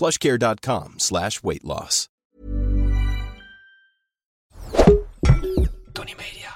plushcare.com 0.00 0.94
slash 0.96 1.42
weight 1.42 1.62
loss. 1.62 2.08
Tony 5.92 6.14
Media. 6.16 6.50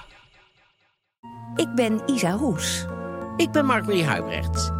Ik 1.55 1.75
ben 1.75 2.01
Isa 2.05 2.31
Roes. 2.31 2.85
Ik 3.37 3.51
ben 3.51 3.65
Mark-Marie 3.65 4.03
Huibrecht. 4.03 4.71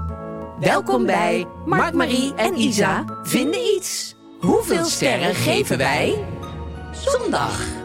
Welkom 0.59 1.06
bij 1.06 1.45
Mark, 1.66 1.94
Marie 1.94 2.34
en 2.36 2.59
Isa 2.59 3.20
vinden 3.23 3.59
iets. 3.59 4.16
Hoeveel 4.39 4.86
sterren 4.86 5.36
geven 5.36 5.78
wij? 5.78 6.26
Zondag. 6.92 7.84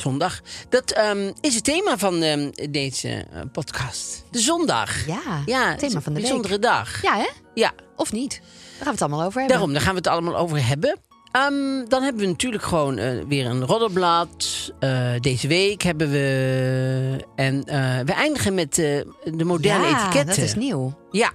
Zondag. 0.00 0.40
Dat 0.68 0.90
ehm, 0.90 1.32
is 1.40 1.54
het 1.54 1.64
thema 1.64 1.98
van 1.98 2.22
ehm, 2.22 2.50
deze 2.70 3.08
eh, 3.08 3.40
podcast. 3.52 4.24
De 4.30 4.38
zondag. 4.38 5.06
Ja, 5.06 5.42
ja 5.46 5.62
thema 5.62 5.70
het 5.70 5.82
is 5.82 5.92
van 5.92 6.02
de 6.02 6.10
week. 6.10 6.20
bijzondere 6.20 6.58
dag. 6.58 7.02
Ja, 7.02 7.16
hè? 7.16 7.28
Ja, 7.54 7.72
Of 7.96 8.12
niet? 8.12 8.30
Daar 8.30 8.40
gaan 8.78 8.84
we 8.86 8.90
het 8.90 9.02
allemaal 9.02 9.22
over 9.22 9.38
hebben. 9.38 9.56
daarom, 9.56 9.72
daar 9.72 9.82
gaan 9.82 9.92
we 9.92 9.98
het 9.98 10.06
allemaal 10.06 10.36
over 10.36 10.66
hebben. 10.66 10.98
Ehm, 11.32 11.88
dan 11.88 12.02
hebben 12.02 12.22
we 12.22 12.28
natuurlijk 12.28 12.62
gewoon 12.62 12.98
eh, 12.98 13.10
weer 13.28 13.46
een 13.46 13.64
roddelblad. 13.64 14.72
Eh, 14.78 15.10
deze 15.20 15.48
week 15.48 15.82
hebben 15.82 16.10
we... 16.10 17.24
En 17.34 17.64
we 18.04 18.12
eindigen 18.12 18.54
met 18.54 18.74
de 18.74 19.44
moderne 19.44 19.86
ja, 19.86 20.00
etiketten. 20.00 20.36
dat 20.36 20.44
is 20.44 20.54
nieuw. 20.54 20.98
Ja. 21.10 21.32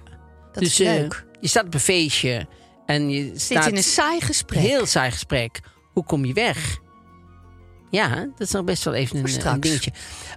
Dat 0.52 0.62
dus 0.62 0.80
is 0.80 0.86
leuk. 0.86 1.26
je 1.40 1.48
staat 1.48 1.64
op 1.64 1.74
een 1.74 1.80
feestje 1.80 2.46
en 2.86 3.10
je 3.10 3.26
Zit 3.26 3.40
staat... 3.40 3.66
in 3.66 3.76
een 3.76 3.82
saai 3.82 4.20
gesprek. 4.20 4.62
Heel 4.62 4.86
saai 4.86 5.10
gesprek. 5.10 5.60
Hoe 5.92 6.04
kom 6.04 6.24
je 6.24 6.32
weg? 6.32 6.78
Ja, 7.94 8.08
dat 8.08 8.46
is 8.46 8.50
nog 8.50 8.64
best 8.64 8.84
wel 8.84 8.94
even 8.94 9.16
een, 9.16 9.60
dingetje. 9.60 9.92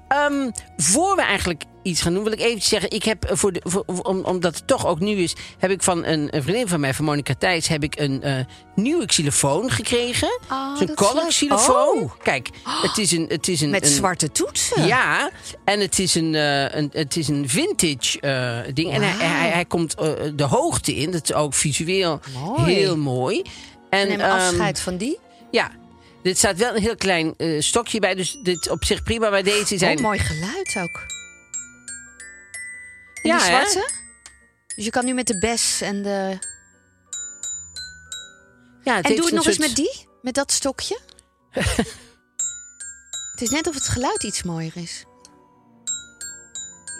Ehm, 0.08 0.50
voor 0.78 1.16
we 1.16 1.22
eigenlijk 1.22 1.64
iets 1.84 2.02
gaan 2.02 2.14
doen, 2.14 2.24
wil 2.24 2.32
ik 2.32 2.40
even 2.40 2.62
zeggen... 2.62 2.92
Ik 2.92 3.04
heb 3.04 3.30
voor 3.32 3.52
de, 3.54 3.62
voor, 3.64 3.84
om, 3.86 4.24
omdat 4.24 4.56
het 4.56 4.68
toch 4.68 4.86
ook 4.86 5.00
nu 5.00 5.16
is... 5.16 5.36
heb 5.58 5.72
ik 5.72 5.84
van 5.84 6.06
een, 6.06 6.36
een 6.36 6.44
vriendin 6.44 6.68
van 6.68 6.80
mij, 6.80 6.94
van 6.94 7.06
Monica 7.06 7.34
Thijs... 7.38 7.68
heb 7.68 7.84
ik 7.84 8.00
een 8.00 8.24
eh, 8.24 8.36
nieuwe 8.76 9.06
xylofoon 9.06 9.72
gekregen. 9.72 10.40
Oh, 10.52 10.80
leuk. 10.80 11.28
xylofoon. 11.28 11.98
Oh. 11.98 12.12
Kijk, 12.24 12.50
het 12.82 12.98
is 12.98 13.12
een... 13.12 13.26
Het 13.28 13.48
is 13.48 13.62
een 13.62 13.70
Met 13.70 13.86
een, 13.86 13.92
zwarte 13.92 14.32
toetsen. 14.32 14.86
ja, 14.86 15.30
en 15.66 15.80
het 15.80 16.00
is 16.00 16.16
een, 16.16 16.36
eh, 16.36 16.76
een, 16.76 16.90
het 16.94 17.16
is 17.16 17.28
een 17.28 17.50
vintage 17.50 18.20
eh, 18.20 18.74
ding. 18.74 18.94
En 18.94 19.02
hij, 19.02 19.28
hij, 19.28 19.50
hij 19.50 19.66
komt 19.66 19.96
eh, 19.96 20.12
de 20.36 20.44
hoogte 20.44 20.96
in. 20.96 21.12
Dat 21.12 21.24
is 21.24 21.34
ook 21.34 21.54
visueel 21.54 22.20
Mooi. 22.34 22.74
heel 22.74 22.98
mooi. 22.98 23.42
En, 23.90 24.08
Neem 24.08 24.20
ehm, 24.20 24.32
afscheid 24.32 24.80
van 24.80 24.98
die. 24.98 25.20
ja, 25.52 25.72
dit 26.24 26.38
staat 26.38 26.58
wel 26.58 26.76
een 26.76 26.82
heel 26.82 26.96
klein 26.96 27.34
eh, 27.38 27.62
stokje 27.62 28.00
bij. 28.00 28.16
Dus 28.16 28.38
dit 28.44 28.70
op 28.70 28.86
zich 28.86 29.04
prima. 29.04 29.30
Maar 29.30 29.44
deze 29.44 29.78
zijn... 29.78 29.98
Oh, 29.98 30.04
mooi 30.04 30.20
geluid 30.20 30.76
ook. 30.78 31.06
En 33.22 33.30
Ja, 33.30 33.38
die 33.38 33.48
hè? 33.48 33.68
zwarte? 33.70 33.92
Dus 34.76 34.86
je 34.86 34.92
kan 34.92 35.06
nu 35.06 35.14
met 35.14 35.28
de 35.28 35.40
bes 35.40 35.82
en 35.82 36.04
de... 36.04 36.38
Ja, 38.84 38.96
het 38.96 39.06
En 39.06 39.16
doe 39.16 39.26
het 39.26 39.34
nog 39.34 39.46
eens 39.46 39.58
met 39.58 39.76
die? 39.76 40.08
Met 40.22 40.34
dat 40.34 40.52
stokje? 40.52 41.00
het 43.32 43.42
is 43.42 43.50
net 43.50 43.68
of 43.68 43.74
het 43.74 43.88
geluid 43.88 44.24
iets 44.24 44.44
mooier 44.44 44.72
is. 44.76 45.06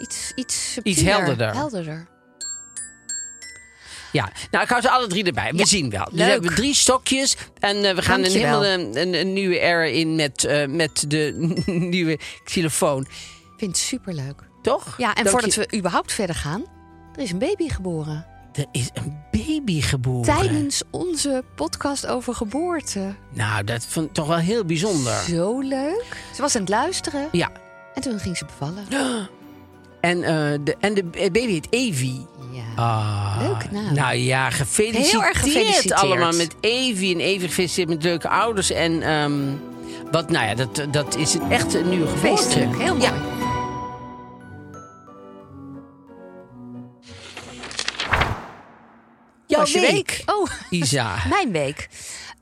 Iets, 0.02 0.32
iets, 0.34 0.72
subtieler, 0.72 1.12
helderder. 1.12 1.54
helderder. 1.54 2.08
Ja, 4.12 4.30
nou 4.50 4.64
ik 4.64 4.70
hou 4.70 4.82
ze 4.82 4.90
alle 4.90 5.06
drie 5.06 5.24
erbij. 5.24 5.52
We 5.52 5.66
zien 5.66 5.90
wel. 5.90 6.04
Dus 6.10 6.14
we 6.18 6.22
hebben 6.22 6.54
drie 6.54 6.74
stokjes. 6.74 7.36
En 7.58 7.84
eh, 7.84 7.94
we 7.94 8.02
gaan 8.02 8.24
een 8.24 8.30
hele 8.30 8.68
een, 8.68 9.14
een 9.14 9.32
nieuwe 9.32 9.58
era 9.58 9.82
in 9.84 10.14
met, 10.14 10.44
eh, 10.44 10.66
met 10.66 11.04
de 11.08 11.52
nieuwe 11.66 12.18
xylofoon. 12.44 13.00
Ik 13.02 13.08
vind 13.64 13.76
het 13.76 13.86
superleuk. 13.86 14.42
Toch? 14.62 14.94
Ja, 14.98 15.08
en 15.08 15.14
Dank 15.14 15.28
voordat 15.28 15.54
je- 15.54 15.66
we 15.70 15.76
überhaupt 15.76 16.12
verder 16.12 16.36
gaan... 16.36 16.64
Er 17.14 17.22
is 17.22 17.30
een 17.30 17.38
baby 17.38 17.68
geboren. 17.68 18.26
Er 18.52 18.66
is 18.72 18.90
een 18.94 19.18
baby 19.30 19.80
geboren. 19.80 20.36
Tijdens 20.36 20.82
onze 20.90 21.44
podcast 21.54 22.06
over 22.06 22.34
geboorte. 22.34 23.14
Nou, 23.34 23.64
dat 23.64 23.86
vond 23.88 24.06
ik 24.06 24.12
toch 24.12 24.26
wel 24.26 24.36
heel 24.36 24.64
bijzonder. 24.64 25.22
Zo 25.28 25.60
leuk. 25.60 26.04
Ze 26.34 26.40
was 26.42 26.54
aan 26.54 26.60
het 26.60 26.70
luisteren. 26.70 27.28
Ja. 27.32 27.50
En 27.94 28.02
toen 28.02 28.18
ging 28.18 28.36
ze 28.36 28.44
bevallen. 28.44 28.84
En, 30.00 30.22
eh, 30.22 30.58
de, 30.64 30.76
en 30.80 30.94
de 30.94 31.04
baby 31.04 31.46
heet 31.46 31.66
Evie. 31.70 32.26
Ja. 32.52 32.82
Ah, 32.82 33.40
naam. 33.70 33.94
Nou 33.94 34.14
ja, 34.14 34.50
gefeliciteerd, 34.50 35.10
Heel 35.10 35.24
erg 35.24 35.40
gefeliciteerd. 35.40 35.92
allemaal 35.92 36.32
met 36.32 36.54
Evie. 36.60 37.14
En 37.14 37.20
Evie 37.20 37.48
gefeliciteerd 37.48 37.88
met 37.88 38.02
leuke 38.02 38.28
ouders. 38.28 38.70
En 38.70 39.02
ehm, 39.02 39.40
wat, 40.10 40.30
nou 40.30 40.46
ja, 40.46 40.54
dat, 40.54 40.86
dat 40.90 41.16
is 41.16 41.36
echt 41.50 41.74
een 41.74 41.88
nieuwe 41.88 42.06
geboorte. 42.06 42.42
Feestelijk. 42.42 42.78
Heel 42.78 42.96
mooi. 42.96 43.10
Ja. 43.10 43.36
Jouw 49.46 49.64
week, 49.64 49.90
week? 49.90 50.22
Oh, 50.26 50.50
Isa. 50.70 51.16
mijn 51.28 51.52
week. 51.52 51.88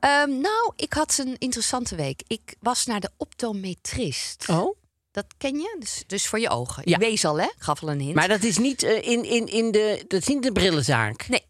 Ehm, 0.01 0.41
nou, 0.41 0.73
ik 0.77 0.93
had 0.93 1.19
een 1.19 1.37
interessante 1.39 1.97
week. 1.97 2.23
Ik 2.27 2.55
was 2.61 2.87
naar 2.87 3.01
de 3.01 3.11
optometrist. 3.17 4.45
Oh, 4.51 4.77
Dat 5.17 5.27
ken 5.39 5.59
je? 5.59 5.77
Dus, 5.79 6.05
dus 6.07 6.27
voor 6.27 6.41
je 6.41 6.49
ogen. 6.49 6.83
Ja. 6.87 6.97
Je 6.99 7.05
wees 7.05 7.25
al, 7.25 7.37
hè? 7.41 7.45
Ik 7.45 7.55
Gaf 7.59 7.83
al 7.83 7.91
een 7.91 8.01
hint. 8.01 8.15
maar 8.15 8.29
dat 8.29 8.43
is 8.43 8.59
niet, 8.59 8.83
eh, 8.83 9.09
in, 9.09 9.25
in, 9.25 9.47
in 9.47 9.71
de, 9.71 10.05
dat 10.09 10.21
is 10.21 10.27
niet 10.27 10.43
de 10.43 10.53
brillenzaak. 10.53 11.29
Nee. 11.29 11.45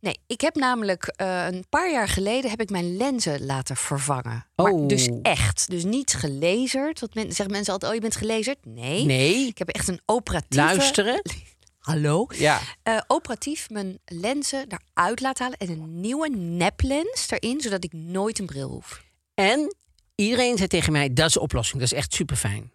Nee, 0.00 0.18
ik 0.26 0.40
heb 0.40 0.54
namelijk 0.54 1.04
eh, 1.16 1.46
een 1.46 1.64
paar 1.68 1.90
jaar 1.90 2.08
geleden 2.08 2.50
heb 2.50 2.60
ik 2.60 2.70
mijn 2.70 2.96
lenzen 2.96 3.44
laten 3.46 3.76
vervangen. 3.76 4.46
Maar 4.56 4.72
Oh. 4.72 4.88
dus 4.88 5.08
echt. 5.22 5.70
Dus 5.70 5.84
niet 5.84 6.14
gelazerd. 6.14 7.00
Want 7.00 7.14
men, 7.14 7.26
zeggen 7.26 7.50
mensen 7.50 7.72
altijd, 7.72 7.90
oh, 7.90 7.96
je 7.96 8.02
bent 8.02 8.16
gelazerd? 8.16 8.58
Nee. 8.64 9.04
Nee, 9.04 9.46
Ik 9.46 9.58
heb 9.58 9.68
echt 9.68 9.88
een 9.88 10.00
operatieve... 10.06 10.64
luisteren. 10.64 11.22
Hallo? 11.78 12.26
Ja. 12.34 12.60
Eh, 12.82 13.00
operatief 13.06 13.70
mijn 13.70 13.98
lenzen 14.04 14.66
eruit 14.94 15.20
laten 15.20 15.42
halen 15.44 15.58
en 15.58 15.68
een 15.70 16.00
nieuwe 16.00 16.28
neplens 16.36 17.26
erin, 17.30 17.60
zodat 17.60 17.84
ik 17.84 17.92
nooit 17.92 18.38
een 18.38 18.46
bril 18.46 18.68
hoef. 18.68 19.02
En 19.34 19.74
iedereen 20.14 20.56
zei 20.56 20.68
tegen 20.68 20.92
mij, 20.92 21.12
dat 21.12 21.26
is 21.26 21.32
de 21.32 21.40
oplossing. 21.40 21.80
Dat 21.80 21.92
is 21.92 21.98
echt 21.98 22.14
super 22.14 22.36
fijn. 22.36 22.72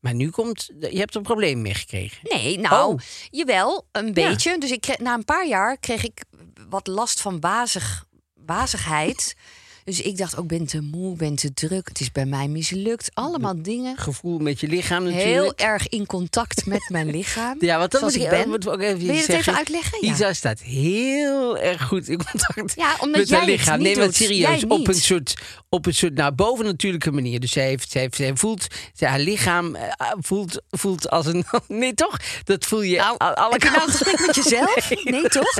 Maar 0.00 0.14
nu 0.14 0.30
komt, 0.30 0.70
je 0.78 0.98
hebt 0.98 1.14
een 1.14 1.22
probleem 1.22 1.62
mee 1.62 1.74
gekregen. 1.74 2.18
Nee, 2.22 2.58
nou, 2.58 2.92
Oh. 2.92 3.00
jawel, 3.30 3.86
een 3.92 4.12
beetje. 4.12 4.58
Dus 4.58 4.70
ik 4.70 4.80
kreeg, 4.80 4.98
na 4.98 5.14
een 5.14 5.24
paar 5.24 5.46
jaar 5.46 5.78
kreeg 5.78 6.04
ik 6.04 6.22
wat 6.68 6.86
last 6.86 7.20
van 7.20 7.40
wazig, 7.40 8.04
wazigheid. 8.46 9.36
Dus 9.84 10.00
ik 10.00 10.16
dacht 10.16 10.36
ook, 10.36 10.42
ik 10.52 10.58
ben 10.58 10.66
te 10.66 10.80
moe, 10.80 11.16
ben 11.16 11.34
te 11.34 11.52
druk. 11.54 11.88
Het 11.88 12.00
is 12.00 12.12
bij 12.12 12.26
mij 12.26 12.48
mislukt. 12.48 13.10
Allemaal 13.14 13.62
dingen. 13.62 13.96
Gevoel 13.96 14.38
met 14.38 14.60
je 14.60 14.66
lichaam 14.68 15.02
natuurlijk. 15.04 15.32
Heel 15.34 15.54
erg 15.68 15.88
in 15.88 16.06
contact 16.06 16.66
met 16.66 16.88
mijn 16.88 17.10
lichaam. 17.18 17.56
Ja, 17.60 17.78
want 17.78 17.90
dat 17.90 18.00
moet 18.00 18.14
ik 18.14 18.28
ben. 18.28 18.48
moeten 18.48 18.68
we 18.70 18.74
ook 18.76 18.82
even 18.82 18.98
Wil 18.98 19.06
je 19.06 19.12
het 19.12 19.20
zeggen. 19.24 19.38
even 19.40 19.54
uitleggen? 19.56 19.98
Ja. 20.06 20.12
Isa 20.12 20.32
staat 20.32 20.60
heel 20.60 21.58
erg 21.58 21.82
goed 21.82 22.08
in 22.08 22.16
contact 22.30 22.74
Ja, 22.76 22.96
omdat 23.00 23.18
met 23.20 23.28
jij 23.28 23.38
haar 23.38 23.46
het 23.48 23.56
lichaam. 23.58 23.82
nee, 23.82 23.96
maar 23.96 24.12
serieus. 24.12 24.64
Op 24.64 24.88
een 24.88 24.94
soort, 24.94 25.34
op 25.68 25.86
een 25.86 25.94
soort 25.94 26.14
nou, 26.14 26.32
bovennatuurlijke 26.32 27.10
manier. 27.10 27.40
Dus 27.40 27.52
zij, 27.52 27.66
heeft, 27.66 27.90
zij, 27.90 28.00
heeft, 28.00 28.16
zij 28.16 28.36
voelt, 28.36 28.66
zij, 28.94 29.08
haar 29.08 29.18
lichaam 29.20 29.74
eh, 29.74 29.90
voelt, 30.20 30.62
voelt 30.70 31.10
als 31.10 31.26
een. 31.26 31.44
Nee, 31.68 31.94
toch? 31.94 32.16
Dat 32.44 32.64
voel 32.66 32.82
je 32.82 32.96
Nou, 32.96 33.16
alle 33.18 33.52
heb 33.52 33.62
je 33.62 33.70
nou 33.70 33.80
een 33.82 33.86
kanten. 33.88 34.06
gesprek 34.06 34.26
met 34.26 34.34
jezelf? 34.34 34.90
Nee, 35.04 35.28
toch? 35.28 35.56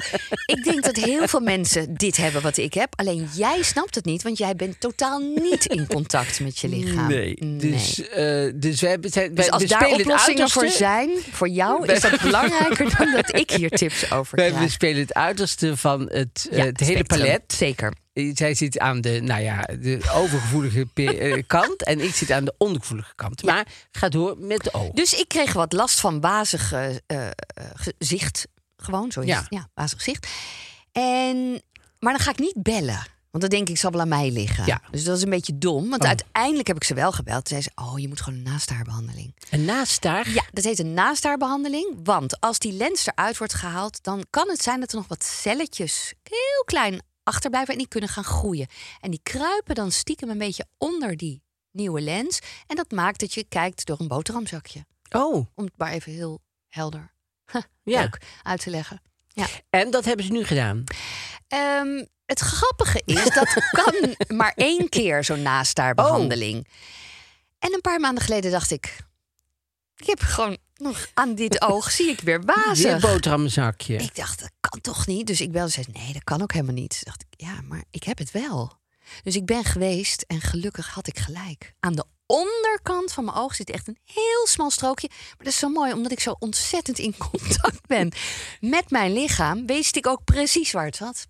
Ik 0.47 0.65
denk 0.65 0.85
dat 0.85 0.97
heel 0.97 1.29
veel 1.29 1.41
mensen 1.41 1.95
dit 1.95 2.17
hebben 2.17 2.43
wat 2.43 2.57
ik 2.57 2.75
heb. 2.75 2.93
Alleen 2.97 3.29
jij 3.37 3.63
snapt 3.63 3.95
het 3.95 4.05
niet, 4.05 4.20
niet, 4.21 4.39
want 4.39 4.39
jij 4.39 4.57
bent 4.57 4.81
totaal 4.81 5.19
niet 5.19 5.67
in 5.67 5.87
contact 5.97 6.41
met 6.41 6.59
je 6.59 6.69
lichaam. 6.69 7.09
Nee. 7.09 7.35
Dus, 7.59 8.09
eh, 8.09 8.51
dus 8.55 8.81
we, 8.81 8.89
hebben, 8.89 9.11
wij, 9.15 9.33
Dus 9.33 9.51
als 9.51 9.63
we 9.63 9.69
daar 9.69 9.89
oplossingen 9.89 10.51
voor 10.51 10.69
zijn, 10.69 11.11
voor 11.31 11.49
jou, 11.49 11.87
is 11.93 12.01
dat 12.01 12.21
belangrijker 12.21 12.97
dan 12.99 13.13
dat 13.13 13.37
ik 13.37 13.51
hier 13.51 13.71
tips 13.71 14.13
over 14.13 14.37
krijg. 14.37 14.71
spelen 14.71 15.01
het 15.01 15.15
uiterste 15.15 15.77
van 15.77 16.01
het, 16.01 16.49
eh, 16.51 16.65
het 16.65 16.81
hele 16.81 16.93
spectrum. 16.93 17.21
palet. 17.21 17.43
Zeker. 17.53 17.93
Zij 18.35 18.55
zit 18.55 18.79
aan 18.79 19.01
de, 19.01 19.21
nou 19.21 19.43
ja, 19.43 19.63
de 19.81 20.11
overgevoelige 20.15 20.87
eh, 20.95 21.43
kant 21.47 21.85
en 21.85 22.01
ik 22.01 22.15
zit 22.15 22.31
aan 22.31 22.45
de 22.45 22.55
ondergevoelige 22.59 23.15
kant. 23.15 23.43
Maar 23.43 23.67
ga 23.91 24.09
door 24.09 24.39
met 24.39 24.65
de 24.65 24.75
ogen. 24.75 24.95
Dus 24.95 25.13
ik 25.15 25.29
kreeg 25.29 25.53
wat 25.53 25.73
last 25.73 26.01
van 26.01 26.23
eh, 26.23 26.97
eh, 27.07 27.29
gezicht. 27.75 28.47
Gewoon, 28.77 29.13
zo 29.13 29.21
is 29.21 29.27
Ja. 29.27 29.39
het. 29.39 29.47
Ja, 29.49 29.69
wazig 29.75 29.99
gezicht. 29.99 30.27
En, 30.93 31.63
maar 31.99 32.13
dan 32.13 32.23
ga 32.23 32.31
ik 32.31 32.39
niet 32.39 32.63
bellen. 32.63 33.07
Want 33.31 33.43
dan 33.43 33.49
denk 33.50 33.69
ik, 33.69 33.77
zal 33.79 33.91
wel 33.91 34.00
aan 34.00 34.09
mij 34.09 34.31
liggen. 34.31 34.67
Ja. 34.67 34.82
Dus 34.91 35.05
dat 35.05 35.17
is 35.17 35.23
een 35.23 35.31
beetje 35.31 35.59
dom. 35.59 35.88
Want 35.91 36.03
Oh. 36.03 36.09
uiteindelijk 36.09 36.67
heb 36.67 36.77
ik 36.77 36.85
ze 36.85 36.94
wel 36.94 37.12
gebeld. 37.12 37.44
Toen 37.44 37.61
zei 37.61 37.62
ze, 37.62 37.82
oh, 37.85 37.99
je 37.99 38.09
moet 38.09 38.21
gewoon 38.21 38.38
een 38.38 38.44
naasthaarbehandeling. 38.44 39.35
En 39.50 39.65
naast 39.65 40.03
daar, 40.03 40.31
Ja, 40.31 40.44
dat 40.53 40.65
heet 40.65 40.79
een 40.79 40.94
naasthaarbehandeling. 40.94 41.99
Want 42.03 42.41
als 42.41 42.59
die 42.59 42.73
lens 42.73 43.06
eruit 43.06 43.38
wordt 43.38 43.55
gehaald... 43.55 44.03
dan 44.03 44.25
kan 44.31 44.49
het 44.49 44.62
zijn 44.62 44.81
dat 44.81 44.91
er 44.91 44.97
nog 44.97 45.09
wat 45.09 45.25
celletjes 45.25 46.15
heel 46.23 46.65
klein 46.65 47.00
achterblijven... 47.23 47.73
en 47.73 47.79
die 47.79 47.88
kunnen 47.88 48.11
gaan 48.11 48.25
groeien. 48.25 48.67
En 49.00 49.11
die 49.11 49.21
kruipen 49.23 49.75
dan 49.75 49.93
stiekem 49.93 50.29
een 50.31 50.38
beetje 50.38 50.67
onder 50.79 51.17
die 51.17 51.43
nieuwe 51.71 52.00
lens. 52.00 52.38
En 52.67 52.76
dat 52.76 52.91
maakt 52.91 53.21
dat 53.21 53.35
je 53.35 53.44
kijkt 53.49 53.87
door 53.87 54.00
een 54.00 54.09
boterhamzakje. 54.09 54.85
oh, 55.11 55.35
Om 55.55 55.65
het 55.65 55.73
maar 55.76 55.93
even 55.93 56.12
heel 56.12 56.41
helder 56.69 57.12
Ja. 57.83 58.00
leuk 58.00 58.19
uit 58.43 58.61
te 58.62 58.71
leggen. 58.71 59.00
Ja. 59.29 59.47
en 59.71 59.91
dat 59.91 60.05
hebben 60.05 60.25
ze 60.26 60.33
nu 60.33 60.44
gedaan. 60.44 60.85
Ehm, 61.49 62.05
het 62.31 62.41
grappige 62.41 63.03
is, 63.05 63.25
dat 63.25 63.56
kan 63.82 64.15
maar 64.37 64.53
één 64.56 64.88
keer 64.88 65.25
zo'n 65.25 65.43
naasthaarbehandeling. 65.43 66.69
En 67.59 67.75
een 67.75 67.81
paar 67.81 68.00
maanden 68.00 68.25
geleden 68.25 68.50
dacht 68.50 68.71
ik... 68.71 68.97
Ik 69.97 70.06
heb 70.06 70.21
gewoon 70.21 70.56
nog 70.75 71.06
aan 71.15 71.35
dit 71.35 71.62
oog 71.62 71.91
zie 71.91 72.09
ik 72.09 72.21
weer 72.21 72.44
Weer 72.44 72.55
wazig. 72.67 73.00
boterhammenzakje. 73.00 73.97
Ik 73.97 74.15
dacht, 74.15 74.41
dat 74.41 74.50
kan 74.61 74.81
toch 74.81 75.06
niet? 75.06 75.27
Dus 75.27 75.41
ik 75.41 75.53
belde 75.53 75.71
zei, 75.71 75.87
nee, 75.93 76.12
dat 76.12 76.25
kan 76.25 76.43
ook 76.43 76.53
helemaal 76.53 76.75
niet. 76.75 77.00
Dacht 77.05 77.25
ik, 77.29 77.41
ja, 77.41 77.61
maar 77.69 77.85
ik 77.91 78.05
heb 78.05 78.19
het 78.19 78.31
wel. 78.31 78.79
Dus 79.23 79.37
ik 79.37 79.47
ben 79.47 79.65
geweest 79.65 80.25
en 80.26 80.41
gelukkig 80.41 80.88
had 80.88 81.06
ik 81.06 81.19
gelijk. 81.19 81.75
Aan 81.81 81.94
de 81.94 82.05
onderkant 82.26 83.12
van 83.12 83.25
mijn 83.25 83.37
oog 83.37 83.55
zit 83.55 83.71
echt 83.71 83.88
een 83.88 83.99
heel 84.05 84.47
smal 84.47 84.71
strookje. 84.71 85.09
Maar 85.09 85.37
dat 85.38 85.47
is 85.47 85.59
zo 85.59 85.69
mooi, 85.69 85.93
omdat 85.93 86.12
ik 86.12 86.21
zo 86.21 86.37
ontzettend 86.38 86.99
in 86.99 87.17
contact 87.31 87.87
ben 87.87 88.12
met 88.61 88.91
mijn 88.91 89.12
lichaam... 89.12 89.67
wist 89.67 89.97
ik 89.97 90.06
ook 90.06 90.25
precies 90.25 90.73
waar 90.73 90.87
het 90.87 90.97
zat. 90.97 91.26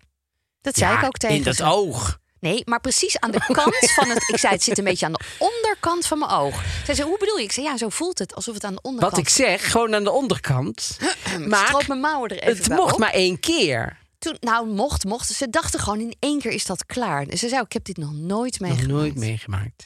Dat 0.61 0.77
zei 0.77 0.97
ik 0.97 1.03
ook 1.03 1.17
tegen 1.17 1.35
In 1.35 1.43
dat 1.43 1.55
ze. 1.55 1.63
oog. 1.63 2.19
Nee, 2.39 2.61
maar 2.65 2.79
precies 2.79 3.19
aan 3.19 3.31
de 3.31 3.39
kant 3.53 3.91
van 3.91 4.09
het... 4.09 4.29
Ik 4.29 4.37
zei, 4.37 4.53
het 4.53 4.63
zit 4.63 4.77
een 4.77 4.83
beetje 4.83 5.05
aan 5.05 5.11
de 5.13 5.23
onderkant 5.37 6.05
van 6.05 6.19
mijn 6.19 6.31
oog. 6.31 6.63
Zij 6.85 6.95
zei, 6.95 7.07
hoe 7.07 7.17
bedoel 7.17 7.37
je? 7.37 7.43
Ik 7.43 7.51
zei, 7.51 7.65
ja, 7.65 7.77
zo 7.77 7.89
voelt 7.89 8.19
het. 8.19 8.35
Alsof 8.35 8.53
het 8.53 8.63
aan 8.63 8.73
de 8.75 8.81
onderkant... 8.81 9.11
Wat 9.15 9.21
ik 9.21 9.29
zeg, 9.29 9.71
gewoon 9.71 9.95
aan 9.95 10.03
de 10.03 10.11
onderkant. 10.11 10.97
Ik 11.37 11.47
maar 11.47 11.65
stroop 11.67 11.87
mijn 11.87 11.99
mouwen 11.99 12.29
er 12.29 12.41
even 12.41 12.57
het 12.57 12.67
bij 12.67 12.77
mocht 12.77 12.93
op. 12.93 12.99
maar 12.99 13.11
één 13.11 13.39
keer. 13.39 13.97
Toen, 14.19 14.37
nou, 14.39 14.67
mocht, 14.67 15.03
mocht. 15.05 15.27
Ze 15.29 15.49
dachten 15.49 15.79
gewoon 15.79 15.99
in 15.99 16.15
één 16.19 16.39
keer 16.39 16.51
is 16.51 16.65
dat 16.65 16.85
klaar. 16.85 17.27
En 17.27 17.37
ze 17.37 17.47
zei, 17.49 17.61
ik 17.61 17.73
heb 17.73 17.83
dit 17.85 17.97
nog 17.97 18.13
nooit 18.13 18.59
Nog 18.59 18.69
meegemaakt. 18.69 18.91
nooit 18.99 19.15
meegemaakt. 19.15 19.85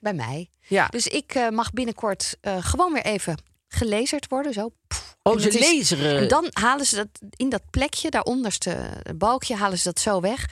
Bij 0.00 0.14
mij. 0.14 0.50
Ja. 0.68 0.86
Dus 0.86 1.06
ik 1.06 1.34
eh, 1.34 1.48
mag 1.48 1.70
binnenkort 1.72 2.36
eh, 2.40 2.56
gewoon 2.60 2.92
weer 2.92 3.04
even 3.04 3.38
gelezerd 3.72 4.28
worden. 4.28 4.52
Zo. 4.52 4.70
Pff. 4.88 5.16
Oh, 5.22 5.38
ze 5.38 5.50
dat 5.50 5.60
laseren. 5.60 6.18
En 6.18 6.28
dan 6.28 6.48
halen 6.52 6.86
ze 6.86 6.96
dat 6.96 7.08
in 7.36 7.48
dat 7.48 7.62
plekje, 7.70 8.10
daaronderste 8.10 9.02
balkje, 9.16 9.56
halen 9.56 9.78
ze 9.78 9.84
dat 9.84 10.00
zo 10.00 10.20
weg. 10.20 10.48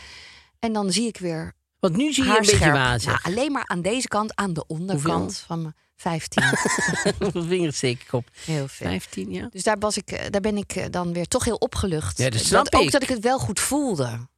En 0.59 0.73
dan 0.73 0.93
zie 0.93 1.07
ik 1.07 1.17
weer 1.17 1.53
Want 1.79 1.97
nu 1.97 2.13
zie 2.13 2.25
je 2.25 2.31
een 2.31 2.37
beetje 2.37 2.73
wazig. 2.73 3.07
Nou, 3.07 3.19
alleen 3.23 3.53
maar 3.53 3.67
aan 3.67 3.83
deze 3.83 4.09
kant, 4.09 4.37
aan 4.37 4.53
de 4.53 4.67
onderkant 4.67 5.45
van 5.47 5.63
mijn 5.63 5.75
15. 5.97 6.43
Hoeveel 7.19 7.45
vingers 7.45 7.77
steek 7.77 8.03
ik 8.03 8.13
op? 8.13 8.29
Heel 8.45 8.69
veel. 8.69 8.87
15, 8.87 9.31
ja. 9.31 9.49
Dus 9.51 9.63
daar, 9.63 9.79
was 9.79 9.97
ik, 9.97 10.11
eh, 10.11 10.31
daar 10.31 10.41
ben 10.41 10.57
ik 10.57 10.73
eh, 10.73 10.85
dan 10.91 11.13
weer 11.13 11.27
toch 11.27 11.45
heel 11.45 11.57
opgelucht. 11.57 12.19
Ja, 12.19 12.31
dat 12.31 12.41
snap 12.41 12.75
ook 12.75 12.83
ik. 12.83 12.91
dat 12.91 13.03
ik 13.03 13.09
het 13.09 13.23
wel 13.23 13.39
goed 13.39 13.61
voelde. 13.61 14.29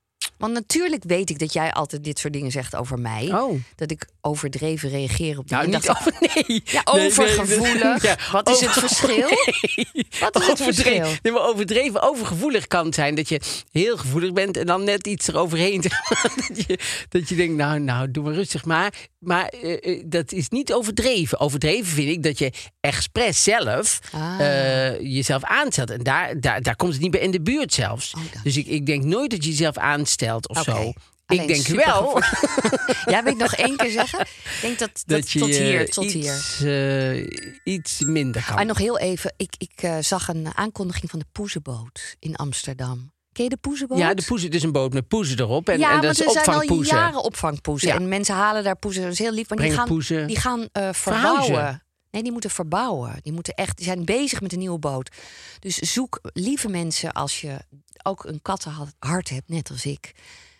Want 0.43 0.55
natuurlijk 0.55 1.03
weet 1.07 1.31
ik 1.31 1.39
dat 1.39 1.53
jij 1.53 1.73
altijd 1.73 2.05
dit 2.05 2.19
soort 2.19 2.33
dingen 2.33 2.51
zegt 2.51 2.77
over 2.77 2.99
mij. 2.99 3.33
Oh. 3.35 3.61
Dat 3.77 3.91
ik 3.91 4.07
overdreven 4.21 4.89
reageer 4.91 5.39
op 5.39 5.51
Nou, 5.51 5.65
dingen. 5.65 5.79
niet 5.79 5.87
Dat- 5.87 5.97
over, 5.99 6.13
nee. 6.35 6.61
Ja, 6.65 6.83
Nee, 6.93 6.95
nee, 7.01 7.07
overgevoelig. 7.11 8.03
ja, 8.03 8.17
Wat 8.33 8.49
is 8.49 8.61
het 8.61 8.71
verschil? 8.71 9.29
Nee. 9.29 9.87
Wat 10.21 10.41
is 10.41 10.47
het 10.47 10.61
Overdreven- 10.61 10.75
verschil? 10.75 11.19
Nee, 11.23 11.33
maar 11.33 11.43
overdreven, 11.49 12.03
overgevoelig 12.03 12.67
kan 12.67 12.85
het 12.87 12.95
zijn 12.95 13.15
dat 13.15 13.29
je 13.29 13.41
heel 13.71 13.97
gevoelig 13.97 14.33
bent 14.33 14.57
en 14.57 14.67
dan 14.67 14.85
net 14.85 15.07
iets 15.07 15.29
eroverheen. 15.29 15.81
dat, 16.49 16.65
je, 16.67 16.79
dat 17.09 17.29
je 17.29 17.35
denkt, 17.35 17.55
nou, 17.57 17.81
nou, 17.81 18.11
doe 18.11 18.25
maar 18.25 18.35
rustig. 18.35 18.65
Maar, 18.65 18.93
maar 19.19 19.47
eh, 19.47 19.93
eh, 19.93 20.03
dat 20.07 20.33
is 20.33 20.49
niet 20.49 20.73
overdreven. 20.73 21.41
Overdreven 21.41 21.87
vind 21.93 22.09
ik 22.09 22.23
dat 22.23 22.39
je 22.39 22.53
expres 22.81 23.43
zelf 23.43 23.99
Ah. 24.13 24.41
eh, 24.41 25.01
jezelf 25.01 25.45
aanstelt. 25.45 25.91
En 25.91 26.03
daar, 26.03 26.41
daar, 26.41 26.63
daar 26.63 26.77
komt 26.77 26.93
het 26.93 27.03
niet 27.03 27.11
bij 27.11 27.21
in 27.21 27.31
de 27.31 27.41
buurt 27.43 27.73
zelfs. 27.75 28.15
Oh, 28.15 28.23
dus 28.43 28.57
ik, 28.57 28.67
ik 28.67 28.87
denk 28.87 29.05
nooit 29.05 29.31
dat 29.31 29.45
je 29.45 29.51
jezelf 29.51 29.77
aanstelt 29.77 30.31
of 30.41 30.63
zo. 30.63 30.93
Alleen 31.27 31.49
ik 31.49 31.65
denk 31.65 31.85
wel 31.85 32.23
Ja, 33.13 33.23
wil 33.23 33.33
ik 33.33 33.39
nog 33.39 33.55
één 33.55 33.77
keer 33.77 33.91
zeggen? 33.91 34.21
Ik 34.21 34.59
denk 34.63 34.79
dat, 34.79 34.91
dat, 35.07 35.19
dat 35.19 35.31
je 35.31 35.39
tot 35.39 35.49
hier, 35.49 35.91
tot 35.91 36.13
hier. 36.13 36.35
iets, 36.35 36.63
eh, 36.63 37.75
iets 37.75 38.01
minder 38.01 38.45
kan. 38.45 38.59
En 38.59 38.67
nog 38.67 38.79
heel 38.79 38.99
even, 38.99 39.35
ik, 39.37 39.55
ik 39.59 39.73
eh, 39.77 39.97
zag 40.01 40.29
een 40.29 40.49
aankondiging 40.55 41.11
van 41.11 41.19
de 41.19 41.25
Poezenboot 41.33 42.17
in 42.19 42.37
Amsterdam. 42.37 43.13
Ken 43.33 43.45
je 43.45 43.51
de 43.51 43.57
Poezenboot? 43.57 43.99
Ja, 43.99 44.15
de 44.15 44.23
poes, 44.27 44.43
het 44.43 44.55
is 44.55 44.63
een 44.63 44.73
boot 44.73 44.93
met 44.93 45.09
poezen 45.09 45.39
erop. 45.39 45.69
En, 45.69 45.79
ja, 45.79 45.95
en 45.95 46.01
dat 46.01 46.11
is 46.11 46.21
er 46.21 46.31
zijn 46.31 46.47
al 46.47 46.53
opvangpoezen. 46.53 46.97
jaren 46.97 47.23
opvangpoezen. 47.23 47.89
Ja. 47.89 47.95
En 47.95 48.09
mensen 48.09 48.35
halen 48.35 48.65
daar 48.65 48.77
poezen. 48.77 49.03
Dat 49.03 49.13
is 49.13 49.19
heel 49.19 49.33
lief. 49.33 49.49
Maar 49.49 49.59
die 49.59 49.73
gaan, 49.73 49.87
poezen. 49.87 50.27
die 50.27 50.39
gaan 50.39 50.69
Verhuizen. 50.73 50.95
verbouwen. 50.95 51.83
Nee, 52.11 52.23
die 52.23 52.33
moeten 52.33 52.51
verbouwen. 52.51 53.19
Die, 53.23 53.33
moeten 53.33 53.55
echt, 53.55 53.77
die 53.77 53.87
zijn 53.87 54.05
bezig 54.05 54.41
met 54.41 54.53
een 54.53 54.59
nieuwe 54.59 54.79
boot. 54.79 55.17
Dus 55.59 55.77
zoek, 55.77 56.21
lieve 56.23 56.69
mensen, 56.69 57.13
als 57.13 57.41
je 57.41 57.59
ook 58.03 58.25
een 58.25 58.43
kattenhart 58.43 59.29
hebt, 59.29 59.49
net 59.49 59.71
als 59.71 59.87
ik. 59.87 60.13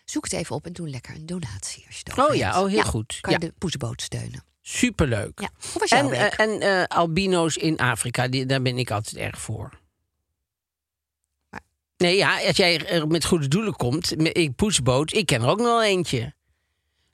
Zoek 0.05 0.23
het 0.23 0.33
even 0.33 0.55
op 0.55 0.65
en 0.65 0.73
doe 0.73 0.89
lekker 0.89 1.15
een 1.15 1.25
donatie. 1.25 1.83
Als 1.87 1.95
je 1.97 2.03
het 2.03 2.29
Oh 2.29 2.35
ja, 2.35 2.51
hebt. 2.51 2.63
oh, 2.63 2.69
heel 2.69 2.83
goed. 2.83 3.17
Kan 3.21 3.33
je 3.33 3.39
Ja. 3.41 3.47
de 3.47 3.53
poezenboot 3.57 4.01
steunen. 4.01 4.43
Superleuk. 4.61 5.39
Ja. 5.41 5.49
Hoe 5.71 5.79
was 5.79 5.89
jouw 5.89 5.99
En, 5.99 6.09
week? 6.09 6.33
eh, 6.33 6.45
en 6.45 6.61
eh, 6.61 6.83
albino's 6.97 7.55
in 7.57 7.77
Afrika, 7.77 8.27
die, 8.27 8.45
daar 8.45 8.61
ben 8.61 8.77
ik 8.77 8.91
altijd 8.91 9.15
erg 9.15 9.39
voor. 9.41 9.79
Maar- 11.49 11.61
Nee, 11.97 12.15
ja, 12.17 12.47
als 12.47 12.57
jij 12.57 12.87
er 12.87 13.07
met 13.07 13.25
goede 13.25 13.47
doelen 13.47 13.75
komt, 13.75 14.17
met 14.17 14.37
ik 14.37 14.55
poesboot, 14.55 15.13
ik 15.13 15.25
ken 15.25 15.41
er 15.41 15.47
ook 15.47 15.59
nog 15.59 15.81
eentje. 15.81 16.33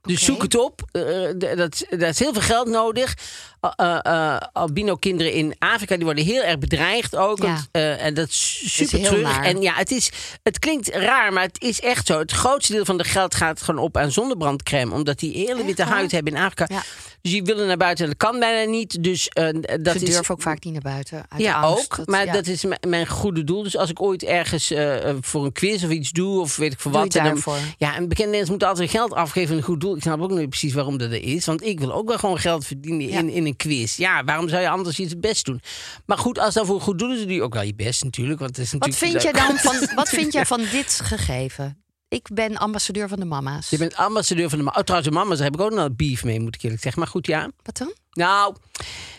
Dus 0.01 0.23
zoek 0.25 0.41
het 0.41 0.55
op. 0.55 0.81
Eh, 0.91 1.01
d- 1.29 1.57
dat, 1.57 1.85
dat 1.89 2.01
is 2.09 2.19
heel 2.19 2.33
veel 2.33 2.41
geld 2.41 2.67
nodig. 2.67 3.13
Uh, 3.61 3.71
uh, 3.77 3.99
uh, 4.03 4.37
albino-kinderen 4.53 5.33
in 5.33 5.55
Afrika 5.59 5.95
die 5.95 6.05
worden 6.05 6.23
heel 6.25 6.41
erg 6.41 6.57
bedreigd 6.59 7.15
ook. 7.15 7.37
Ja. 7.43 7.57
Uh, 7.71 8.05
en 8.05 8.13
dat 8.13 8.29
is 8.29 8.63
super 8.75 9.19
naar. 9.21 9.43
En 9.43 9.61
ja, 9.61 9.73
het, 9.73 9.91
is, 9.91 10.11
het 10.43 10.59
klinkt 10.59 10.87
raar, 10.89 11.33
maar 11.33 11.43
het 11.43 11.61
is 11.61 11.81
echt 11.81 12.07
zo. 12.07 12.19
Het 12.19 12.31
grootste 12.31 12.73
deel 12.73 12.85
van 12.85 12.97
de 12.97 13.03
geld 13.03 13.35
gaat 13.35 13.61
gewoon 13.61 13.83
op 13.83 13.97
aan 13.97 14.11
zonnebrandcrème. 14.11 14.93
Omdat 14.93 15.19
die 15.19 15.33
hele 15.33 15.65
witte 15.65 15.83
huid 15.83 16.11
hebben 16.11 16.33
in 16.33 16.39
Afrika. 16.41 16.65
Ja. 16.69 16.83
Dus 17.21 17.31
die 17.31 17.43
willen 17.43 17.67
naar 17.67 17.77
buiten 17.77 18.03
en 18.05 18.09
dat 18.17 18.29
kan 18.29 18.39
bijna 18.39 18.71
niet. 18.71 19.03
Dus 19.03 19.31
uh, 19.39 19.49
dat 19.81 19.97
Ze 19.97 20.03
is. 20.05 20.09
durven 20.13 20.35
ook 20.35 20.41
vaak 20.41 20.63
niet 20.63 20.73
naar 20.73 20.81
buiten. 20.81 21.25
Uit 21.29 21.41
Ja, 21.41 21.59
angst. 21.61 21.99
ook. 21.99 22.07
maar 22.07 22.25
ja. 22.25 22.31
dat 22.33 22.47
is 22.47 22.63
mijn 22.87 23.07
goede 23.07 23.43
doel. 23.43 23.63
Dus 23.63 23.77
als 23.77 23.89
ik 23.89 24.01
ooit 24.01 24.23
ergens 24.23 24.71
eh, 24.71 25.15
voor 25.21 25.45
een 25.45 25.51
quiz 25.51 25.83
of 25.83 25.89
iets 25.89 26.11
doe, 26.11 26.39
of 26.39 26.55
weet 26.55 26.73
ik 26.73 26.79
voor 26.79 26.91
wat. 26.91 27.11
dan, 27.11 27.41
ja, 27.77 27.95
en 27.95 28.07
bekende 28.07 28.29
mensen 28.31 28.49
moeten 28.49 28.67
altijd 28.67 28.89
geld 28.89 29.13
afgeven 29.13 29.51
aan 29.51 29.57
een 29.57 29.63
goed 29.63 29.81
doel. 29.81 29.95
Ik 29.95 30.01
snap 30.01 30.21
ook 30.21 30.31
niet 30.31 30.49
precies 30.49 30.73
waarom 30.73 30.97
dat 30.97 31.11
er 31.11 31.23
is. 31.23 31.45
Want 31.45 31.63
ik 31.63 31.79
wil 31.79 31.93
ook 31.93 32.07
wel 32.07 32.17
gewoon 32.17 32.37
geld 32.39 32.65
verdienen 32.65 33.07
Ja. 33.07 33.19
in, 33.19 33.29
in 33.29 33.45
een 33.45 33.55
quiz. 33.55 33.97
Ja, 33.97 34.23
waarom 34.23 34.49
zou 34.49 34.61
je 34.61 34.69
anders 34.69 34.99
iets 34.99 35.11
het 35.11 35.21
best 35.21 35.45
doen? 35.45 35.61
Maar 36.05 36.17
goed, 36.17 36.39
als 36.39 36.53
dat 36.53 36.65
voor 36.65 36.75
een 36.75 36.81
goed 36.81 36.99
doel 36.99 37.13
is, 37.13 37.21
doe 37.21 37.33
je 37.33 37.41
ook 37.43 37.53
wel 37.53 37.63
je 37.63 37.75
best 37.75 38.03
natuurlijk. 38.03 38.39
Want 38.39 38.55
het 38.55 38.65
is 38.65 38.71
Wat 38.71 38.87
natuurlijk 38.87 39.21
vind, 39.21 39.35
jij 39.35 39.47
dan 39.47 39.57
van, 39.73 39.95
wat 39.95 40.09
vind 40.09 40.33
jij 40.33 40.45
van 40.45 40.61
dit 40.71 40.99
gegeven? 41.03 41.77
Ik 42.09 42.27
ben 42.33 42.57
ambassadeur 42.57 43.07
van 43.07 43.19
de 43.19 43.25
mama's. 43.25 43.69
Je 43.69 43.77
bent 43.77 43.95
ambassadeur 43.95 44.49
van 44.49 44.57
de... 44.57 44.63
ma- 44.63 44.73
Oh, 44.77 44.83
trouwens, 44.83 45.09
de 45.09 45.15
mama's, 45.19 45.37
daar 45.37 45.45
heb 45.51 45.55
ik 45.55 45.61
ook 45.61 45.71
nog 45.71 45.89
beef 45.95 46.23
mee, 46.23 46.39
moet 46.39 46.55
ik 46.55 46.61
eerlijk 46.63 46.81
zeggen. 46.81 47.01
Maar 47.01 47.11
goed, 47.11 47.27
ja. 47.27 47.49
Wat 47.63 47.77
dan? 47.77 47.93
Nou, 48.11 48.55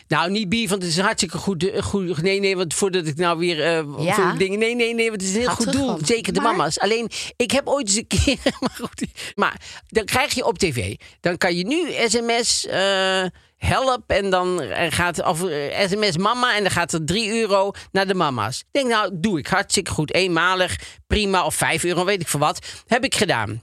nou, 0.08 0.30
niet 0.30 0.48
beef, 0.48 0.68
want 0.70 0.82
het 0.82 0.90
is 0.90 0.96
een 0.96 1.04
hartstikke 1.04 1.38
goed, 1.38 1.70
eh, 1.70 1.82
goed. 1.82 2.22
Nee, 2.22 2.40
nee, 2.40 2.56
want 2.56 2.74
voordat 2.74 3.06
ik 3.06 3.16
nou 3.16 3.38
weer. 3.38 3.62
eh 3.64 4.04
Ja. 4.04 4.14
voor 4.14 4.38
dingen. 4.38 4.58
Nee, 4.58 4.74
nee, 4.74 4.94
nee, 4.94 5.08
want 5.08 5.20
het 5.20 5.30
is 5.30 5.36
een 5.36 5.40
heel 5.42 5.50
goed 5.50 5.72
doel. 5.72 5.98
Zeker 6.04 6.32
de 6.32 6.40
Maar- 6.40 6.50
mama's. 6.56 6.78
Alleen, 6.78 7.08
ik 7.36 7.50
heb 7.50 7.68
ooit 7.68 7.86
eens 7.88 7.96
een 7.96 8.06
keer. 8.06 8.38
Maar, 8.60 8.76
goed, 8.80 9.04
maar 9.34 9.60
dan 9.88 10.04
krijg 10.04 10.34
je 10.34 10.44
op 10.46 10.58
tv. 10.58 10.94
Dan 11.20 11.36
kan 11.38 11.56
je 11.56 11.66
nu 11.66 12.08
sms. 12.08 12.66
eh, 12.66 13.24
help 13.60 14.02
en 14.06 14.30
dan 14.30 14.60
eh, 14.60 14.92
gaat 14.92 15.24
of 15.24 15.44
eh, 15.44 15.88
sms 15.88 16.16
mama 16.16 16.56
en 16.56 16.62
dan 16.62 16.72
gaat 16.72 16.92
er 16.92 17.04
3 17.04 17.40
euro 17.40 17.70
naar 17.92 18.06
de 18.06 18.14
mama's. 18.14 18.58
Ik 18.58 18.66
denk 18.70 18.88
nou, 18.88 19.10
doe 19.12 19.38
ik 19.38 19.46
hartstikke 19.46 19.90
goed, 19.90 20.14
eenmalig, 20.14 20.78
prima 21.06 21.44
of 21.44 21.54
5 21.54 21.84
euro, 21.84 22.04
weet 22.04 22.20
ik 22.20 22.28
voor 22.28 22.40
wat. 22.40 22.66
Heb 22.86 23.04
ik 23.04 23.14
gedaan 23.14 23.62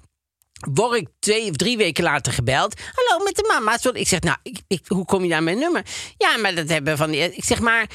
word 0.73 0.99
ik 0.99 1.07
twee 1.19 1.49
of 1.49 1.55
drie 1.55 1.77
weken 1.77 2.03
later 2.03 2.33
gebeld. 2.33 2.79
Hallo, 2.93 3.23
met 3.23 3.35
de 3.35 3.45
mama's. 3.47 3.85
Ik 3.85 4.07
zeg, 4.07 4.19
nou, 4.19 4.37
ik, 4.67 4.79
hoe 4.87 5.05
kom 5.05 5.25
je 5.25 5.35
aan 5.35 5.43
mijn 5.43 5.59
nummer? 5.59 5.85
Ja, 6.17 6.37
maar 6.37 6.55
dat 6.55 6.69
hebben 6.69 6.97
van 6.97 7.11
die... 7.11 7.35
Ik 7.35 7.43
zeg, 7.43 7.59
maar... 7.59 7.89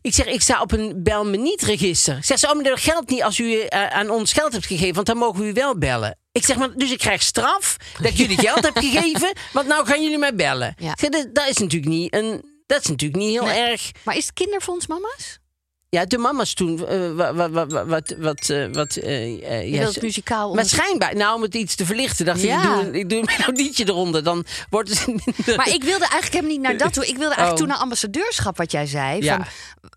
Ik 0.00 0.14
zeg, 0.14 0.26
ik 0.26 0.40
sta 0.40 0.60
op 0.60 0.72
een 0.72 1.02
bel 1.02 1.24
me 1.26 1.36
niet 1.36 1.62
register. 1.62 2.18
Zeg, 2.24 2.38
ze, 2.38 2.48
oh, 2.48 2.54
maar 2.54 2.64
dat 2.64 2.80
geldt 2.80 3.10
niet 3.10 3.22
als 3.22 3.38
u 3.38 3.60
eh, 3.60 3.86
aan 3.86 4.10
ons 4.10 4.32
geld 4.32 4.52
hebt 4.52 4.66
gegeven, 4.66 4.94
want 4.94 5.06
dan 5.06 5.16
mogen 5.16 5.40
we 5.40 5.46
u 5.46 5.52
wel 5.52 5.78
bellen. 5.78 6.18
Ik 6.32 6.44
zeg 6.44 6.56
maar, 6.56 6.72
dus 6.74 6.90
ik 6.92 6.98
krijg 6.98 7.22
straf 7.22 7.76
dat 8.00 8.10
ik 8.10 8.16
jullie 8.16 8.38
geld 8.38 8.64
heb 8.64 8.76
gegeven, 8.84 9.32
want 9.52 9.66
nou 9.66 9.86
gaan 9.86 10.02
jullie 10.02 10.18
mij 10.18 10.34
bellen. 10.34 10.74
Ja. 10.78 10.92
Ik 10.92 10.98
zeg, 11.00 11.10
dat, 11.10 11.34
dat 11.34 11.48
is 11.48 11.56
natuurlijk 11.58 11.92
niet 11.92 12.14
een, 12.14 12.44
dat 12.66 12.80
is 12.80 12.86
natuurlijk 12.88 13.22
niet 13.22 13.30
heel 13.30 13.44
Nee. 13.44 13.58
erg. 13.60 13.90
Maar 14.04 14.16
is 14.16 14.24
het 14.26 14.32
kinderfonds 14.34 14.86
mama's? 14.86 15.38
Ja, 15.96 16.04
de 16.04 16.18
mama's 16.18 16.54
toen, 16.54 16.86
eh, 16.86 17.10
wat, 17.12 17.34
wat, 17.34 17.50
wat, 17.50 17.72
wat, 17.72 18.14
wat, 18.18 18.48
eh, 18.48 18.66
wat 18.72 18.94
wilt 18.94 18.94
ze- 18.94 19.80
het 19.82 20.02
muzikaal 20.02 20.54
maar 20.54 20.64
schijnbaar, 20.64 21.16
nou 21.16 21.36
om 21.36 21.42
het 21.42 21.54
iets 21.54 21.74
te 21.74 21.86
verlichten, 21.86 22.24
dacht 22.26 22.40
Ja. 22.42 22.80
ik, 22.80 22.84
ik 22.84 22.84
doe, 22.92 22.98
ik 23.00 23.08
doe 23.08 23.18
een 23.18 23.28
melodietje 23.38 23.84
eronder, 23.88 24.24
dan 24.24 24.44
wordt 24.70 24.88
het 24.88 25.06
minder. 25.06 25.56
Maar 25.56 25.68
ik 25.68 25.82
wilde 25.84 26.06
eigenlijk 26.08 26.32
helemaal 26.32 26.50
niet 26.50 26.60
naar 26.60 26.76
dat 26.76 26.92
toe. 26.92 27.02
Ik 27.06 27.16
wilde 27.16 27.34
eigenlijk 27.34 27.52
Oh. 27.52 27.58
toen 27.58 27.68
naar 27.68 27.76
ambassadeurschap, 27.76 28.56
wat 28.56 28.72
jij 28.72 28.86
zei. 28.86 29.22
Ja. 29.22 29.36
Van, 29.36 29.46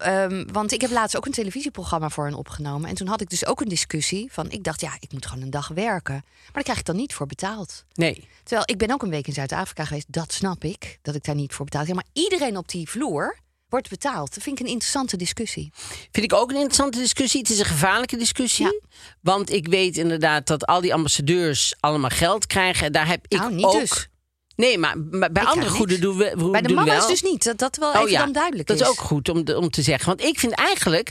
ehm, 0.08 0.46
want 0.52 0.72
ik 0.72 0.82
heb 0.82 0.92
laatst 0.92 1.18
ook 1.18 1.26
een 1.26 1.32
televisieprogramma 1.32 2.10
voor 2.10 2.26
hen 2.26 2.34
opgenomen. 2.34 2.90
En 2.90 2.96
toen 2.96 3.08
had 3.08 3.22
ik 3.22 3.30
dus 3.30 3.46
ook 3.46 3.62
een 3.62 3.68
discussie 3.70 4.28
van... 4.32 4.52
ik 4.52 4.64
dacht, 4.64 4.82
ja, 4.82 4.92
ik 5.00 5.12
moet 5.14 5.26
gewoon 5.26 5.44
een 5.44 5.50
dag 5.50 5.68
werken. 5.68 6.14
Maar 6.14 6.52
daar 6.54 6.64
krijg 6.64 6.80
ik 6.80 6.86
dan 6.86 6.96
niet 6.96 7.14
voor 7.14 7.28
betaald. 7.28 7.84
Nee. 7.94 8.28
Terwijl 8.44 8.64
ik 8.70 8.78
ben 8.78 8.92
ook 8.92 9.04
een 9.04 9.10
week 9.10 9.28
in 9.28 9.34
Zuid-Afrika 9.34 9.86
geweest. 9.86 10.06
Dat 10.10 10.34
snap 10.34 10.64
ik, 10.64 11.00
dat 11.02 11.16
ik 11.16 11.24
daar 11.24 11.36
niet 11.36 11.54
voor 11.54 11.66
betaald 11.66 11.88
heb. 11.88 11.96
Maar 11.96 12.06
iedereen 12.14 12.58
op 12.58 12.68
die 12.70 12.90
vloer 12.90 13.38
wordt 13.76 13.90
betaald. 13.90 14.34
Dat 14.34 14.44
vind 14.44 14.60
ik 14.60 14.66
een 14.66 14.72
interessante 14.72 15.18
discussie. 15.18 15.72
Vind 16.12 16.32
ik 16.32 16.34
ook 16.34 16.50
een 16.50 16.56
interessante 16.56 17.00
discussie. 17.00 17.40
Het 17.40 17.50
is 17.50 17.60
een 17.60 17.66
gevaarlijke 17.66 18.18
discussie. 18.18 18.66
Ja. 18.66 18.80
Want 19.22 19.52
ik 19.52 19.68
weet 19.68 19.98
inderdaad 19.98 20.48
dat 20.48 20.66
al 20.66 20.82
die 20.82 20.94
ambassadeurs 20.94 21.76
allemaal 21.80 22.10
geld 22.10 22.48
krijgen. 22.48 22.86
En 22.86 22.92
daar 22.92 23.08
heb 23.08 23.26
ik 23.28 23.38
Nou, 23.38 23.54
niet 23.54 23.66
ook. 23.66 23.80
dus. 23.80 24.08
Nee, 24.56 24.78
maar 24.78 24.96
bij 24.98 25.30
Ik 25.32 25.44
andere 25.44 25.70
goede 25.70 26.00
doen 26.00 26.18
we. 26.18 26.50
Bij 26.52 26.62
de 26.62 26.74
mama's 26.74 26.98
wel. 26.98 27.08
dus 27.08 27.22
niet. 27.22 27.44
Dat, 27.44 27.58
dat 27.58 27.78
wel 27.78 27.90
Oh 27.90 27.96
even 27.96 28.12
ja, 28.12 28.20
dan 28.20 28.32
duidelijk 28.32 28.68
dat 28.68 28.80
is. 28.80 28.84
is 28.84 28.90
ook 28.90 29.00
goed 29.00 29.30
om, 29.30 29.48
om 29.48 29.70
te 29.70 29.82
zeggen. 29.82 30.08
Want 30.08 30.24
ik 30.24 30.40
vind 30.40 30.54
eigenlijk 30.54 31.10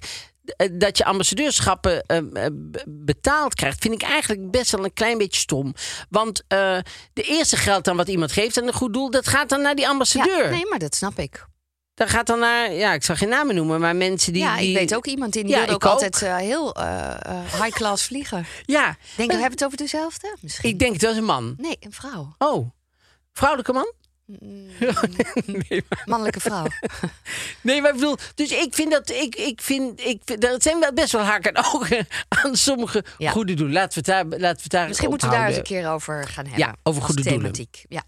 eh, 0.57 0.69
dat 0.73 0.99
je 0.99 1.05
ambassadeurschappen 1.05 2.03
eh, 2.03 2.17
eh, 2.17 2.51
betaald 2.87 3.55
krijgt, 3.55 3.81
vind 3.83 3.95
ik 3.95 4.03
eigenlijk 4.03 4.51
best 4.51 4.71
wel 4.71 4.85
een 4.85 4.93
klein 4.93 5.19
beetje 5.19 5.41
stom. 5.41 5.75
Want 6.11 6.45
de 6.49 7.23
eerste 7.23 7.57
geld 7.57 7.85
dan 7.85 7.97
wat 7.97 8.09
iemand 8.09 8.33
geeft 8.33 8.59
aan 8.59 8.67
een 8.67 8.73
goed 8.73 8.93
doel, 8.93 9.11
dat 9.11 9.27
gaat 9.29 9.49
dan 9.49 9.63
naar 9.63 9.75
die 9.75 9.89
ambassadeur. 9.89 10.45
Ja, 10.45 10.51
nee, 10.51 10.67
maar 10.67 10.79
dat 10.79 10.95
snap 10.95 11.19
ik. 11.19 11.47
Dat 11.95 12.09
gaat 12.11 12.27
dan 12.27 12.39
naar, 12.39 12.73
ja, 12.73 12.93
ik 12.93 13.05
zal 13.05 13.17
geen 13.17 13.29
namen 13.29 13.55
noemen, 13.55 13.81
maar 13.81 13.97
mensen 13.97 14.33
die. 14.33 14.43
ja, 14.43 14.57
die, 14.57 14.69
ik 14.71 14.77
weet 14.77 14.95
ook 14.95 15.07
iemand 15.07 15.33
die, 15.33 15.43
die 15.43 15.53
Ja, 15.53 15.59
wilde 15.59 15.75
ook, 15.75 15.85
altijd 15.85 16.23
eh, 16.23 16.37
heel 16.37 16.75
eh, 16.75 17.11
eh, 17.11 17.63
high 17.63 17.77
class 17.77 18.05
vliegen. 18.05 18.47
Ja, 18.65 18.97
Denk, 19.17 19.31
we 19.31 19.37
hebben 19.37 19.53
het 19.59 19.65
over 19.65 19.77
dezelfde? 19.79 20.37
Misschien. 20.41 20.71
ik 20.71 20.79
denk 20.79 20.93
het 20.93 21.03
was 21.03 21.17
een 21.17 21.25
man. 21.25 21.55
Nee, 21.57 21.77
een 21.81 21.93
vrouw. 21.93 22.35
Oh, 22.39 22.71
vrouwelijke 23.33 23.73
man? 23.73 23.93
Mannelijke 26.05 26.41
vrouw. 26.41 26.67
Nee, 27.61 27.81
maar 27.81 27.91
ik 27.91 27.97
bedoel, 27.97 28.17
dus 28.35 28.51
ik 28.51 28.75
vind 28.75 28.91
dat, 28.91 29.11
ik, 29.11 29.37
ik 29.37 29.61
vind, 29.63 30.01
ik 30.01 30.21
vind, 30.25 30.41
dat 30.41 30.63
zijn 30.63 30.81
wel 30.81 30.93
best 30.93 31.13
wel 31.13 31.23
haken 31.23 31.53
en 31.53 31.65
ogen 31.75 32.07
aan 32.29 32.57
sommige 32.57 33.05
Ja. 33.19 33.31
goede 33.31 33.55
doelen. 33.55 33.75
Laten 33.75 33.99
we 34.03 34.11
daar, 34.11 34.25
laten 34.27 34.63
we 34.63 34.69
daar 34.69 34.89
Misschien 34.89 35.09
moeten 35.09 35.29
we 35.29 35.35
daar 35.35 35.47
eens 35.49 35.57
een 35.57 35.63
keer 35.63 35.91
over 35.91 36.29
gaan 36.29 36.45
hebben. 36.47 36.67
Ja, 36.67 36.75
over 36.83 37.03
goede 37.03 37.23
doelen. 37.23 37.41
thematiek. 37.41 37.85
Ja. 37.89 38.03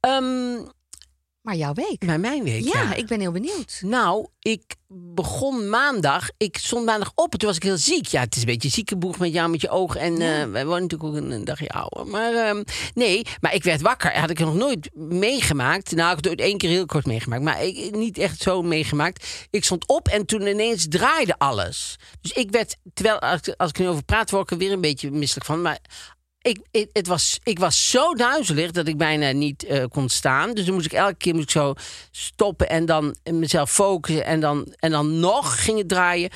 Ehm, 0.00 0.66
Maar 1.44 1.56
jouw 1.56 1.72
week? 1.72 2.04
maar 2.06 2.20
mijn 2.20 2.42
week, 2.42 2.64
Ja, 2.64 2.82
ja. 2.82 2.94
ik 2.94 3.06
ben 3.06 3.20
heel 3.20 3.32
benieuwd. 3.32 3.80
Nou, 3.84 4.26
ik 4.40 4.62
begon 4.88 5.68
maandag. 5.68 6.28
Ik 6.36 6.56
stond 6.56 6.84
maandag 6.84 7.12
op 7.14 7.32
en 7.32 7.38
toen 7.38 7.48
was 7.48 7.56
ik 7.56 7.62
heel 7.62 7.76
ziek. 7.76 8.06
Ja, 8.06 8.20
het 8.20 8.34
is 8.34 8.40
een 8.40 8.46
beetje 8.46 8.68
ziekenboeg 8.68 9.18
met 9.18 9.32
jou 9.32 9.50
met 9.50 9.60
je 9.60 9.68
ogen. 9.68 10.00
En 10.00 10.12
eh 10.20 10.50
wij 10.50 10.66
wonen 10.66 10.82
natuurlijk 10.82 11.10
ook 11.10 11.30
een, 11.30 11.44
dagje 11.44 11.68
ouder. 11.68 12.06
Maar 12.06 12.32
ehm, 12.34 12.62
nee, 12.94 13.22
maar 13.40 13.54
ik 13.54 13.62
werd 13.64 13.80
wakker. 13.80 14.18
Had 14.20 14.30
ik 14.30 14.38
nog 14.38 14.54
nooit 14.54 14.90
meegemaakt. 14.94 15.90
Nou, 15.94 16.16
ik 16.18 16.24
heb 16.24 16.32
het 16.32 16.40
één 16.40 16.58
keer 16.58 16.70
heel 16.70 16.86
kort 16.86 17.06
meegemaakt. 17.06 17.42
Maar 17.42 17.64
ik, 17.64 17.94
niet 17.96 18.18
echt 18.18 18.40
zo 18.40 18.62
meegemaakt. 18.62 19.46
Ik 19.50 19.64
stond 19.64 19.88
op 19.88 20.08
en 20.08 20.26
toen 20.26 20.46
ineens 20.46 20.86
draaide 20.88 21.34
alles. 21.38 21.96
Dus 22.20 22.32
ik 22.32 22.50
werd, 22.50 22.76
terwijl 22.94 23.18
als, 23.18 23.40
ik- 23.42 23.54
als 23.56 23.70
ik 23.70 23.78
nu 23.78 23.88
over 23.88 24.04
praat, 24.04 24.30
word 24.30 24.42
ik 24.42 24.50
er 24.50 24.58
weer 24.58 24.72
een 24.72 24.80
beetje 24.80 25.10
misselijk 25.10 25.46
van. 25.46 25.62
Maar 25.62 25.78
ik, 26.44 26.58
ik, 26.70 26.88
het 26.92 27.06
was, 27.06 27.38
ik 27.42 27.58
was 27.58 27.90
zo 27.90 28.14
duizelig 28.14 28.70
dat 28.70 28.88
ik 28.88 28.96
bijna 28.96 29.30
niet 29.32 29.64
eh, 29.64 29.84
kon 29.88 30.08
staan. 30.08 30.54
Dus 30.54 30.64
dan 30.64 30.74
moest 30.74 30.86
ik 30.86 30.92
elke 30.92 31.14
keer 31.14 31.32
moest 31.34 31.44
ik 31.44 31.50
zo 31.50 31.74
stoppen 32.10 32.68
en 32.68 32.86
dan 32.86 33.14
mezelf 33.24 33.70
focussen. 33.70 34.24
En 34.24 34.40
dan, 34.40 34.74
en 34.78 34.90
dan 34.90 35.20
nog 35.20 35.64
ging 35.64 35.78
het 35.78 35.88
draaien. 35.88 36.30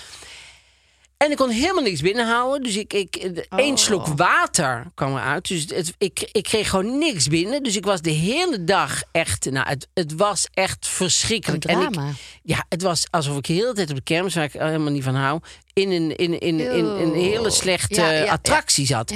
En 1.16 1.30
ik 1.30 1.36
kon 1.36 1.50
helemaal 1.50 1.82
niks 1.82 2.00
binnenhouden. 2.00 2.62
Dus 2.62 2.76
ik, 2.76 2.92
ik, 2.92 3.16
één 3.56 3.78
slok 3.78 4.06
water 4.06 4.86
kwam 4.94 5.16
eruit. 5.16 5.48
Dus 5.48 5.64
het, 5.68 5.94
ik, 5.98 6.28
ik 6.32 6.42
kreeg 6.42 6.68
gewoon 6.68 6.98
niks 6.98 7.26
binnen. 7.28 7.62
Dus 7.62 7.76
ik 7.76 7.84
was 7.84 8.00
de 8.00 8.10
hele 8.10 8.64
dag 8.64 9.02
echt... 9.12 9.50
Nou, 9.50 9.68
het, 9.68 9.88
het 9.94 10.14
was 10.14 10.46
echt 10.54 10.86
verschrikkelijk. 10.88 11.64
En 11.64 11.80
ik- 11.80 12.16
ja, 12.42 12.64
het 12.68 12.82
was 12.82 13.06
alsof 13.10 13.36
ik 13.36 13.46
de 13.46 13.52
hele 13.52 13.72
tijd 13.72 13.90
op 13.90 13.96
de 13.96 14.02
kermis, 14.02 14.34
waar 14.34 14.44
ik 14.44 14.52
helemaal 14.52 14.92
niet 14.92 15.04
van 15.04 15.14
hou... 15.14 15.40
in 15.72 15.90
een, 15.90 16.16
in, 16.16 16.38
in, 16.38 16.60
in, 16.60 16.84
een 16.84 17.14
hele 17.14 17.50
slechte 17.50 18.00
Ja, 18.00 18.10
ja, 18.10 18.24
ja. 18.24 18.32
attractie 18.32 18.86
zat. 18.86 19.10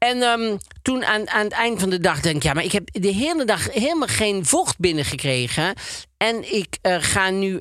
Ja. 0.00 0.08
En 0.08 0.22
ehm, 0.22 0.58
toen 0.88 1.04
aan, 1.04 1.28
aan 1.28 1.44
het 1.44 1.52
eind 1.52 1.80
van 1.80 1.90
de 1.90 2.00
dag 2.00 2.20
denk 2.20 2.36
ik, 2.36 2.42
ja, 2.42 2.52
maar 2.52 2.64
ik 2.64 2.72
heb 2.72 2.88
de 2.92 3.12
hele 3.12 3.44
dag 3.44 3.72
helemaal 3.72 4.08
geen 4.08 4.46
vocht 4.46 4.78
binnengekregen. 4.78 5.74
En 6.16 6.54
ik 6.54 6.78
eh, 6.82 6.96
ga 7.00 7.30
nu 7.30 7.54
eh, 7.54 7.60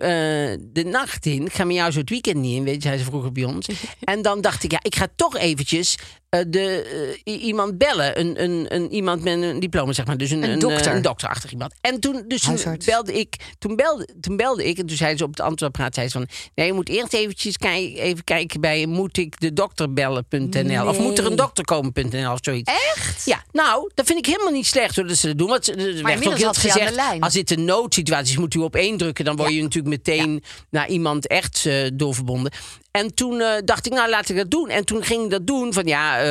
de 0.60 0.84
nacht 0.86 1.26
in. 1.26 1.46
Ik 1.46 1.54
ga 1.54 1.64
met 1.64 1.76
jou 1.76 1.92
zo 1.92 2.00
het 2.00 2.10
weekend 2.10 2.38
niet 2.38 2.56
in, 2.56 2.64
weet 2.64 2.76
je, 2.76 2.82
zei 2.82 2.98
ze 2.98 3.04
vroeger 3.04 3.32
bij 3.32 3.44
ons. 3.44 3.68
en 4.00 4.22
dan 4.22 4.42
dacht 4.42 4.64
ik, 4.64 4.72
ja, 4.72 4.80
ik 4.82 4.96
ga 4.96 5.08
toch 5.16 5.38
eventjes 5.38 5.98
eh, 6.30 6.42
de, 6.48 7.20
iemand 7.24 7.78
bellen. 7.78 8.20
Een, 8.20 8.44
een, 8.44 8.66
een, 8.76 8.92
iemand 8.92 9.24
met 9.24 9.42
een 9.42 9.60
diploma, 9.60 9.94
zeg 9.94 10.06
maar. 10.06 10.18
Dus 10.18 10.32
een, 10.32 10.44
Een 10.44 10.50
een, 10.50 10.60
dokter. 10.60 10.96
een 10.96 11.02
dokterachtig 11.02 11.52
iemand. 11.52 11.74
En 11.82 12.00
toen, 12.00 12.24
dus 12.28 12.42
toen 12.42 12.78
belde 12.86 13.20
ik, 13.20 13.36
toen 13.60 13.76
belde, 13.76 14.08
toen 14.22 14.38
belde 14.38 14.68
ik, 14.68 14.78
en 14.78 14.86
toen 14.86 14.98
zei 14.98 15.18
ze 15.18 15.24
op 15.24 15.30
het 15.30 15.40
antwoordapparaat, 15.40 15.96
zei 15.96 16.08
ze 16.08 16.18
van, 16.18 16.28
nee, 16.56 16.68
je 16.68 16.74
moet 16.74 16.90
eerst 16.90 17.14
eventjes 17.14 17.56
even 17.60 18.24
kijken 18.24 18.62
bij 18.62 18.86
moet 18.86 19.18
ik 19.18 19.40
de 19.40 19.54
dokter 19.54 19.94
bellen.nl 19.94 20.88
of 20.88 21.00
moet 21.00 21.18
er 21.18 21.26
een 21.26 21.36
dokter 21.36 21.66
komen.nl 21.66 22.32
of 22.32 22.40
zoiets. 22.42 22.72
Echt? 22.96 23.17
Ja, 23.26 23.44
nou, 23.52 23.92
dat 23.94 24.06
vind 24.06 24.20
ik 24.20 24.26
helemaal 24.26 24.52
niet 24.52 24.66
slecht 24.66 24.96
hoor, 24.96 25.08
dat 25.08 25.18
ze 25.18 25.28
dat 25.28 25.38
doen. 25.38 25.48
Want 25.48 25.68
er 25.68 26.04
werd 26.04 26.28
ook 26.28 26.38
heel 26.38 26.54
gezegd, 26.54 27.00
als 27.20 27.34
dit 27.34 27.52
een 27.52 27.66
noodsituatie 27.66 28.32
is, 28.34 28.38
moet 28.40 28.54
u 28.54 28.60
op 28.60 28.76
één 28.76 28.98
drukken. 28.98 29.26
Dan 29.26 29.36
word 29.36 29.54
je 29.54 29.62
natuurlijk 29.62 30.06
meteen 30.06 30.44
naar 30.70 30.88
iemand 30.88 31.28
echt 31.28 31.66
eh, 31.66 31.74
doorverbonden. 31.94 32.52
En 32.92 33.14
toen 33.14 33.42
eh, 33.42 33.58
dacht 33.66 33.86
ik, 33.86 33.94
nou 33.94 34.10
laat 34.10 34.30
ik 34.30 34.36
dat 34.36 34.52
doen. 34.52 34.70
En 34.70 34.86
toen 34.86 35.04
ging 35.04 35.24
ik 35.24 35.30
dat 35.30 35.48
doen 35.48 35.74
van 35.74 35.86
ja... 35.86 36.18
eh 36.20 36.26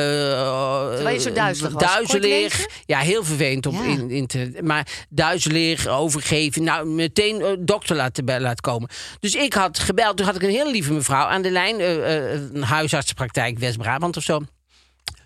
Terwijl 0.93 1.15
je 1.15 1.21
zo 1.21 1.31
duizelig 1.31 1.71
was. 1.71 1.81
Duizelig. 1.83 2.65
Ja, 2.85 2.99
heel 2.99 3.23
vervelend 3.23 3.65
op 3.65 3.73
Ja. 3.73 3.83
in, 3.83 4.09
internet. 4.09 4.61
Maar 4.61 4.87
duizelig, 5.09 5.87
overgeven. 5.87 6.63
Nou, 6.63 6.87
meteen 6.87 7.57
dokter 7.59 7.95
laten, 7.95 8.41
laten 8.41 8.61
komen. 8.61 8.89
Dus 9.19 9.35
ik 9.35 9.53
had 9.53 9.79
gebeld. 9.79 10.17
Toen 10.17 10.25
had 10.25 10.35
ik 10.35 10.41
een 10.41 10.49
hele 10.49 10.71
lieve 10.71 10.93
mevrouw 10.93 11.25
aan 11.25 11.41
de 11.41 11.51
lijn. 11.51 11.79
een 12.55 12.63
huisartsenpraktijk 12.63 13.59
West-Brabant 13.59 14.17
of 14.17 14.23
zo. 14.23 14.41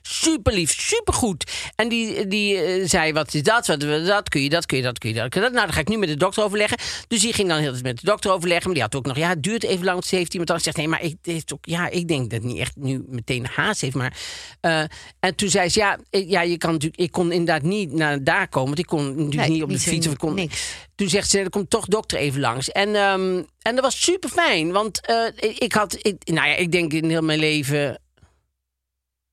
Super 0.01 0.53
lief, 0.53 0.81
super 0.81 1.13
goed. 1.13 1.51
En 1.75 1.89
die, 1.89 2.27
die 2.27 2.57
eh, 2.57 2.87
zei: 2.87 3.13
Wat 3.13 3.33
is 3.33 3.43
dat? 3.43 3.67
Wat, 3.67 3.79
dat 3.79 4.29
kun 4.29 4.41
je, 4.41 4.49
dat 4.49 4.65
kun 4.65 4.77
je, 4.77 4.83
dat 4.83 4.97
kun 4.97 5.09
je, 5.09 5.15
dat 5.15 5.29
kun 5.29 5.41
je. 5.41 5.45
dat. 5.45 5.55
Nou, 5.55 5.65
dan 5.65 5.75
ga 5.75 5.81
ik 5.81 5.87
nu 5.87 5.97
met 5.97 6.09
de 6.09 6.17
dokter 6.17 6.43
overleggen. 6.43 6.77
Dus 7.07 7.21
die 7.21 7.33
ging 7.33 7.49
dan 7.49 7.59
heel 7.59 7.71
tijd 7.71 7.83
met 7.83 7.99
de 7.99 8.05
dokter 8.05 8.31
overleggen. 8.31 8.65
Maar 8.65 8.73
die 8.73 8.83
had 8.83 8.95
ook 8.95 9.05
nog: 9.05 9.17
Ja, 9.17 9.29
het 9.29 9.43
duurt 9.43 9.63
even 9.63 9.85
lang. 9.85 10.05
Ze 10.05 10.15
heeft 10.15 10.31
iemand 10.31 10.49
dan 10.49 10.57
gezegd: 10.57 10.77
Nee, 10.77 10.87
maar 10.87 11.03
ik, 11.03 11.15
heeft 11.21 11.53
ook, 11.53 11.65
ja, 11.65 11.89
ik 11.89 12.07
denk 12.07 12.29
dat 12.29 12.41
het 12.41 12.51
niet 12.51 12.59
echt 12.59 12.75
nu 12.75 13.03
meteen 13.07 13.45
haast 13.45 13.81
heeft. 13.81 13.95
Maar, 13.95 14.17
eh, 14.61 14.83
en 15.19 15.35
toen 15.35 15.49
zei 15.49 15.69
ze: 15.69 15.79
Ja, 15.79 15.97
ik, 16.09 16.29
ja 16.29 16.41
je 16.41 16.57
kan 16.57 16.81
ik 16.91 17.11
kon 17.11 17.31
inderdaad 17.31 17.63
niet 17.63 17.91
naar 17.91 18.23
daar 18.23 18.47
komen. 18.47 18.67
Want 18.67 18.79
ik 18.79 18.85
kon 18.85 19.07
natuurlijk 19.07 19.35
Nee, 19.35 19.49
niet 19.49 19.63
op 19.63 19.69
de 19.69 19.79
fiets. 19.79 20.07
Of 20.07 20.13
ik 20.13 20.19
kon, 20.19 20.33
niks. 20.33 20.75
toen 20.95 21.09
zegt 21.09 21.29
ze, 21.29 21.39
er 21.39 21.49
komt 21.49 21.69
toch 21.69 21.85
dokter 21.85 22.17
even 22.17 22.39
langs. 22.39 22.69
En, 22.69 22.95
ehm, 22.95 23.43
en 23.61 23.75
dat 23.75 23.79
was 23.79 24.03
super 24.03 24.29
fijn. 24.29 24.71
Want 24.71 25.05
eh, 25.05 25.25
ik, 25.35 25.57
ik 25.57 25.73
had, 25.73 25.97
ik, 26.01 26.15
nou 26.23 26.47
ja, 26.47 26.55
ik 26.55 26.71
denk 26.71 26.93
in 26.93 27.09
heel 27.09 27.21
mijn 27.21 27.39
leven. 27.39 27.99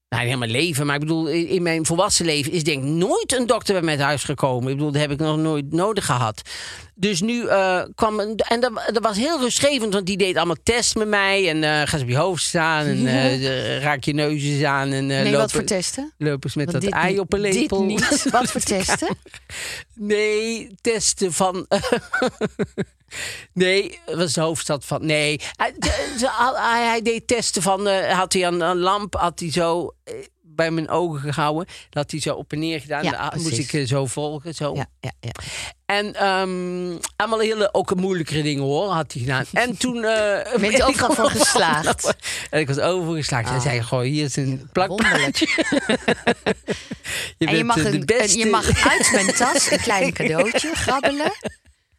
Nou, 0.08 0.26
in 0.28 0.38
mijn 0.38 0.50
leven, 0.50 0.86
maar 0.86 0.94
ik 0.94 1.00
bedoel, 1.00 1.28
in 1.28 1.62
mijn 1.62 1.86
volwassen 1.86 2.24
leven 2.26 2.52
is 2.52 2.64
denk 2.64 2.82
ik 2.82 2.88
nooit 2.88 3.32
een 3.36 3.46
dokter 3.46 3.74
bij 3.74 3.82
mij 3.82 3.98
huis 4.04 4.24
gekomen. 4.24 4.70
Ik 4.70 4.76
bedoel, 4.76 4.92
dat 4.92 5.00
heb 5.00 5.10
ik 5.10 5.18
nog 5.18 5.36
nooit 5.36 5.72
nodig 5.72 6.04
gehad. 6.06 6.42
Dus 6.94 7.20
nu 7.20 7.46
eh, 7.46 7.82
kwam 7.94 8.20
een, 8.20 8.36
en 8.36 8.60
dat, 8.60 8.90
dat 8.92 9.02
was 9.02 9.16
heel 9.16 9.40
rustgevend, 9.40 9.92
want 9.94 10.06
die 10.06 10.16
deed 10.16 10.36
allemaal 10.36 10.56
tests 10.62 10.94
met 10.94 11.08
mij. 11.08 11.48
En 11.48 11.62
eh 11.64 11.86
ga 11.88 11.96
ze 11.96 12.02
op 12.02 12.08
je 12.10 12.16
hoofd 12.16 12.42
staan 12.42 12.86
en 12.86 13.06
eh, 13.06 13.82
raak 13.82 14.04
je 14.04 14.14
neus 14.14 14.42
eens 14.42 14.62
aan. 14.62 14.92
En, 14.92 15.06
Nee, 15.06 15.24
lopen, 15.24 15.38
wat 15.38 15.52
voor 15.52 15.64
testen? 15.64 16.12
Lopen 16.18 16.50
ze 16.50 16.58
met 16.58 16.72
Want 16.72 16.84
dat 16.84 16.92
ei 16.92 17.10
niet- 17.10 17.20
op 17.20 17.32
een 17.32 17.40
lepel. 17.40 17.78
Dit 17.78 17.86
niet. 17.88 18.30
Wat 18.30 18.50
voor 18.50 18.60
testen? 18.60 19.16
Nee, 19.94 20.70
testen 20.80 21.32
van. 21.32 21.66
nee, 23.52 24.00
was 24.06 24.32
de 24.32 24.40
hoofdstad 24.40 24.84
van. 24.84 25.06
Nee, 25.06 25.40
hij, 25.56 27.02
deed 27.02 27.26
testen 27.26 27.62
van. 27.62 27.88
eh, 27.88 28.18
had 28.18 28.32
hij 28.32 28.44
een, 28.44 28.60
een 28.60 28.78
lamp, 28.78 29.14
had 29.14 29.40
hij 29.40 29.50
zo 29.50 29.94
eh, 30.04 30.14
bij 30.42 30.70
mijn 30.70 30.88
ogen 30.88 31.32
gehouden. 31.32 31.66
Dat 31.66 32.02
had 32.02 32.10
hij 32.10 32.20
zo 32.20 32.34
op 32.34 32.52
en 32.52 32.58
neer 32.58 32.80
gedaan. 32.80 33.04
Ja, 33.04 33.10
Daar 33.10 33.40
moest 33.40 33.58
ik 33.58 33.72
eh, 33.72 33.86
zo 33.86 34.06
volgen. 34.06 34.54
Zo. 34.54 34.74
Ja, 34.74 34.86
ja, 35.00 35.12
ja. 35.20 35.30
En 35.86 36.14
ehm, 36.14 36.98
allemaal 37.16 37.38
hele 37.38 37.74
ook 37.74 37.94
moeilijkere 37.94 38.42
dingen 38.42 38.62
hoor, 38.62 38.90
had 38.90 39.12
hij 39.12 39.22
gedaan. 39.22 39.44
En 39.52 39.76
toen. 39.76 40.00
Ben 40.60 40.70
je 40.70 40.84
overal 40.84 41.14
voor 41.14 41.30
geslaagd? 41.30 42.14
En 42.50 42.60
ik 42.60 42.66
was 42.66 42.78
overal 42.78 43.14
geslaagd. 43.14 43.48
Hij 43.48 43.60
zei: 43.60 43.82
Goh, 43.82 44.00
hier 44.00 44.24
is 44.24 44.36
een 44.36 44.68
plakplaatje. 44.72 45.46
je 47.38 47.46
En 47.46 47.56
je 47.56 47.64
mag, 47.64 47.76
een, 47.76 48.04
en 48.06 48.36
je 48.38 48.46
mag 48.46 48.86
uit 48.88 49.10
mijn 49.12 49.34
tas 49.34 49.70
een 49.70 49.80
klein 49.80 50.12
cadeautje 50.12 50.70
grabbelen. 50.74 51.32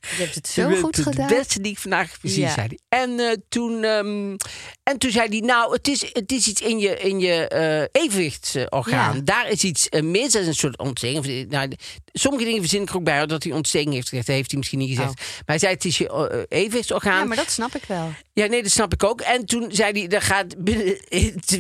Je 0.02 0.24
hebt 0.24 0.36
het 0.36 0.48
zo 0.48 0.70
goed 0.76 0.96
het 0.96 1.06
gedaan. 1.06 1.28
beste 1.28 1.62
die 1.62 1.72
ik 1.72 1.78
vandaag 1.78 2.20
precies 2.20 2.38
Ja. 2.38 2.54
zei 2.54 2.68
hij. 2.68 3.00
En, 3.02 3.20
eh, 3.20 3.32
toen, 3.50 3.84
ehm, 3.84 4.36
en 4.84 4.98
toen 4.98 5.12
zei 5.12 5.28
hij, 5.30 5.40
nou, 5.40 5.74
het 5.74 5.88
is, 5.88 6.02
het 6.14 6.32
is 6.32 6.48
iets 6.48 6.62
in 6.62 6.80
je, 6.80 6.98
in 7.00 7.20
je 7.20 7.48
eh, 7.48 8.04
evenwichtsorgaan. 8.04 9.16
Ja. 9.16 9.22
Daar 9.24 9.50
is 9.50 9.64
iets 9.64 9.90
eh, 9.90 10.02
mis, 10.04 10.32
dat 10.32 10.42
is 10.42 10.48
een 10.48 10.54
soort 10.56 10.78
ontsteking. 10.78 11.50
Nou, 11.50 11.68
de- 11.68 11.78
sommige 12.14 12.44
dingen 12.46 12.60
verzin 12.60 12.82
ik 12.82 12.96
ook 12.96 13.04
bij, 13.04 13.26
dat 13.26 13.44
hij 13.44 13.52
ontsteking 13.54 13.94
heeft 13.94 14.10
gezegd. 14.10 14.28
Dat 14.28 14.36
heeft 14.36 14.50
hij 14.50 14.58
misschien 14.58 14.80
niet 14.80 14.90
gezegd. 14.90 15.14
Maar 15.16 15.44
hij 15.46 15.60
zei, 15.60 15.74
het 15.74 15.86
is 15.86 15.98
je 15.98 16.10
eh, 16.10 16.60
evenwichtsorgaan. 16.60 17.14
Oh. 17.14 17.20
Ja, 17.20 17.26
maar 17.26 17.38
dat 17.38 17.52
snap 17.52 17.76
ik 17.76 17.84
wel. 17.88 18.12
Ja, 18.34 18.46
nee, 18.46 18.64
dat 18.64 18.72
snap 18.72 18.94
ik 18.94 19.04
ook. 19.04 19.22
En 19.22 19.46
toen 19.46 19.66
zei 19.72 19.92
hij, 19.92 20.10
er 20.10 20.22
gaat 20.22 20.64
binnen 20.64 20.98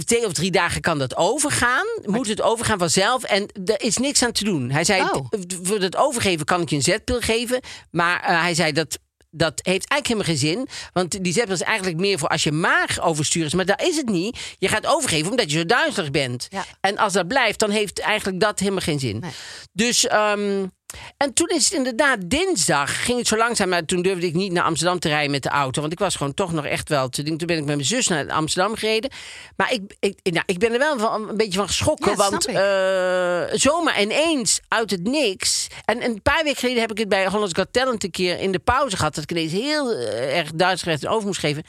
twee 0.06 0.25
of 0.25 0.34
drie 0.34 0.51
dagen 0.51 0.82
kan 0.82 0.98
dat 1.00 1.15
overgaan. 1.18 1.86
Moet 2.06 2.27
het 2.27 2.41
overgaan 2.41 2.79
vanzelf. 2.79 3.24
En 3.24 3.46
er 3.65 3.82
is 3.82 3.98
niks 3.98 4.24
aan 4.24 4.32
te 4.32 4.44
doen. 4.44 4.70
Hij 4.72 4.84
zei, 4.84 5.01
Oh. 5.01 5.29
"D- 5.29 5.58
voor 5.63 5.79
het 5.79 5.96
overgeven 5.96 6.46
kan 6.46 6.62
ik 6.62 6.70
je 6.70 6.75
een 6.75 6.82
zetpil 6.82 7.20
geven. 7.20 7.60
Maar 7.91 8.22
eh, 8.24 8.41
hij 8.41 8.53
zei, 8.53 8.72
dat, 8.72 9.00
dat 9.29 9.59
heeft 9.63 9.89
eigenlijk 9.89 10.07
helemaal 10.07 10.25
geen 10.25 10.67
zin. 10.67 10.67
Want 10.93 11.24
die 11.24 11.33
zetpil 11.33 11.53
is 11.53 11.62
eigenlijk 11.62 11.98
meer 11.98 12.19
voor 12.19 12.29
als 12.29 12.43
je 12.43 12.51
maag 12.51 13.01
overstuur 13.01 13.45
is. 13.45 13.53
Maar 13.53 13.65
dat 13.65 13.81
is 13.81 13.95
het 13.98 14.09
niet. 14.09 14.55
Je 14.57 14.67
gaat 14.67 14.86
overgeven 14.86 15.29
omdat 15.29 15.51
je 15.51 15.57
zo 15.57 15.65
duizelig 15.65 16.12
bent. 16.12 16.48
Ja. 16.50 16.65
En 16.81 16.98
als 16.98 17.13
dat 17.13 17.27
blijft, 17.27 17.59
dan 17.59 17.69
heeft 17.69 18.00
eigenlijk 18.00 18.39
dat 18.39 18.59
helemaal 18.59 18.81
geen 18.81 19.00
zin. 19.00 19.19
Nee. 19.19 19.31
Dus... 19.74 20.07
ehm, 20.07 20.65
en 21.17 21.34
toen 21.34 21.48
is 21.48 21.63
het 21.63 21.74
inderdaad 21.74 22.17
dinsdag, 22.25 23.03
ging 23.05 23.17
het 23.17 23.27
zo 23.27 23.38
langzaam, 23.38 23.69
maar 23.69 23.86
toen 23.86 24.01
durfde 24.01 24.25
ik 24.25 24.34
niet 24.34 24.51
naar 24.51 24.63
Amsterdam 24.63 25.00
te 25.00 25.08
rijden 25.08 25.31
met 25.31 25.43
de 25.43 25.50
auto. 25.50 25.81
Want 25.81 25.93
ik 25.93 26.00
was 26.00 26.15
gewoon 26.15 26.34
toch 26.34 26.51
nog 26.51 26.65
echt 26.65 26.89
wel 26.89 27.10
te. 27.10 27.24
Toen 27.24 27.38
ben 27.38 27.58
ik 27.58 27.65
met 27.65 27.65
mijn 27.65 27.86
zus 27.86 28.08
naar 28.08 28.29
Amsterdam 28.29 28.75
gereden. 28.75 29.12
Maar 29.55 29.74
ik, 29.74 29.96
ik, 30.00 30.19
nou, 30.24 30.43
ik 30.46 30.60
ben 30.60 30.74
er 30.74 30.79
wel 30.79 31.00
van, 31.00 31.29
een 31.29 31.38
beetje 31.38 31.58
van 31.58 31.67
geschrokken. 31.67 32.12
Ja, 32.12 32.17
want 32.17 32.46
eh, 32.46 33.60
zomaar 33.60 34.01
ineens 34.01 34.60
uit 34.67 34.91
het 34.91 35.03
niks. 35.03 35.67
En 35.86 36.03
een 36.03 36.22
paar 36.22 36.43
weken 36.43 36.60
geleden 36.60 36.81
heb 36.81 36.91
ik 36.91 36.98
het 36.98 37.10
bij 37.10 37.27
Hollands 37.27 37.53
Got 37.53 37.74
Talent 37.74 38.03
een 38.03 38.12
keer 38.12 38.39
in 38.39 38.51
de 38.51 38.60
pauze 38.60 38.98
gehad. 38.98 39.15
Dat 39.15 39.24
ik 39.24 39.31
ineens 39.31 39.51
heel 39.51 39.91
eh, 39.91 40.38
erg 40.38 40.51
Duits 40.53 40.84
recht 40.84 41.08
over 41.08 41.25
moest 41.27 41.39
geven. 41.39 41.63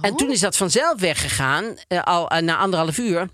En 0.00 0.16
toen 0.16 0.30
is 0.30 0.40
dat 0.40 0.56
vanzelf 0.56 1.00
weggegaan, 1.00 1.76
eh, 1.88 2.02
al 2.02 2.28
na 2.40 2.56
anderhalf 2.56 2.98
uur. 2.98 3.28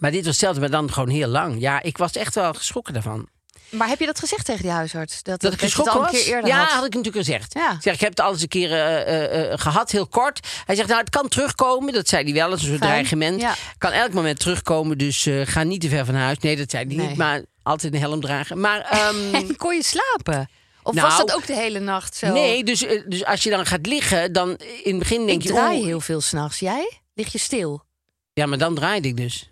Maar 0.00 0.10
dit 0.10 0.20
was 0.20 0.30
hetzelfde, 0.30 0.60
maar 0.60 0.70
dan 0.70 0.92
gewoon 0.92 1.08
heel 1.08 1.28
lang. 1.28 1.60
Ja, 1.60 1.82
ik 1.82 1.98
was 1.98 2.12
echt 2.12 2.34
wel 2.34 2.52
geschrokken 2.52 2.92
daarvan. 2.92 3.28
Maar 3.72 3.88
heb 3.88 3.98
je 3.98 4.06
dat 4.06 4.18
gezegd 4.18 4.44
tegen 4.44 4.62
die 4.62 4.70
huisarts? 4.70 5.22
Dat, 5.22 5.40
Dat 5.40 5.52
ik 5.52 5.60
geschrokken 5.60 6.00
was? 6.00 6.10
keer 6.10 6.26
eerder 6.26 6.46
ja, 6.50 6.58
had? 6.58 6.68
had 6.68 6.84
ik 6.84 6.94
natuurlijk 6.94 7.24
gezegd. 7.24 7.54
Ja. 7.54 7.72
Ik 7.72 7.82
zeg, 7.82 7.94
ik 7.94 8.00
heb 8.00 8.10
het 8.10 8.20
al 8.20 8.32
eens 8.32 8.42
een 8.42 8.48
keer 8.48 8.72
eh, 8.72 9.00
eh, 9.00 9.52
eh, 9.52 9.58
gehad, 9.58 9.90
heel 9.90 10.06
kort. 10.06 10.46
Hij 10.66 10.74
zegt, 10.74 10.88
nou, 10.88 11.00
het 11.00 11.10
kan 11.10 11.28
terugkomen. 11.28 11.92
Dat 11.92 12.08
zei 12.08 12.24
hij 12.24 12.32
wel, 12.32 12.50
als 12.50 12.60
een 12.62 12.66
soort 12.68 12.78
Fijn. 12.78 12.90
dreigement. 12.90 13.40
Ja. 13.40 13.54
Kan 13.78 13.90
elk 13.92 14.12
moment 14.12 14.38
terugkomen, 14.38 14.98
dus 14.98 15.28
ga 15.44 15.62
niet 15.62 15.80
te 15.80 15.88
ver 15.88 16.04
van 16.04 16.14
huis. 16.14 16.38
Nee, 16.38 16.56
dat 16.56 16.70
zei 16.70 16.86
hij 16.86 16.96
Nee. 16.96 17.06
niet, 17.08 17.16
maar 17.16 17.42
altijd 17.62 17.94
een 17.94 18.00
helm 18.00 18.20
dragen. 18.20 18.60
Maar 18.60 18.80
ehm, 18.80 19.34
En 19.34 19.56
kon 19.56 19.74
je 19.76 19.82
slapen? 19.84 20.48
Of 20.82 20.94
Nou, 20.94 21.06
was 21.08 21.16
dat 21.18 21.32
ook 21.34 21.46
de 21.46 21.54
hele 21.54 21.78
nacht 21.78 22.16
zo? 22.16 22.32
nee, 22.32 22.64
dus, 22.64 22.84
dus 23.06 23.24
als 23.24 23.42
je 23.42 23.50
dan 23.50 23.66
gaat 23.66 23.86
liggen, 23.86 24.32
dan 24.32 24.48
in 24.82 24.90
het 24.90 24.98
begin 24.98 25.26
denk 25.26 25.40
ik 25.40 25.46
je... 25.46 25.52
draai 25.52 25.76
oeh, 25.76 25.86
heel 25.86 26.00
veel 26.00 26.20
s'nachts. 26.20 26.58
Jij? 26.58 26.90
Lig 27.14 27.32
je 27.32 27.38
stil? 27.38 27.84
Ja, 28.32 28.46
maar 28.46 28.58
dan 28.58 28.74
draaide 28.74 29.08
ik 29.08 29.16
dus. 29.16 29.48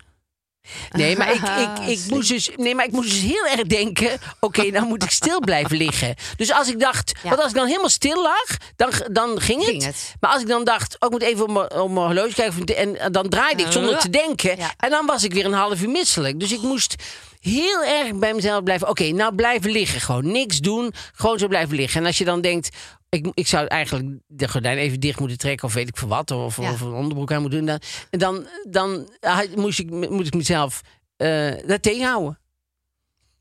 Nee, 0.91 1.17
maar 1.17 1.31
ik, 1.33 1.41
ik, 1.41 1.87
ik, 1.87 1.97
Slim. 1.99 2.15
moest 2.15 2.29
dus, 2.29 2.49
nee, 2.55 2.75
maar 2.75 2.85
ik 2.85 2.91
moest 2.91 3.09
dus 3.09 3.19
heel 3.19 3.45
erg 3.47 3.61
denken... 3.61 4.19
oké, 4.39 4.63
nou 4.63 4.85
moet 4.85 5.03
ik 5.03 5.11
stil 5.11 5.39
blijven 5.39 5.77
liggen. 5.77 6.15
Dus 6.35 6.51
als 6.51 6.69
ik 6.69 6.79
dacht... 6.79 7.11
Ja. 7.23 7.29
Want 7.29 7.41
als 7.41 7.49
ik 7.49 7.55
dan 7.57 7.67
helemaal 7.67 7.89
stil 7.89 8.21
lag, 8.21 8.57
dan, 8.75 8.89
dan 9.11 9.41
ging, 9.41 9.63
Ging 9.63 9.83
het. 9.83 9.85
het. 9.85 10.13
Maar 10.19 10.31
als 10.31 10.41
ik 10.41 10.47
dan 10.47 10.63
dacht... 10.63 10.95
oh, 10.99 11.05
ik 11.05 11.11
moet 11.11 11.21
even 11.21 11.43
op 11.43 11.51
mijn, 11.51 11.71
op 11.81 11.91
mijn 11.91 12.05
horloge 12.05 12.33
kijken... 12.33 12.97
en 12.99 13.11
dan 13.11 13.29
draaide 13.29 13.63
ik 13.63 13.71
zonder 13.71 13.97
te 13.99 14.09
denken. 14.09 14.57
Ja. 14.57 14.73
En 14.77 14.89
dan 14.89 15.05
was 15.05 15.23
ik 15.23 15.33
weer 15.33 15.45
een 15.45 15.53
half 15.53 15.81
uur 15.81 15.89
misselijk. 15.89 16.39
Dus 16.39 16.51
ik 16.51 16.61
moest 16.61 16.95
heel 17.39 17.83
erg 17.83 18.15
bij 18.15 18.33
mezelf 18.33 18.63
blijven... 18.63 18.87
oké, 18.89 19.11
nou 19.11 19.35
blijven 19.35 19.71
liggen. 19.71 20.01
Gewoon 20.01 20.31
niks 20.31 20.59
doen. 20.59 20.93
Gewoon 21.13 21.39
zo 21.39 21.47
blijven 21.47 21.75
liggen. 21.75 22.01
En 22.01 22.07
als 22.07 22.17
je 22.17 22.25
dan 22.25 22.41
denkt... 22.41 22.69
Ik, 23.15 23.31
ik 23.33 23.47
zou 23.47 23.67
eigenlijk 23.67 24.19
de 24.27 24.47
gordijn 24.49 24.77
even 24.77 24.99
dicht 24.99 25.19
moeten 25.19 25.37
trekken... 25.37 25.67
of 25.67 25.73
weet 25.73 25.87
ik 25.87 25.97
veel 25.97 26.07
wat. 26.07 26.31
Of, 26.31 26.57
Ja. 26.57 26.71
of 26.71 26.81
een 26.81 26.93
onderbroek 26.93 27.31
aan 27.31 27.41
moeten 27.41 27.65
doen. 27.65 27.67
Dan, 27.67 27.79
en 28.09 28.19
dan, 28.19 28.47
dan 28.69 29.09
ah, 29.19 29.55
moest 29.55 29.79
ik, 29.79 29.89
moet 30.09 30.27
ik 30.27 30.33
mezelf 30.33 30.81
eh 31.17 31.67
dat 31.67 31.81
tegenhouden. 31.83 32.39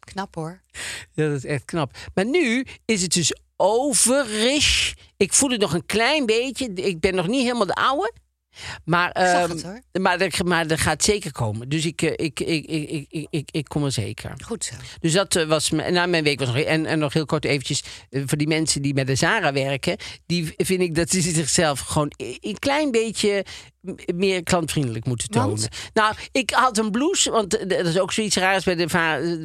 Knap 0.01 0.35
hoor. 0.35 0.61
Ja, 1.13 1.29
dat 1.29 1.37
is 1.37 1.45
echt 1.45 1.65
knap. 1.65 1.97
Maar 2.15 2.27
nu 2.27 2.67
is 2.85 3.03
het 3.03 3.13
dus 3.13 3.35
overish. 3.57 4.93
Ik 5.17 5.33
voel 5.33 5.51
het 5.51 5.61
nog 5.61 5.75
een 5.75 5.87
klein 5.87 6.27
beetje. 6.27 6.73
Ik 6.73 7.01
ben 7.01 7.15
nog 7.15 7.27
niet 7.27 7.43
helemaal 7.43 7.67
de 7.67 7.75
oude. 7.75 8.13
Maar, 8.85 9.11
ehm, 9.11 9.51
het, 9.51 9.63
hoor. 9.63 9.81
maar, 9.93 10.21
er, 10.21 10.41
maar 10.45 10.67
er 10.67 10.79
gaat 10.79 11.05
zeker 11.05 11.33
komen. 11.33 11.69
Dus 11.69 11.87
ik, 11.87 12.03
eh, 12.03 12.11
ik, 12.11 12.41
ik, 12.41 12.67
ik, 12.67 13.07
ik, 13.11 13.27
ik, 13.31 13.49
ik, 13.51 13.69
kom 13.69 13.85
er 13.85 13.93
zeker. 13.93 14.33
Goed 14.45 14.65
zo. 14.65 14.75
Dus 15.01 15.13
dat 15.13 15.37
eh, 15.37 15.47
was 15.47 15.71
nou, 15.71 16.09
mijn 16.09 16.25
week 16.25 16.39
was 16.39 16.49
nog 16.49 16.59
en, 16.59 16.87
en 16.87 16.99
nog 16.99 17.13
heel 17.13 17.27
kort 17.27 17.45
eventjes 17.45 17.83
eh, 18.11 18.23
voor 18.27 18.39
die 18.39 18.47
mensen 18.47 18.83
die 18.83 18.95
met 18.95 19.07
de 19.07 19.15
Zara 19.15 19.53
werken, 19.53 19.97
die 20.27 20.55
vind 20.57 20.81
ik 20.81 20.95
dat 20.95 21.11
ze 21.11 21.21
zichzelf 21.21 21.81
gewoon 21.81 22.13
een 22.17 22.59
klein 22.59 22.91
beetje 22.91 23.45
meer 24.15 24.43
klantvriendelijk 24.43 25.05
moeten 25.05 25.29
tonen. 25.29 25.49
Want? 25.49 25.69
Nou, 25.95 26.15
ik 26.33 26.51
had 26.51 26.79
een 26.79 26.91
blouse, 26.91 27.31
want 27.31 27.57
eh, 27.57 27.69
dat 27.69 27.87
is 27.87 27.99
ook 27.99 28.13
zoiets 28.13 28.37
raars 28.37 28.65
bij 28.65 28.75
de, 28.75 28.87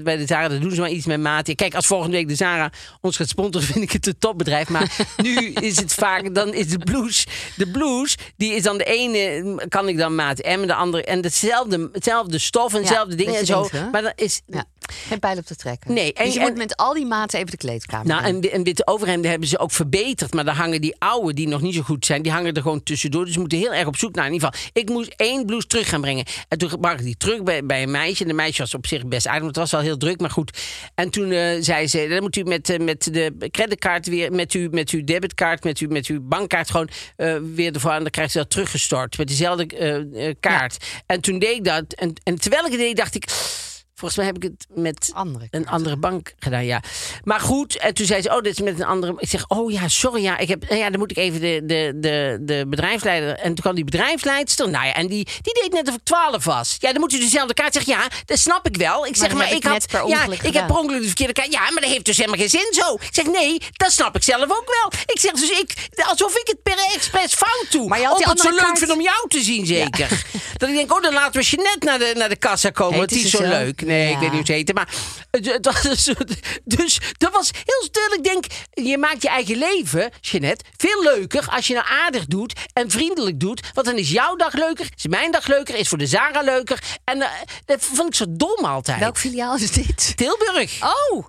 bij 0.04 0.18
de 0.18 0.26
Zara. 0.26 0.48
Dat 0.48 0.62
doen 0.62 0.72
ze 0.72 0.80
maar 0.82 0.90
iets 0.90 1.06
met 1.06 1.20
maat. 1.20 1.56
Kijk, 1.56 1.76
als 1.76 1.86
volgende 1.88 2.16
week 2.16 2.28
de 2.28 2.36
Zara 2.36 2.72
ons 3.02 3.16
gaat 3.18 3.28
sponsoren, 3.30 3.68
vind 3.74 3.84
ik 3.84 3.92
het 3.92 4.08
een 4.08 4.18
topbedrijf. 4.20 4.70
Maar 4.70 4.98
nu 5.24 5.36
is 5.54 5.80
het 5.80 5.94
vaak, 5.94 6.36
dan 6.36 6.54
is 6.54 6.68
de 6.68 6.78
blouse, 6.78 7.28
de 7.56 7.72
blouse, 7.72 8.18
die 8.38 8.54
is 8.54 8.64
dan 8.64 8.78
de 8.78 8.84
ene, 8.84 9.66
kan 9.70 9.88
ik 9.88 9.98
dan 9.98 10.16
maat 10.16 10.38
M, 10.38 10.66
de 10.66 10.74
andere, 10.76 11.04
en 11.04 11.24
hetzelfde, 11.24 11.90
hetzelfde 11.94 12.40
stof 12.40 12.74
en 12.74 12.80
Ja, 12.80 12.86
hetzelfde 12.86 13.16
dingen 13.16 13.36
en 13.36 13.46
zo. 13.46 13.68
denkt, 13.72 13.92
maar 13.92 14.02
dan 14.02 14.14
is, 14.16 14.42
Ja. 14.48 14.66
Geen 15.08 15.20
pijl 15.20 15.38
op 15.38 15.46
te 15.46 15.56
trekken. 15.56 15.94
Nee, 15.94 16.14
en- 16.14 16.26
dus 16.26 16.34
je 16.34 16.40
en- 16.40 16.46
moet 16.48 16.58
met 16.58 16.76
al 16.76 16.94
die 16.94 17.06
maten 17.06 17.40
even 17.40 17.52
de 17.52 17.58
kleedkamer 17.58 18.08
Nou, 18.08 18.24
en, 18.24 18.52
en 18.52 18.64
witte 18.64 18.88
overhemden 18.88 19.30
hebben 19.30 19.50
ze 19.50 19.60
ook 19.60 19.72
verbeterd. 19.72 20.34
Maar 20.34 20.46
daar 20.46 20.56
hangen 20.56 20.82
die 20.82 20.96
oude, 21.00 21.34
die 21.34 21.48
nog 21.48 21.62
niet 21.62 21.76
zo 21.76 21.82
goed 21.82 22.06
zijn, 22.06 22.22
die 22.22 22.32
hangen 22.32 22.54
er 22.54 22.62
gewoon 22.62 22.84
tussendoor. 22.84 23.26
Dus 23.26 23.34
we 23.34 23.40
moeten 23.40 23.58
heel 23.58 23.74
erg 23.74 23.88
op 23.88 23.98
zoek 23.98 24.16
naar. 24.16 24.26
In 24.26 24.34
ieder 24.34 24.50
geval, 24.54 24.70
ik 24.74 24.90
moest 24.90 25.14
één 25.16 25.46
blouse 25.46 25.68
terug 25.68 25.90
gaan 25.90 26.02
brengen. 26.02 26.26
En 26.48 26.58
toen 26.58 26.80
bracht 26.80 27.00
ik 27.00 27.06
die 27.06 27.18
terug 27.18 27.44
bij, 27.44 27.66
bij 27.66 27.84
een 27.84 27.92
meisje. 27.92 28.22
En 28.22 28.28
de 28.28 28.34
meisje 28.36 28.62
was 28.62 28.74
op 28.74 28.88
zich 28.88 29.08
best 29.08 29.28
aardig, 29.28 29.42
want 29.44 29.56
het 29.56 29.64
was 29.64 29.72
wel 29.72 29.82
heel 29.90 29.98
druk, 29.98 30.20
maar 30.20 30.30
goed. 30.30 30.58
En 30.96 31.10
toen 31.10 31.32
eh, 31.32 31.58
zei 31.60 31.88
ze, 31.88 32.08
dan 32.10 32.22
moet 32.22 32.36
u 32.36 32.44
met, 32.44 32.70
eh, 32.70 32.80
met 32.80 33.14
de 33.14 33.50
creditcard 33.52 34.08
weer, 34.08 34.32
met, 34.32 34.54
u, 34.54 34.68
met 34.72 34.90
uw 34.90 35.04
debitkaart, 35.04 35.64
met, 35.64 35.80
u, 35.80 35.88
met 35.88 36.06
uw 36.08 36.22
bankkaart 36.22 36.72
gewoon 36.72 36.90
eh, 37.16 37.36
weer 37.56 37.74
ervoor 37.74 37.92
aan. 37.92 38.02
Dan 38.02 38.12
krijgt 38.12 38.32
ze 38.32 38.38
dat 38.38 38.50
teruggestort 38.50 39.18
met 39.18 39.28
dezelfde 39.28 40.36
kaart. 40.40 40.78
En 41.06 41.22
toen 41.22 41.40
deed 41.40 41.56
ik 41.56 41.64
dat. 41.64 41.94
En, 41.94 42.14
en 42.24 42.40
terwijl 42.40 42.66
ik 42.66 42.72
het 42.72 42.80
deed, 42.80 42.98
dacht 42.98 43.16
ik... 43.16 43.26
Volgens 43.96 44.16
mij 44.20 44.26
heb 44.26 44.36
ik 44.36 44.44
het 44.44 44.68
met 44.70 45.12
Andere 45.14 45.48
een 45.52 45.68
andere 45.68 45.98
bank 45.98 46.34
gedaan, 46.40 46.66
ja. 46.66 46.82
Maar 47.24 47.40
goed, 47.40 47.78
en 47.78 47.94
toen 47.94 48.06
zei 48.06 48.22
ze, 48.22 48.30
oh, 48.30 48.42
dit 48.42 48.54
is 48.54 48.62
met 48.62 48.80
een 48.80 48.86
andere... 48.86 49.14
Ik 49.18 49.30
zeg, 49.30 49.48
oh 49.48 49.72
ja, 49.72 49.88
sorry, 49.88 50.22
ja, 50.24 50.38
ik 50.38 50.48
heb, 50.48 50.70
nou 50.70 50.82
ja 50.82 50.90
dan 50.90 51.00
moet 51.00 51.12
ik 51.12 51.18
even 51.18 51.40
de, 51.42 51.62
de, 51.64 51.94
de, 51.96 52.38
de 52.42 52.66
bedrijfsleider... 52.68 53.36
En 53.36 53.46
toen 53.46 53.56
kwam 53.56 53.76
die 53.76 53.84
bedrijfsleidster, 53.84 54.70
nou 54.70 54.86
ja, 54.86 54.94
en 54.94 55.08
die, 55.08 55.28
die 55.42 55.54
deed 55.62 55.72
net 55.72 55.88
of 55.88 55.96
ik 55.96 56.04
12 56.04 56.46
was. 56.46 56.76
Ja, 56.80 56.92
dan 56.92 57.02
moet 57.02 57.14
u 57.14 57.20
dezelfde 57.20 57.54
kaart 57.54 57.74
zeggen, 57.74 57.94
ja, 57.94 58.08
dat 58.26 58.40
snap 58.40 58.68
ik 58.68 58.78
wel. 58.78 59.06
Ik 59.06 59.16
zeg, 59.16 59.34
maar, 59.34 59.52
ik 59.52 59.56
ik 59.56 59.64
had, 59.64 59.88
per 59.88 60.08
ja, 60.08 60.28
ik 60.42 60.54
heb 60.54 60.68
per 60.68 60.78
ongeluk 60.78 61.02
de 61.02 61.08
verkeerde 61.08 61.34
kaart. 61.34 61.52
Ja, 61.52 61.72
maar 61.72 61.82
dat 61.82 61.90
heeft 61.90 62.06
dus 62.06 62.18
helemaal 62.18 62.40
geen 62.40 62.50
zin 62.50 62.68
zo. 62.72 62.94
Ik 62.94 63.10
zeg, 63.12 63.26
nee, 63.26 63.58
dat 63.72 63.92
snap 63.92 64.16
ik 64.16 64.24
zelf 64.24 64.44
ook 64.44 64.76
wel. 64.82 65.00
Ik 65.06 65.20
zeg, 65.20 65.32
dus 65.32 65.50
ik, 65.50 65.74
alsof 66.10 66.36
ik 66.36 66.48
het 66.48 66.64
per 66.64 66.78
expres 66.96 67.34
fout 67.34 67.68
doe. 67.70 67.88
Maar 67.88 68.00
je 68.00 68.06
had 68.06 68.18
die 68.18 68.28
het 68.28 68.40
zo 68.40 68.50
leuk 68.50 68.78
vind 68.78 68.92
om 68.92 69.02
jou 69.02 69.28
te 69.28 69.42
zien, 69.42 69.66
zeker. 69.66 70.10
Dat 70.58 70.70
ik 70.70 70.76
denk, 70.76 70.94
oh, 70.94 71.02
dan 71.02 71.14
laten 71.14 71.42
we 71.42 71.48
Jeanette 71.48 71.86
naar 71.86 72.00
de, 72.00 72.14
naar 72.18 72.30
de 72.30 72.36
kassa 72.36 72.70
komen, 72.70 72.98
want 72.98 73.10
die 73.10 73.24
is 73.24 73.30
zo 73.30 73.38
zo? 73.38 73.44
leuk. 73.44 73.85
Nee, 73.86 74.12
ik 74.12 74.18
weet 74.18 74.22
niet 74.22 74.32
hoe 74.32 74.46
ze 74.46 74.52
heet. 74.52 74.74
Maar 74.74 74.90
het, 75.32 75.46
het 75.46 75.66
was 75.66 75.82
dus 76.64 77.00
dat 77.18 77.32
was 77.32 77.52
heel 77.54 77.84
stil. 77.84 78.18
Ik 78.18 78.24
denk, 78.24 78.46
je 78.74 78.98
maakt 78.98 79.22
je 79.22 79.30
eigen 79.30 79.58
leven, 79.58 80.12
Jeanette, 80.22 80.66
veel 80.78 81.04
leuker 81.04 81.48
als 81.50 81.68
je 81.68 81.74
nou 81.74 81.86
aardig 81.90 82.26
doet 82.26 82.54
en 82.74 82.92
vriendelijk 82.92 83.40
doet. 83.40 83.62
Want 83.74 83.88
dan 83.88 83.98
is 83.98 84.12
jouw 84.12 84.36
dag 84.36 84.54
leuker, 84.54 84.88
is 84.96 85.08
mijn 85.08 85.32
dag 85.32 85.48
leuker, 85.48 85.76
is 85.76 85.88
voor 85.88 85.98
de 85.98 86.08
Zara 86.08 86.42
leuker. 86.42 86.84
En 87.04 87.22
eh, 87.22 87.30
dat 87.66 87.84
vond 87.84 88.08
ik 88.08 88.16
zo 88.16 88.26
dom 88.30 88.66
altijd. 88.66 89.00
Welk 89.00 89.18
filiaal 89.18 89.56
is 89.56 89.72
dit? 89.72 90.18
Tilburg. 90.18 90.84
Oh! 90.84 91.26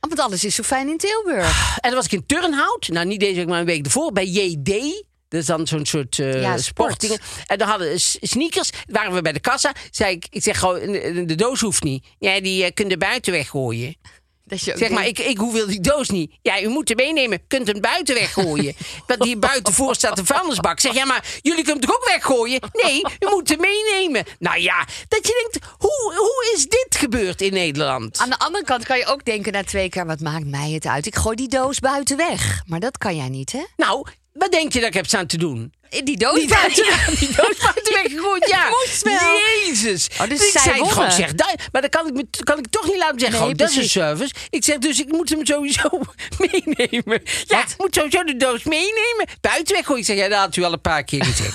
Oh, 0.00 0.12
want 0.12 0.20
alles 0.20 0.44
is 0.44 0.54
zo 0.54 0.62
fijn 0.62 0.88
in 0.88 0.98
Tilburg. 0.98 1.78
En 1.80 1.90
dan 1.90 1.94
was 1.94 2.04
ik 2.04 2.12
in 2.12 2.26
Turnhout. 2.26 2.88
Nou, 2.88 3.06
niet 3.06 3.20
deze 3.20 3.34
week, 3.34 3.46
maar 3.46 3.60
een 3.60 3.66
week 3.66 3.84
ervoor. 3.84 4.12
Bij 4.12 4.26
JD. 4.26 5.04
Dat 5.36 5.48
is 5.48 5.56
dan 5.56 5.66
zo'n 5.66 5.86
soort 5.86 6.16
Ja, 6.16 6.58
sportdingen. 6.58 7.18
En 7.46 7.58
dan 7.58 7.68
hadden 7.68 7.88
we 7.88 7.98
sneakers. 8.20 8.70
Waren 8.86 9.14
we 9.14 9.22
bij 9.22 9.32
de 9.32 9.40
kassa. 9.40 9.72
Zei 9.90 10.14
ik, 10.14 10.26
ik 10.30 10.42
zeg 10.42 10.58
gewoon, 10.58 10.92
de, 11.26 11.34
doos 11.34 11.60
hoeft 11.60 11.82
niet. 11.82 12.06
Ja, 12.18 12.40
die 12.40 12.64
eh, 12.64 12.70
kunt 12.74 12.92
er 12.92 12.98
buiten 12.98 13.32
weggooien. 13.32 13.96
Dat 14.44 14.64
je 14.64 14.76
Zeg 14.76 14.90
maar, 14.90 15.02
denkt, 15.02 15.18
ik, 15.18 15.26
ik 15.26 15.38
hoef 15.38 15.64
die 15.64 15.80
doos 15.80 16.08
niet. 16.08 16.32
Ja, 16.42 16.62
u 16.62 16.68
moet 16.68 16.88
hem 16.88 16.96
meenemen. 16.96 17.46
Kunt 17.46 17.66
hem 17.66 17.80
buiten 17.80 18.14
weggooien. 18.14 18.74
Want 19.06 19.24
hier 19.24 19.38
buiten 19.38 19.72
voor 19.72 19.94
staat 19.94 20.18
een 20.18 20.26
vuilnisbak. 20.26 20.80
Zeg, 20.80 20.94
ja, 20.94 21.04
maar 21.04 21.24
jullie 21.42 21.64
kunnen 21.64 21.82
hem 21.82 21.90
toch 21.90 21.96
ook 21.96 22.08
weggooien? 22.08 22.60
Nee, 22.72 23.00
u 23.00 23.26
moet 23.30 23.48
hem 23.48 23.60
meenemen. 23.60 24.24
Nou 24.38 24.60
ja, 24.60 24.86
dat 25.08 25.26
je 25.26 25.48
denkt, 25.52 25.66
hoe, 25.78 26.12
hoe 26.16 26.52
is 26.54 26.66
dit 26.68 26.96
gebeurd 26.98 27.40
in 27.40 27.52
Nederland? 27.52 28.18
Aan 28.18 28.30
de 28.30 28.38
andere 28.38 28.64
kant 28.64 28.84
kan 28.84 28.98
je 28.98 29.06
ook 29.06 29.24
denken 29.24 29.52
na 29.52 29.64
twee 29.64 29.88
keer... 29.88 30.06
wat 30.06 30.20
maakt 30.20 30.46
mij 30.46 30.70
het 30.70 30.86
uit? 30.86 31.06
Ik 31.06 31.16
gooi 31.16 31.36
die 31.36 31.48
doos 31.48 31.78
buiten 31.78 32.16
weg. 32.16 32.62
Maar 32.66 32.80
dat 32.80 32.98
kan 32.98 33.16
jij 33.16 33.28
niet, 33.28 33.52
hè? 33.52 33.64
Nou, 33.76 34.06
wat 34.38 34.50
denk 34.50 34.72
je 34.72 34.78
dat 34.78 34.88
ik 34.88 34.94
heb 34.94 35.06
staan 35.06 35.26
te 35.26 35.36
doen? 35.36 35.72
Die 36.04 36.16
doos 36.16 36.38
Die 36.38 36.48
doos, 36.48 36.74
die 37.20 37.28
doos 37.28 37.56
buiten 37.58 37.92
weggegooid, 37.92 38.48
ja. 38.48 38.68
Moest 38.84 39.02
wel. 39.02 39.40
Jezus. 39.64 40.08
Oh, 40.20 40.28
dus 40.28 40.52
ik 40.52 40.60
zei 40.60 40.88
gewoon, 40.88 41.12
zeg, 41.12 41.34
dat, 41.34 41.54
maar 41.72 41.80
dan 41.80 41.90
kan 41.90 42.06
ik, 42.06 42.14
me, 42.14 42.26
kan 42.44 42.58
ik 42.58 42.66
toch 42.70 42.86
niet 42.86 42.96
laten 42.96 43.20
zeggen. 43.20 43.38
Nee, 43.38 43.40
gewoon, 43.40 43.56
dat 43.56 43.70
is 43.70 43.76
een 43.76 43.88
service. 43.88 44.34
Ik 44.50 44.64
zeg 44.64 44.78
dus, 44.78 45.00
ik 45.00 45.08
moet 45.08 45.28
hem 45.28 45.46
sowieso 45.46 45.88
meenemen. 46.38 47.22
Ja, 47.44 47.60
ik 47.60 47.74
moet 47.78 47.94
sowieso 47.94 48.24
de 48.24 48.36
doos 48.36 48.64
meenemen. 48.64 49.26
Buiten 49.40 49.74
weg. 49.74 49.88
Ik 49.88 50.04
zeg, 50.04 50.16
ja, 50.16 50.28
dat 50.28 50.38
had 50.38 50.56
u 50.56 50.62
al 50.62 50.72
een 50.72 50.80
paar 50.80 51.04
keer 51.04 51.24
gezegd. 51.24 51.52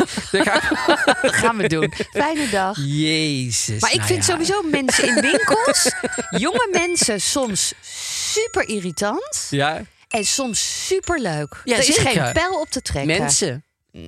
Dat 1.21 1.33
gaan 1.35 1.57
we 1.57 1.67
doen. 1.67 1.93
Fijne 2.11 2.49
dag. 2.49 2.77
Jezus. 2.85 3.81
Maar 3.81 3.91
ik 3.91 3.97
nou 3.97 4.07
vind 4.07 4.25
ja. 4.25 4.31
sowieso 4.31 4.61
mensen 4.61 5.07
in 5.07 5.21
winkels, 5.21 5.91
jonge 6.29 6.67
mensen 6.71 7.21
soms 7.21 7.73
super 8.33 8.67
irritant 8.67 9.47
Ja, 9.49 9.81
en 10.11 10.25
soms 10.25 10.85
super 10.87 11.19
leuk. 11.19 11.61
Ja, 11.63 11.73
er 11.73 11.79
is 11.79 11.95
zeker. 11.95 12.23
geen 12.23 12.33
pijl 12.33 12.59
op 12.59 12.69
te 12.69 12.81
trekken. 12.81 13.17
mensen. 13.17 13.65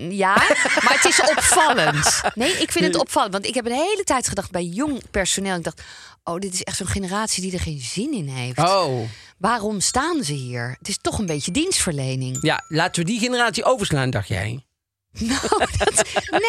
Ja, 0.09 0.35
maar 0.83 0.99
het 1.01 1.05
is 1.05 1.21
opvallend. 1.35 2.21
Nee, 2.35 2.51
ik 2.51 2.71
vind 2.71 2.85
het 2.85 2.95
opvallend. 2.95 3.33
Want 3.33 3.45
ik 3.45 3.53
heb 3.53 3.65
een 3.65 3.71
hele 3.71 4.03
tijd 4.03 4.27
gedacht 4.27 4.51
bij 4.51 4.63
jong 4.63 5.01
personeel. 5.11 5.55
Ik 5.57 5.63
dacht, 5.63 5.81
oh, 6.23 6.39
dit 6.39 6.53
is 6.53 6.63
echt 6.63 6.77
zo'n 6.77 6.87
generatie 6.87 7.41
die 7.41 7.53
er 7.53 7.59
geen 7.59 7.79
zin 7.79 8.13
in 8.13 8.27
heeft. 8.27 8.59
Oh. 8.59 8.99
Waarom 9.37 9.79
staan 9.79 10.23
ze 10.23 10.33
hier? 10.33 10.75
Het 10.79 10.87
is 10.87 10.97
toch 11.01 11.19
een 11.19 11.25
beetje 11.25 11.51
dienstverlening. 11.51 12.37
Ja, 12.41 12.63
laten 12.67 13.03
we 13.03 13.09
die 13.09 13.19
generatie 13.19 13.63
overslaan, 13.63 14.09
dacht 14.09 14.27
jij. 14.27 14.65
Nou, 15.19 15.39
dat, 15.77 16.03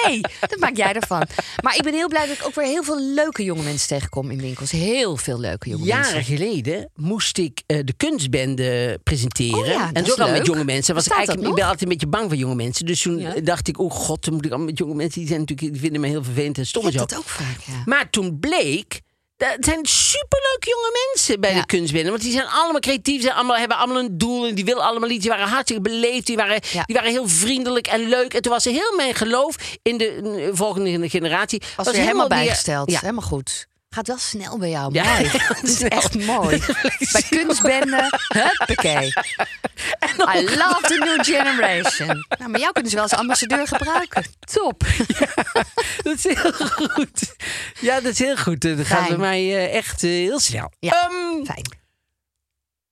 nee, 0.05 0.21
dat 0.41 0.59
maak 0.59 0.77
jij 0.77 0.93
ervan. 0.93 1.27
Maar 1.63 1.77
ik 1.77 1.83
ben 1.83 1.93
heel 1.95 2.09
blij 2.09 2.27
dat 2.27 2.37
ik 2.39 2.47
ook 2.47 2.55
weer 2.55 2.65
heel 2.67 2.83
veel 2.83 3.01
leuke 3.01 3.45
jonge 3.45 3.63
mensen 3.63 3.89
tegenkom 3.89 4.31
in 4.31 4.41
winkels. 4.41 4.71
Heel 4.71 5.17
veel 5.17 5.41
leuke 5.41 5.69
jonge 5.69 5.85
Jaren 5.85 6.15
mensen. 6.15 6.37
geleden 6.37 6.91
moest 6.95 7.39
ik 7.39 7.63
eh, 7.67 7.79
de 7.85 7.93
kunstbende 7.97 9.01
presenteren. 9.03 9.59
Oh 9.59 9.67
ja, 9.67 9.91
en 9.93 10.05
zo 10.05 10.15
al 10.15 10.31
met 10.31 10.47
jonge 10.47 10.65
mensen. 10.65 10.95
Was 10.95 11.07
ik, 11.07 11.13
eigenlijk, 11.13 11.49
ik 11.49 11.55
ben 11.55 11.63
altijd 11.65 11.83
een 11.83 11.89
beetje 11.89 12.07
bang 12.07 12.25
voor 12.29 12.37
jonge 12.39 12.55
mensen. 12.55 12.87
Dus 12.87 13.03
toen 13.03 13.19
Ja. 13.19 13.35
dacht 13.41 13.69
ik, 13.69 13.79
oh 13.79 13.91
god, 13.91 14.25
dan 14.25 14.35
moet 14.35 14.45
ik 14.45 14.51
allemaal 14.51 14.69
met 14.69 14.79
jonge 14.79 14.95
mensen. 14.95 15.19
Die, 15.21 15.29
zijn 15.29 15.41
natuurlijk, 15.41 15.73
die 15.73 15.81
vinden 15.81 16.01
me 16.01 16.07
heel 16.07 16.25
vervelend 16.25 16.59
en 16.59 16.67
stom 16.67 16.83
zo. 16.91 16.99
dat 16.99 17.17
ook 17.17 17.29
vaak, 17.29 17.61
ja. 17.67 17.83
Maar 17.85 18.11
toen 18.11 18.39
bleek. 18.39 19.01
Dat 19.37 19.57
zijn 19.61 19.87
superleuke 19.87 20.69
jonge 20.69 20.91
mensen 21.13 21.41
bij 21.41 21.55
Ja. 21.55 21.61
de 21.61 21.67
kunstbende. 21.67 22.11
Want 22.11 22.23
die 22.23 22.33
zijn 22.33 22.47
allemaal 22.47 22.81
creatief, 22.81 23.23
zijn 23.23 23.35
allemaal, 23.35 23.57
hebben 23.57 23.77
allemaal 23.77 23.99
een 24.03 24.19
doel. 24.19 24.47
En 24.47 24.55
die 24.55 24.65
willen 24.65 24.83
allemaal 24.83 25.11
iets. 25.11 25.21
Die 25.21 25.31
waren 25.31 25.49
hartstikke 25.49 25.83
beleefd. 25.83 26.27
Die 26.27 26.37
waren, 26.37 26.59
Ja. 26.73 26.83
die 26.85 26.95
waren 26.97 27.11
heel 27.11 27.29
vriendelijk 27.29 27.87
en 27.87 28.09
leuk. 28.09 28.35
En 28.35 28.43
toen 28.43 28.53
was 28.53 28.67
er 28.67 28.73
heel 28.73 28.93
mijn 28.97 29.15
geloof 29.15 29.57
in 29.83 29.97
de 29.99 30.51
volgende 30.53 31.09
generatie. 31.09 31.63
Was 31.77 31.91
weer 31.91 32.01
helemaal 32.01 32.29
bijgesteld. 32.29 32.91
Ja. 32.91 33.01
Helemaal 33.01 33.23
goed. 33.29 33.67
Gaat 33.95 34.07
wel 34.07 34.19
snel 34.19 34.59
bij 34.59 34.71
jou. 34.71 34.93
Ja, 34.93 35.05
Mooi. 35.19 35.31
Dat 35.49 35.63
is 35.69 35.77
snel. 35.77 35.89
echt 35.89 36.15
mooi. 36.15 36.63
bij 37.13 37.23
kunstbende, 37.29 38.19
huppakee. 38.29 39.07
I 40.37 40.43
love 40.57 40.81
the 40.83 40.99
new 41.05 41.25
generation. 41.25 42.27
Nou, 42.39 42.51
maar 42.51 42.61
jou 42.61 42.73
kunnen 42.73 42.91
ze 42.91 42.97
wel 42.97 43.05
als 43.09 43.15
ambassadeur 43.19 43.67
gebruiken. 43.69 44.25
Top. 44.53 44.85
Dat 46.03 46.17
is 46.17 46.25
heel 46.25 46.53
goed. 46.53 47.35
Ja, 47.81 48.01
dat 48.01 48.13
is 48.13 48.19
heel 48.19 48.37
goed. 48.37 48.61
Dat 48.61 48.87
gaat 48.87 49.09
bij 49.09 49.17
mij 49.17 49.41
eh, 49.41 49.77
echt 49.77 50.03
eh, 50.03 50.11
heel 50.11 50.41
snel. 50.41 50.73
Ja. 50.81 50.93
Ehm, 51.03 51.45
Fijn. 51.45 51.77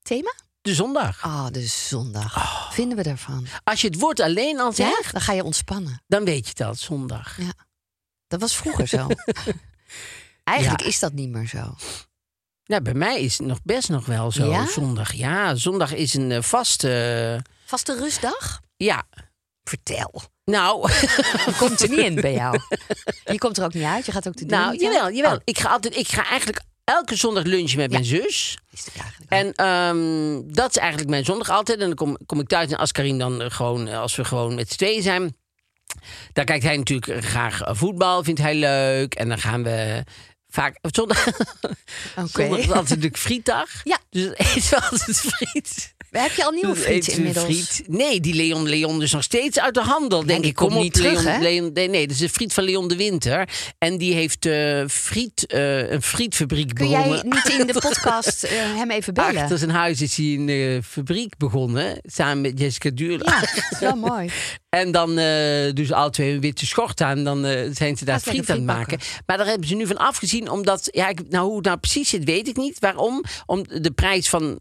Thema? 0.02 0.34
de 0.62 0.74
zondag. 0.74 1.22
Ah, 1.22 1.46
de 1.50 1.66
zondag. 1.66 2.68
Vinden 2.74 2.96
we 2.96 3.02
daarvan? 3.02 3.46
Als 3.64 3.80
je 3.80 3.86
het 3.88 3.98
woord 3.98 4.20
alleen 4.20 4.60
al 4.60 4.66
Ja? 4.74 4.74
zegt, 4.74 5.12
Dan 5.12 5.20
ga 5.20 5.32
je 5.32 5.44
ontspannen. 5.44 6.02
dan 6.06 6.24
weet 6.24 6.44
je 6.44 6.48
het 6.48 6.60
al, 6.60 6.74
zondag. 6.74 7.36
Ja. 7.38 7.52
Dat 8.28 8.40
was 8.40 8.56
vroeger 8.56 8.86
zo. 8.86 9.06
Eigenlijk 10.44 10.80
Ja. 10.80 10.86
is 10.86 10.98
dat 10.98 11.12
niet 11.12 11.28
meer 11.28 11.46
zo. 11.48 11.74
Ja, 12.64 12.80
bij 12.80 12.94
mij 12.94 13.20
is 13.22 13.38
het 13.38 13.46
nog 13.46 13.58
best 13.62 13.88
nog 13.88 14.06
wel 14.06 14.30
zo, 14.32 14.50
Ja? 14.50 14.66
zondag. 14.66 15.12
Ja, 15.12 15.54
zondag 15.54 15.92
is 15.94 16.14
een 16.14 16.30
eh, 16.32 16.42
vaste... 16.42 17.42
Vaste 17.64 17.94
rustdag? 17.98 18.60
ja, 18.76 19.02
Vertel. 19.64 20.22
nou... 20.44 20.90
Komt 21.58 21.80
er 21.82 21.88
niet 21.88 21.98
in 21.98 22.14
bij 22.14 22.32
jou. 22.32 22.58
Je 23.32 23.38
komt 23.38 23.58
er 23.58 23.64
ook 23.64 23.74
niet 23.74 23.84
uit. 23.84 24.06
Je 24.06 24.12
gaat 24.12 24.28
ook 24.28 24.36
de 24.36 24.46
deur 24.46 24.58
nou, 24.58 24.76
jawel, 24.76 25.10
jawel. 25.10 25.34
Oh, 25.34 25.40
Ik, 25.44 25.58
ga 25.58 25.68
altijd, 25.68 25.96
ik 25.96 26.08
ga 26.08 26.26
eigenlijk 26.28 26.62
elke 26.84 27.16
zondag 27.16 27.44
lunchen 27.44 27.78
met 27.78 27.90
mijn 27.90 28.04
zus. 28.04 28.58
al. 28.98 29.38
En 29.38 29.52
ehm, 29.54 30.54
dat 30.54 30.70
is 30.70 30.76
eigenlijk 30.76 31.10
mijn 31.10 31.24
zondag 31.24 31.50
altijd. 31.50 31.78
En 31.78 31.86
dan 31.86 31.94
kom, 31.94 32.16
kom 32.26 32.40
ik 32.40 32.48
thuis 32.48 32.70
en 32.70 32.78
als 32.78 32.92
Karim 32.92 33.18
dan 33.18 33.42
eh, 33.42 33.50
gewoon, 33.50 33.88
eh, 33.88 33.98
als 34.00 34.16
we 34.16 34.24
gewoon 34.24 34.54
met 34.54 34.70
z'n 34.70 34.76
tweeën 34.76 35.02
zijn. 35.02 35.36
Dan 36.32 36.44
kijkt 36.44 36.64
hij 36.64 36.76
natuurlijk 36.76 37.24
graag 37.24 37.60
eh, 37.60 37.74
voetbal, 37.74 38.24
vindt 38.24 38.40
hij 38.40 38.54
leuk. 38.54 39.14
En 39.14 39.28
dan 39.28 39.38
gaan 39.38 39.62
we 39.62 40.04
vaak. 40.52 40.78
Zondag, 40.82 41.26
Oké. 41.28 42.28
zondag 42.32 42.58
is 42.58 42.66
altijd 42.66 42.88
natuurlijk 42.88 43.18
frietdag. 43.18 43.68
Ja. 43.84 43.98
Dus 44.10 44.30
eten 44.34 44.70
we 44.70 44.80
altijd 44.90 45.16
friet. 45.20 45.94
Heb 46.20 46.32
je 46.32 46.44
al 46.44 46.50
nieuwe 46.50 46.76
friet 46.76 47.08
inmiddels? 47.08 47.44
friet. 47.44 47.82
Nee, 47.86 48.20
die 48.20 48.34
Leon 48.34 48.68
Leon 48.68 49.02
is 49.02 49.12
nog 49.12 49.22
steeds 49.22 49.58
uit 49.58 49.74
de 49.74 49.80
handel. 49.80 50.26
Denk 50.26 50.44
ik. 50.44 50.54
Kom 50.54 50.74
niet 50.74 50.92
terug, 50.92 51.22
Leon, 51.22 51.34
hè? 51.34 51.38
Leon, 51.40 51.70
nee, 51.72 51.88
nee, 51.88 52.06
dat 52.06 52.14
is 52.14 52.22
de 52.22 52.28
friet 52.28 52.52
van 52.52 52.64
Leon 52.64 52.88
de 52.88 52.96
Winter. 52.96 53.48
En 53.78 53.98
die 53.98 54.14
heeft 54.14 54.46
eh, 54.46 54.82
friet, 54.88 55.46
eh, 55.46 55.90
een 55.90 56.02
frietfabriek 56.02 56.74
Kun 56.74 56.88
jij 56.88 57.08
begonnen. 57.08 57.28
niet 57.28 57.58
in 57.58 57.66
de 57.66 57.72
podcast 57.88 58.44
eh, 58.44 58.50
hem 58.52 58.90
even 58.90 59.14
bellen? 59.14 59.42
Achter 59.42 59.58
zijn 59.58 59.70
huis 59.70 60.00
is 60.00 60.16
hij 60.16 60.26
een 60.26 60.82
fabriek 60.82 61.36
begonnen. 61.36 61.98
Samen 62.02 62.40
met 62.40 62.58
Jessica 62.58 62.90
Duurla. 62.90 63.32
Ja, 63.32 63.40
dat 63.40 63.66
is 63.70 63.78
wel 63.78 63.96
mooi. 63.96 64.30
En 64.68 64.92
dan 64.92 65.08
doen 65.74 65.86
ze 65.86 65.94
alle 65.94 66.10
twee 66.10 66.32
een 66.34 66.40
witte 66.40 66.66
schort 66.66 67.00
aan. 67.00 67.24
Dan 67.24 67.46
zijn 67.72 67.96
ze 67.96 68.04
daar 68.04 68.20
friet 68.20 68.50
aan 68.50 68.56
het 68.56 68.64
maken. 68.64 68.98
Maar 69.26 69.36
daar 69.36 69.46
hebben 69.46 69.68
ze 69.68 69.74
nu 69.74 69.86
van 69.86 69.96
afgezien. 69.96 70.50
Omdat, 70.50 70.88
ja, 70.90 71.08
ik, 71.08 71.28
nou, 71.28 71.46
hoe 71.46 71.56
het 71.56 71.64
nou 71.64 71.78
precies 71.78 72.08
zit, 72.08 72.24
weet 72.24 72.48
ik 72.48 72.56
niet. 72.56 72.78
Waarom? 72.78 73.24
Om 73.46 73.64
de 73.68 73.90
prijs 73.90 74.28
van... 74.28 74.60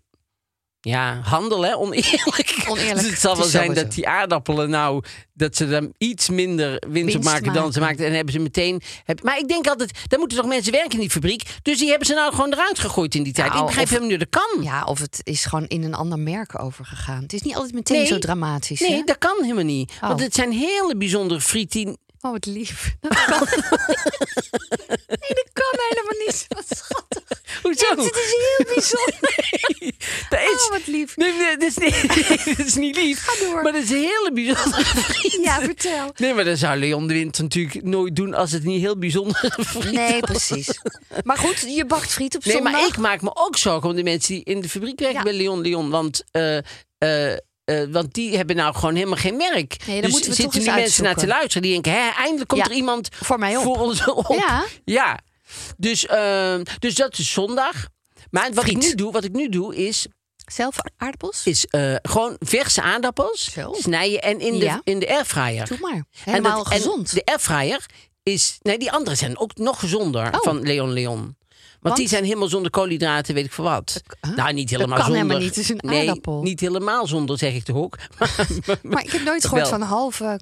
Ja, 0.83 1.19
handel, 1.23 1.61
hè? 1.65 1.77
Oneerlijk. 1.77 2.55
Oneerlijk. 2.69 2.99
Dus 2.99 3.09
het 3.09 3.19
zal 3.19 3.37
wel 3.37 3.45
zijn 3.45 3.73
dat 3.73 3.91
die 3.91 4.07
aardappelen 4.07 4.69
nou... 4.69 5.03
dat 5.33 5.55
ze 5.55 5.69
dan 5.69 5.93
iets 5.97 6.29
minder 6.29 6.83
winst, 6.89 7.15
op 7.15 7.23
maken 7.23 7.53
dan 7.53 7.71
ze 7.73 7.79
maakten. 7.79 8.05
En 8.05 8.13
hebben 8.13 8.33
ze 8.33 8.39
meteen... 8.39 8.81
Heb, 9.03 9.23
maar 9.23 9.37
ik 9.37 9.47
denk 9.47 9.67
altijd, 9.67 9.91
daar 10.07 10.19
moeten 10.19 10.37
toch 10.37 10.47
mensen 10.47 10.71
werken 10.71 10.91
in 10.91 10.99
die 10.99 11.09
fabriek. 11.09 11.43
Dus 11.61 11.77
die 11.77 11.89
hebben 11.89 12.07
ze 12.07 12.13
nou 12.13 12.31
gewoon 12.33 12.53
eruit 12.53 12.79
gegooid 12.79 13.15
in 13.15 13.23
die 13.23 13.33
tijd. 13.33 13.47
Nou, 13.47 13.59
ik 13.59 13.65
begrijp 13.65 13.87
helemaal 13.89 14.09
niet, 14.09 14.19
dat 14.19 14.29
kan. 14.41 14.63
Ja, 14.63 14.83
of 14.83 14.99
het 14.99 15.19
is 15.23 15.45
gewoon 15.45 15.67
in 15.67 15.83
een 15.83 15.93
ander 15.93 16.19
merk 16.19 16.61
overgegaan. 16.63 17.21
Het 17.21 17.33
is 17.33 17.41
niet 17.41 17.55
altijd 17.55 17.73
meteen 17.73 17.97
Nee. 17.97 18.05
zo 18.05 18.17
dramatisch. 18.19 18.79
Nee, 18.79 18.91
hè? 18.91 19.01
dat 19.03 19.17
kan 19.17 19.35
helemaal 19.41 19.63
niet. 19.63 19.93
Want 20.01 20.13
Oh. 20.19 20.25
het 20.25 20.35
zijn 20.35 20.51
hele 20.51 20.95
bijzondere 20.97 21.41
friet 21.41 21.71
die... 21.71 21.97
Oh, 22.21 22.31
wat 22.31 22.45
lief. 22.45 22.95
Dat 22.99 23.25
kan. 23.25 23.39
nee, 25.21 25.33
dat 25.33 25.49
kan 25.53 25.79
helemaal 25.89 26.25
niet. 26.25 26.45
Wat 26.47 26.65
schattig. 26.77 27.39
Hoezo? 27.61 27.85
Ja, 27.89 27.95
het 28.03 28.15
is 28.15 28.33
heel 28.57 28.65
bijzonder. 28.73 29.49
Nee, 30.29 30.39
dat 30.41 30.55
is... 30.59 30.63
Oh, 30.65 30.69
wat 30.71 30.87
lief. 30.87 31.17
Nee, 31.17 31.33
nee, 31.33 31.57
dat 31.57 31.67
is 31.69 31.77
niet, 31.77 32.15
nee, 32.45 32.55
dat 32.55 32.65
is 32.65 32.75
niet 32.75 32.95
lief. 32.95 33.23
Ga 33.25 33.45
door. 33.45 33.61
Maar 33.63 33.71
dat 33.71 33.83
is 33.83 33.89
een 33.89 33.95
hele 33.97 34.29
bijzondere 34.33 34.83
vriend. 34.85 35.43
Ja, 35.43 35.61
vertel. 35.61 36.11
Nee, 36.15 36.33
maar 36.33 36.43
dat 36.43 36.57
zou 36.57 36.79
Leon 36.79 37.07
de 37.07 37.13
Winter 37.13 37.43
natuurlijk 37.43 37.83
nooit 37.83 38.15
doen 38.15 38.33
als 38.33 38.51
het 38.51 38.63
niet 38.63 38.81
heel 38.81 38.97
bijzondere 38.97 39.51
vriend 39.57 39.91
Nee, 39.95 40.19
was. 40.19 40.29
precies. 40.29 40.79
Maar 41.23 41.37
goed, 41.37 41.59
je 41.75 41.85
bakt 41.85 42.11
friet 42.11 42.35
op 42.35 42.45
Nee, 42.45 42.53
zondag. 42.55 42.71
maar 42.73 42.85
ik 42.87 42.97
maak 42.97 43.21
me 43.21 43.31
ook 43.33 43.57
zorgen 43.57 43.89
om 43.89 43.95
de 43.95 44.03
mensen 44.03 44.33
die 44.33 44.43
in 44.43 44.61
de 44.61 44.69
fabriek 44.69 44.99
werken 44.99 45.17
Ja. 45.17 45.23
bij 45.23 45.33
Leon 45.33 45.61
Leon. 45.61 45.89
Want, 45.89 46.23
eh, 46.31 46.57
eh, 47.79 47.87
want 47.91 48.13
die 48.13 48.35
hebben 48.37 48.55
nou 48.55 48.75
gewoon 48.75 48.95
helemaal 48.95 49.17
geen 49.17 49.37
merk. 49.37 49.85
dan 49.85 50.01
dus 50.01 50.11
moeten 50.11 50.29
we 50.29 50.35
zitten 50.35 50.59
nu 50.61 50.65
eens 50.67 50.75
mensen 50.75 51.03
naar 51.03 51.15
te 51.15 51.27
luisteren. 51.27 51.61
Die 51.61 51.71
denken, 51.71 51.91
hè, 51.91 52.09
eindelijk 52.17 52.49
komt 52.49 52.61
Ja, 52.61 52.69
er 52.69 52.75
iemand 52.75 53.07
voor 53.11 53.39
mij 53.39 53.57
op. 53.57 53.63
Voor 53.63 53.79
ons 53.79 54.07
op. 54.13 54.35
Ja. 54.39 54.65
Ja. 54.85 55.19
Dus, 55.77 56.05
eh, 56.05 56.59
dus 56.79 56.95
dat 56.95 57.17
is 57.17 57.31
zondag. 57.31 57.85
Maar 58.31 58.53
wat 58.53 58.67
ik, 58.67 58.77
nu 58.77 58.95
doe, 58.95 59.11
wat 59.11 59.23
ik 59.23 59.31
nu 59.31 59.49
doe 59.49 59.75
is... 59.75 60.07
Zelf 60.51 60.75
aardappels? 60.97 61.45
is 61.45 61.65
eh, 61.65 61.95
gewoon 62.01 62.35
verse 62.39 62.81
aardappels 62.81 63.51
Zo. 63.51 63.73
snijden 63.79 64.21
en 64.21 64.39
in 64.39 64.59
de, 64.59 64.65
Ja. 64.65 64.81
in 64.83 64.99
de 64.99 65.09
airfryer. 65.09 65.67
Doe 65.67 65.77
maar. 65.79 65.91
En 65.93 66.05
Helemaal 66.23 66.59
en 66.65 66.65
gezond. 66.71 67.13
de 67.13 67.25
airfryer 67.25 67.85
is... 68.23 68.57
Nee, 68.61 68.77
die 68.79 68.91
andere 68.91 69.15
zijn 69.15 69.39
ook 69.39 69.55
nog 69.57 69.79
gezonder 69.79 70.25
Oh. 70.33 70.41
van 70.41 70.61
Leon 70.61 70.91
Leon. 70.93 71.35
Want, 71.81 71.95
die 71.95 72.07
zijn 72.07 72.23
helemaal 72.23 72.47
zonder 72.47 72.71
koolhydraten, 72.71 73.33
weet 73.33 73.45
ik 73.45 73.51
veel 73.51 73.63
wat. 73.63 74.01
huh? 74.21 74.35
Nou, 74.35 74.53
niet 74.53 74.69
Dat 74.69 74.79
helemaal 74.79 74.97
kan 74.97 75.05
zonder. 75.05 75.21
helemaal 75.21 75.43
niet, 75.45 75.55
het 75.55 75.63
is 75.63 75.69
een 75.69 75.79
nee, 75.81 75.99
aardappel. 75.99 76.41
niet 76.41 76.59
helemaal 76.59 77.07
zonder, 77.07 77.37
zeg 77.37 77.53
ik 77.53 77.63
toch 77.63 77.75
ook. 77.75 77.97
Maar, 78.19 78.47
Maar 78.81 79.03
ik 79.03 79.11
heb 79.11 79.23
nooit 79.23 79.43
gehoord 79.45 79.69
Wel. 79.69 79.79
van 79.79 79.87
halve 79.87 80.39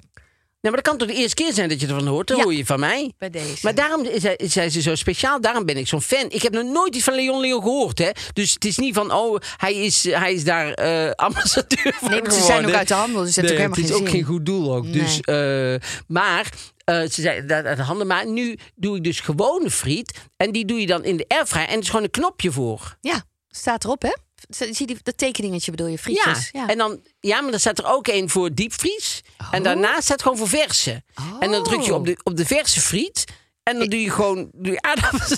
Nee, 0.60 0.72
maar 0.72 0.82
dat 0.82 0.90
kan 0.90 0.98
toch 0.98 1.08
de 1.16 1.22
eerste 1.22 1.42
keer 1.42 1.52
zijn 1.52 1.68
dat 1.68 1.80
je 1.80 1.86
ervan 1.86 2.06
hoort? 2.06 2.26
Dan 2.28 2.36
Ja. 2.36 2.42
hoor 2.42 2.54
je 2.54 2.66
van 2.66 2.80
mij. 2.80 3.12
bij 3.18 3.30
deze. 3.30 3.58
Maar 3.62 3.74
daarom 3.74 4.04
is 4.04 4.52
zijn 4.52 4.70
ze 4.70 4.82
zo 4.82 4.94
speciaal. 4.94 5.40
Daarom 5.40 5.64
ben 5.64 5.76
ik 5.76 5.88
zo'n 5.88 6.02
fan. 6.02 6.26
Ik 6.28 6.42
heb 6.42 6.52
nog 6.52 6.64
nooit 6.64 6.94
iets 6.94 7.04
van 7.04 7.14
Leon 7.14 7.40
Leon 7.40 7.62
gehoord. 7.62 7.98
Hè? 7.98 8.10
Dus 8.32 8.52
het 8.52 8.64
is 8.64 8.78
niet 8.78 8.94
van, 8.94 9.12
oh, 9.12 9.40
hij 9.56 9.74
is, 9.74 10.02
hij 10.04 10.32
is 10.34 10.44
daar 10.44 10.72
eh, 10.72 11.10
ambassadeur 11.26 11.94
van 11.98 12.10
Nee, 12.10 12.22
maar 12.22 12.32
ze 12.32 12.42
zijn 12.42 12.66
ook 12.66 12.72
uit 12.72 12.88
de 12.88 12.94
handel, 12.94 13.22
dus 13.24 13.36
het 13.36 13.44
Nee, 13.44 13.54
ook 13.54 13.60
het 13.60 13.76
helemaal 13.76 13.90
is 13.90 13.96
geen 13.96 14.06
ook 14.06 14.14
geen 14.14 14.34
goed 14.34 14.46
doel 14.46 14.74
ook. 14.74 14.92
Dus, 14.92 15.20
eh, 15.20 15.74
maar 16.06 16.48
eh, 16.84 17.00
ze 17.00 17.20
zei 17.20 17.46
dat 17.46 17.64
uit 17.64 17.76
de 17.76 17.82
handen. 17.82 18.06
Maar 18.06 18.26
nu 18.26 18.58
doe 18.74 18.96
ik 18.96 19.04
dus 19.04 19.20
gewone 19.20 19.70
friet. 19.70 20.18
En 20.36 20.52
die 20.52 20.64
doe 20.64 20.80
je 20.80 20.86
dan 20.86 21.04
in 21.04 21.16
de 21.16 21.24
airfryer. 21.28 21.66
En 21.68 21.74
er 21.74 21.80
is 21.80 21.88
gewoon 21.88 22.04
een 22.04 22.10
knopje 22.10 22.50
voor. 22.52 22.96
Ja, 23.00 23.22
staat 23.48 23.84
erop, 23.84 24.02
hè? 24.02 24.12
Zie 24.48 24.74
je 24.78 24.86
die, 24.86 24.98
dat 25.02 25.18
tekeningetje 25.18 25.70
bedoel 25.70 25.86
je, 25.86 25.98
frietjes? 25.98 26.48
Ja. 26.52 26.68
En 26.68 26.78
dan, 26.78 27.00
ja, 27.20 27.40
maar 27.40 27.50
dan 27.50 27.60
staat 27.60 27.78
er 27.78 27.86
ook 27.86 28.06
een 28.08 28.28
voor 28.30 28.54
diepvries. 28.54 29.20
En 29.50 29.62
daarnaast 29.62 30.02
staat 30.02 30.22
gewoon 30.22 30.38
voor 30.38 30.48
verse. 30.48 31.02
En 31.40 31.50
dan 31.50 31.62
druk 31.62 31.80
je 31.80 31.94
op 31.94 32.06
de, 32.06 32.20
op 32.22 32.36
de 32.36 32.46
verse 32.46 32.80
friet. 32.80 33.24
En 33.62 33.78
dan 33.78 33.88
doe 33.88 34.00
je 34.00 34.10
gewoon 34.10 34.50
doe 34.52 34.72
je 34.72 34.82
aardappels. 34.82 35.36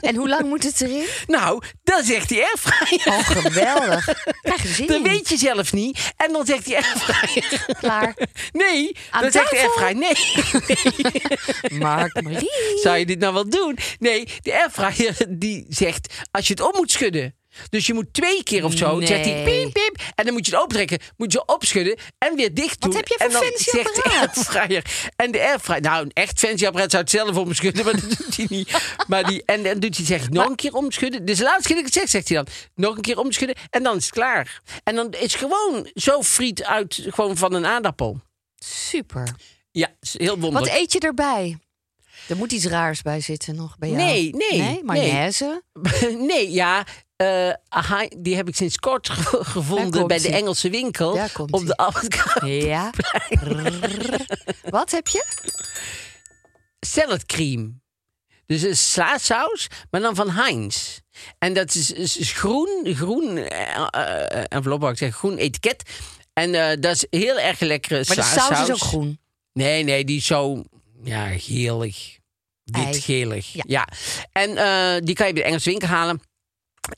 En 0.00 0.16
hoe 0.16 0.28
lang 0.28 0.48
moet 0.48 0.62
het 0.62 0.80
erin? 0.80 1.06
Nou, 1.26 1.62
dan 1.82 2.04
zegt 2.04 2.28
die 2.28 2.42
airfryer. 2.44 3.18
Oh, 3.18 3.28
geweldig. 3.28 4.08
Krijg 4.42 4.62
je 4.62 4.68
zin 4.68 4.86
Dat 4.86 5.02
weet 5.02 5.28
je 5.28 5.36
zelf 5.36 5.72
niet. 5.72 6.12
En 6.16 6.32
dan 6.32 6.46
zegt 6.46 6.64
die 6.64 6.76
airfryer. 6.76 7.76
Klaar. 7.78 8.16
Nee, 8.52 8.96
Aan 9.10 9.22
dan 9.22 9.30
zegt 9.30 9.50
de 9.50 9.58
airfryer 9.58 9.96
nee. 9.96 11.78
Mark 11.80 12.22
Marie. 12.22 12.78
Zou 12.82 12.96
je 12.96 13.06
dit 13.06 13.18
nou 13.18 13.34
wel 13.34 13.48
doen? 13.48 13.78
Nee, 13.98 14.28
de 14.40 14.52
airfryer 14.52 15.16
die 15.28 15.66
zegt 15.68 16.14
als 16.30 16.46
je 16.46 16.52
het 16.52 16.62
om 16.62 16.72
moet 16.76 16.90
schudden. 16.90 17.34
Dus 17.70 17.86
je 17.86 17.94
moet 17.94 18.12
twee 18.14 18.42
keer 18.42 18.64
of 18.64 18.76
zo, 18.76 19.00
zegt 19.00 19.24
hij 19.24 19.34
Nee. 19.34 19.62
piep, 19.62 19.72
piep. 19.72 20.02
En 20.14 20.24
dan 20.24 20.34
moet 20.34 20.46
je 20.46 20.52
het 20.52 20.60
opentrekken, 20.60 20.98
moet 21.16 21.32
je 21.32 21.46
opschudden 21.46 21.96
en 22.18 22.34
weer 22.36 22.54
dicht 22.54 22.80
doen. 22.80 22.90
Wat 22.90 22.98
heb 22.98 23.08
je 23.08 23.14
voor 23.18 23.26
en 23.26 23.32
dan 23.32 23.42
fancy 23.42 23.70
zegt 23.70 23.94
de 23.94 24.02
apparaat? 24.02 24.36
airfryer. 24.36 24.84
En 25.16 25.30
de 25.32 25.40
airfryer, 25.40 25.80
nou 25.80 26.02
een 26.04 26.10
echt 26.12 26.38
fancy 26.38 26.66
apparaat 26.66 26.90
zou 26.90 27.02
het 27.02 27.12
zelf 27.12 27.36
omschudden, 27.36 27.84
maar 27.84 27.92
dat 28.00 28.10
doet 28.18 28.36
hij 28.36 28.46
niet. 28.48 28.96
Maar 29.08 29.24
die, 29.24 29.42
en 29.44 29.62
dan 29.62 29.78
doet 29.80 29.96
hij, 29.96 30.06
zegt 30.06 30.30
nog 30.30 30.46
een 30.48 30.56
keer 30.56 30.72
omschudden. 30.74 31.24
Dus 31.24 31.38
de 31.38 31.44
laatste 31.44 31.66
keer 31.66 31.76
dat 31.76 31.86
ik 31.86 31.92
het 31.92 32.00
zeg, 32.02 32.10
zegt 32.10 32.28
hij 32.28 32.36
dan 32.36 32.46
nog 32.74 32.96
een 32.96 33.02
keer 33.02 33.18
omschudden 33.18 33.56
en 33.70 33.82
dan 33.82 33.96
is 33.96 34.04
het 34.04 34.14
klaar. 34.14 34.60
En 34.84 34.94
dan 34.94 35.12
is 35.12 35.34
gewoon 35.34 35.90
zo 35.94 36.22
friet 36.22 36.64
uit 36.64 37.02
gewoon 37.08 37.36
van 37.36 37.52
een 37.54 37.66
aardappel. 37.66 38.20
Super. 38.64 39.34
Ja, 39.70 39.88
heel 40.00 40.28
Wat 40.28 40.38
wonderlijk. 40.38 40.74
eet 40.74 40.92
je 40.92 40.98
erbij? 41.00 41.58
Er 42.28 42.36
moet 42.36 42.52
iets 42.52 42.64
raars 42.66 43.02
bij 43.02 43.20
zitten 43.20 43.54
nog 43.54 43.78
bij 43.78 43.88
jou. 43.88 44.02
Nee, 44.02 44.30
nee, 44.34 44.58
Nee, 44.60 44.60
nee. 44.60 44.84
mayonaise? 44.84 45.62
nee, 46.28 46.50
ja. 46.50 46.86
Eh, 47.22 48.00
die 48.18 48.36
heb 48.36 48.48
ik 48.48 48.54
sinds 48.56 48.76
kort 48.76 49.08
ge- 49.28 49.44
gevonden 49.44 50.06
bij 50.06 50.18
de. 50.18 50.28
Engelse 50.28 50.70
winkel. 50.70 51.14
Daar 51.14 51.32
komt 51.32 51.52
op 51.52 51.66
de 51.66 51.76
Ja. 52.46 52.90
Wat 54.70 54.90
heb 54.90 55.08
je? 55.08 55.24
salad 56.80 57.26
cream. 57.26 57.80
Dus 58.46 58.62
een 58.62 58.76
slaasaus, 58.76 59.66
maar 59.90 60.00
dan 60.00 60.14
van 60.14 60.30
Heinz. 60.30 60.98
En 61.38 61.54
dat 61.54 61.74
is, 61.74 61.90
is, 61.92 62.16
is 62.16 62.32
groen, 62.32 62.94
groen 62.94 63.36
eh, 63.36 64.44
envelop, 64.48 64.82
ik 64.84 64.98
zeggen, 64.98 65.18
groen 65.18 65.36
etiket. 65.36 65.82
En 66.32 66.80
dat 66.80 66.94
is 66.94 67.06
heel 67.10 67.38
erg 67.38 67.60
lekkere 67.60 68.04
Maar 68.06 68.16
de 68.16 68.22
slaasaus. 68.22 68.56
saus 68.56 68.68
is 68.68 68.74
ook 68.74 68.88
groen. 68.88 69.20
Nee, 69.52 69.82
nee, 69.84 70.04
die 70.04 70.16
is 70.16 70.26
zo 70.26 70.62
ja, 71.02 71.26
gelig. 71.38 72.16
Ei. 72.64 72.84
Wit-gelig. 72.86 73.52
Ja. 73.52 73.62
Ja. 73.66 73.88
En 74.32 74.48
die 75.04 75.14
kan 75.14 75.26
je 75.26 75.32
bij 75.32 75.42
de 75.42 75.48
Engelse 75.48 75.70
winkel 75.70 75.88
halen. 75.88 76.20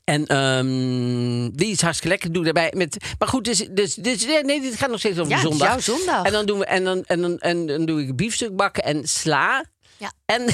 En 0.03 0.25
ehm, 0.25 1.49
die 1.57 1.71
is 1.71 1.81
hartstikke 1.81 2.07
lekker. 2.07 2.31
Doe 2.31 2.43
daarbij 2.43 2.73
met. 2.75 2.97
Maar 3.19 3.27
goed, 3.27 3.43
dus, 3.45 3.67
dus, 3.71 3.93
dus 3.95 4.25
nee, 4.25 4.61
dit 4.61 4.75
gaat 4.75 4.89
nog 4.89 4.99
steeds 4.99 5.19
over 5.19 5.31
Ja, 5.31 5.39
zondag. 5.41 5.67
jouw 5.67 5.79
zondag. 5.79 6.25
En 6.25 6.31
dan 6.31 6.45
doen 6.45 6.59
we 6.59 6.65
en 6.65 6.83
dan 6.83 7.03
en 7.05 7.21
dan 7.21 7.39
en 7.39 7.65
dan 7.67 7.85
doe 7.85 8.01
ik 8.01 8.15
biefstuk 8.15 8.55
bakken 8.55 8.83
en 8.83 9.07
sla. 9.07 9.65
Ja. 9.97 10.11
En 10.25 10.49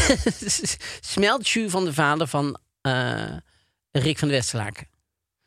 smeltjus 1.14 1.72
van 1.72 1.86
de 1.86 1.94
vader 1.94 2.28
van 2.28 2.58
eh, 2.82 3.14
Rick 3.92 4.18
van 4.20 4.28
de 4.28 4.34
Westerlaken. 4.34 4.88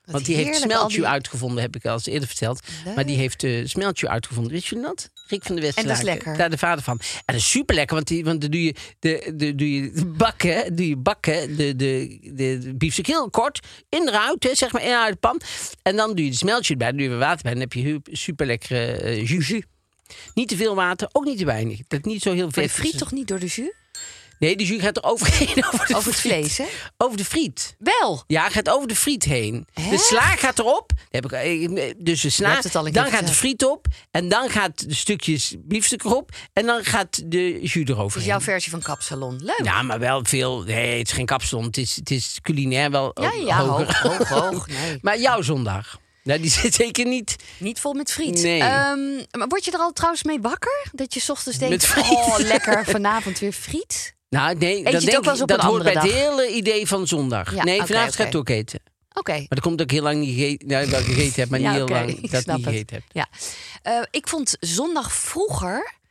Wat 0.05 0.13
Want 0.15 0.25
die 0.27 0.37
heeft 0.37 0.89
die- 0.89 1.07
uitgevonden, 1.07 1.63
heb 1.63 1.77
ik 1.77 1.85
al 1.87 1.93
eens 1.93 2.07
eerder 2.07 2.29
verteld. 2.29 2.61
Maar 2.95 3.07
die 3.07 3.17
heeft 3.17 3.43
uh, 3.43 3.67
smeltjus 3.67 4.09
uitgevonden. 4.09 4.53
Wist 4.53 4.67
je 4.67 4.81
dat? 4.81 5.11
Rick 5.27 5.43
van 5.45 5.57
de 5.57 5.61
En 5.61 5.67
dat 5.69 5.79
is 5.79 5.85
Westerlaken. 5.87 6.05
lekker. 6.05 6.37
Daar 6.37 6.51
de 6.51 6.59
vader 6.59 6.85
van. 6.85 7.01
En 7.01 7.23
dat 7.27 7.35
is 7.35 7.51
super 7.51 7.75
lekker, 7.75 7.95
want, 7.95 8.09
die, 8.09 8.25
want 8.25 8.41
dan 8.41 8.51
doe 8.51 8.65
je, 8.65 8.75
de, 8.99 9.33
de, 9.37 9.55
doe 9.55 9.73
je 9.73 10.05
bakken, 10.07 10.77
doe 10.77 10.89
je 10.89 10.97
bakken 10.97 11.57
de, 11.57 11.77
de, 11.77 12.19
de, 12.23 12.59
de 12.59 12.75
biefstuk 12.75 13.07
heel 13.07 13.31
kort 13.31 13.67
in 13.89 14.09
eruit, 14.09 14.43
hè, 14.43 14.55
zeg 14.55 14.73
maar, 14.73 14.83
in 14.83 14.93
uit 14.93 15.13
de 15.13 15.19
pan. 15.19 15.41
En 15.83 15.97
dan 15.97 16.15
doe 16.15 16.25
je 16.25 16.31
de 16.31 16.37
smeltje 16.37 16.73
erbij, 16.73 16.89
dan 16.89 16.97
doe 16.97 17.09
je 17.09 17.17
water 17.17 17.43
bij. 17.43 17.53
Dan 17.53 17.61
heb 17.61 17.73
je 17.73 18.01
super 18.05 18.47
lekkere 18.47 19.03
uh, 19.17 19.29
jus. 19.29 19.63
Niet 20.35 20.49
te 20.49 20.57
veel 20.57 20.75
water, 20.75 21.09
ook 21.13 21.25
niet 21.25 21.39
te 21.39 21.45
weinig. 21.45 21.81
Dat 21.89 22.05
niet 22.05 22.23
zo 22.23 22.33
heel 22.33 22.45
Maar 22.45 22.53
vet. 22.53 22.65
je 22.65 22.71
friet 22.71 22.99
toch 22.99 23.13
niet 23.13 23.29
door 23.29 23.39
de 23.39 23.47
jus? 23.47 23.71
Nee, 24.39 24.57
de 24.57 24.65
jus 24.65 24.81
gaat 24.81 24.97
er 24.97 25.03
overheen. 25.03 25.65
Over, 25.73 25.87
de 25.87 25.97
Over 25.97 26.11
het 26.11 26.21
friet. 26.21 26.33
vlees, 26.33 26.59
hè? 26.59 26.65
Over 26.97 27.17
de 27.17 27.25
friet. 27.25 27.77
Wel. 27.79 28.25
Ja, 28.27 28.49
gaat 28.49 28.69
over 28.69 28.89
de 28.89 28.97
friet 28.97 29.25
heen. 29.25 29.67
Hè? 29.73 29.91
De 29.91 29.99
sla 29.99 30.21
gaat 30.37 30.59
erop. 30.59 30.93
Heb 31.11 31.25
ik, 31.25 31.33
eh, 31.33 31.93
dus 31.97 32.21
de 32.21 32.31
sla, 32.31 32.61
dan 32.91 33.07
gaat 33.11 33.27
de 33.27 33.33
friet 33.33 33.65
op. 33.65 33.87
En 34.11 34.29
dan 34.29 34.51
gaat 34.51 34.89
de 34.89 34.95
stukjes 34.95 35.55
biefstuk 35.59 36.05
erop. 36.05 36.31
En 36.53 36.67
dan 36.67 36.85
gaat 36.85 37.31
de 37.31 37.61
jus 37.61 37.89
erover. 37.89 38.19
Dus 38.19 38.29
jouw 38.29 38.41
versie 38.41 38.71
van 38.71 38.83
kapsalon. 38.83 39.37
Leuk. 39.43 39.61
Ja, 39.65 39.83
maar 39.83 39.99
wel 39.99 40.25
veel. 40.25 40.63
Nee, 40.63 40.99
het 40.99 41.07
is 41.07 41.13
geen 41.13 41.27
kapsalon. 41.27 41.65
Het 41.65 41.77
is, 41.77 41.97
het 41.97 42.11
is 42.11 42.39
culinair 42.43 42.91
wel 42.91 43.11
Ja, 43.21 43.33
eh, 43.33 43.59
hoog, 43.69 44.01
hoog, 44.01 44.29
hoog. 44.29 44.67
Nee. 44.85 44.99
Maar 45.01 45.19
jouw 45.19 45.43
zondag. 45.43 45.99
Nou, 46.23 46.41
die 46.41 46.51
zit 46.61 46.75
zeker 46.75 47.07
niet. 47.07 47.37
Niet 47.59 47.81
vol 47.81 47.93
met 47.95 48.13
friet. 48.13 48.43
Nee. 48.43 48.61
Ehm, 48.61 49.15
maar 49.31 49.49
word 49.49 49.65
je 49.65 49.71
er 49.71 49.79
al 49.79 49.93
trouwens 49.93 50.23
mee 50.23 50.41
wakker? 50.41 50.87
Dat 50.93 51.15
je 51.15 51.21
's 51.21 51.29
ochtends 51.31 51.59
denkt, 51.59 51.95
oh 51.97 52.39
lekker, 52.39 52.85
vanavond 52.85 53.39
weer 53.39 53.53
friet? 53.53 54.15
Nou, 54.35 54.57
nee, 54.59 54.83
dat, 54.85 54.93
denk 55.03 55.17
ook 55.17 55.25
wel 55.25 55.33
eens 55.33 55.43
ik, 55.43 55.43
op 55.43 55.49
dat 55.49 55.59
een 55.63 55.67
hoort 55.67 55.83
bij 55.83 55.93
het 55.93 56.03
hele 56.03 56.49
idee 56.49 56.87
van 56.87 57.07
zondag. 57.07 57.55
Ja, 57.55 57.65
nee, 57.65 57.77
oké, 57.77 57.87
vanavond 57.87 58.15
ga 58.15 58.23
ik 58.23 58.29
oké. 58.29 58.39
het 58.39 58.49
ook 58.51 58.57
eten. 58.59 58.81
Oké. 59.13 59.33
Maar 59.33 59.47
dat 59.49 59.61
komt 59.61 59.83
ook 59.83 59.91
heel 59.91 60.03
lang 60.03 60.19
niet 60.19 60.35
gegeten. 60.35 60.69
Nou, 60.69 60.91
wel 60.91 61.03
gegeten 61.03 61.41
heb, 61.41 61.49
maar 61.51 61.59
niet 61.61 61.71
heel 61.71 61.89
lang 61.89 62.09
ik 62.09 62.31
dat 62.31 62.47
niet 62.47 62.65
gegeten 62.67 62.97
heb. 62.97 63.05
Ja. 63.13 63.29
Eh, 63.83 64.03
ik 64.11 64.29
vond 64.29 64.57
zondag 64.61 65.13
vroeger... 65.13 66.03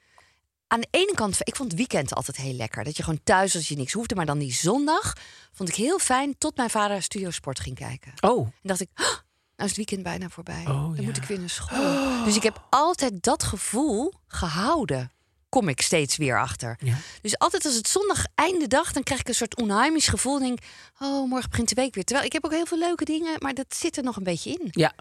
Aan 0.68 0.80
de 0.80 0.88
ene 0.92 1.12
kant, 1.14 1.38
ik 1.44 1.56
vond 1.56 1.70
het 1.70 1.78
weekend 1.78 2.14
altijd 2.14 2.38
heel 2.38 2.54
lekker. 2.54 2.84
Dat 2.84 2.98
je 2.98 3.04
gewoon 3.04 3.20
thuis, 3.24 3.56
als 3.56 3.68
je 3.68 3.76
niks 3.76 3.94
hoefde. 3.94 4.16
Maar 4.16 4.26
dan 4.26 4.38
die 4.40 4.54
zondag 4.54 5.14
vond 5.52 5.70
ik 5.70 5.76
heel 5.76 6.00
fijn... 6.00 6.36
tot 6.38 6.58
mijn 6.58 6.70
vader 6.70 7.02
Studio 7.02 7.30
Sport 7.30 7.60
ging 7.60 7.76
kijken. 7.76 8.14
Oh, 8.20 8.46
En 8.46 8.54
dacht 8.62 8.82
ik, 8.82 8.90
"Ah, 8.94 9.06
nou 9.06 9.20
is 9.56 9.66
het 9.66 9.76
weekend 9.76 10.04
bijna 10.04 10.30
voorbij. 10.30 10.62
Oh, 10.62 10.66
dan 10.66 10.96
ja. 10.96 11.02
moet 11.02 11.18
ik 11.18 11.24
weer 11.24 11.40
naar 11.40 11.50
school. 11.50 12.24
Dus 12.26 12.36
ik 12.36 12.44
heb 12.44 12.64
altijd 12.70 13.24
dat 13.24 13.44
gevoel 13.44 14.14
gehouden. 14.28 15.12
Kom 15.54 15.68
ik 15.68 15.82
steeds 15.82 16.18
weer 16.18 16.40
achter. 16.40 16.78
Ja. 16.84 16.96
Dus 17.22 17.38
altijd 17.38 17.66
als 17.66 17.76
het 17.76 17.88
zondag 17.88 18.26
einde 18.36 18.68
dag, 18.68 18.92
dan 18.92 19.04
krijg 19.04 19.20
ik 19.20 19.28
een 19.28 19.34
soort 19.36 19.62
onheimisch 19.62 20.08
gevoel. 20.08 20.40
Denk, 20.40 20.60
oh, 21.00 21.30
morgen 21.30 21.50
begint 21.50 21.70
de 21.70 21.76
week 21.76 21.96
weer. 21.96 22.04
Terwijl 22.04 22.28
ik 22.28 22.34
heb 22.34 22.46
ook 22.46 22.52
heel 22.52 22.66
veel 22.66 22.78
leuke 22.78 23.06
dingen, 23.06 23.36
maar 23.40 23.54
dat 23.54 23.76
zit 23.76 23.98
er 23.98 24.04
nog 24.04 24.16
een 24.16 24.24
beetje 24.24 24.50
in. 24.52 24.68
ja. 24.72 24.94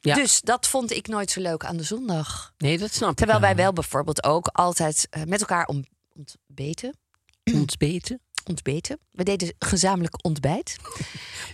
Ja. 0.00 0.14
Dus 0.14 0.40
dat 0.40 0.66
vond 0.68 0.90
ik 0.92 1.06
nooit 1.06 1.30
zo 1.30 1.40
leuk 1.40 1.64
aan 1.64 1.76
de 1.76 1.82
zondag. 1.82 2.52
Nee, 2.58 2.78
dat 2.78 2.92
snap 2.94 3.16
Terwijl 3.16 3.38
ik 3.38 3.44
wij 3.44 3.56
wel 3.56 3.72
bijvoorbeeld 3.72 4.24
ook 4.24 4.46
altijd 4.46 5.06
eh, 5.10 5.22
met 5.22 5.40
elkaar 5.40 5.66
om, 5.66 5.84
ontbeten. 6.12 6.96
Ontbeten. 7.52 8.20
ontbeten. 8.50 8.98
We 9.10 9.22
deden 9.22 9.54
gezamenlijk 9.58 10.24
ontbijt. 10.24 10.76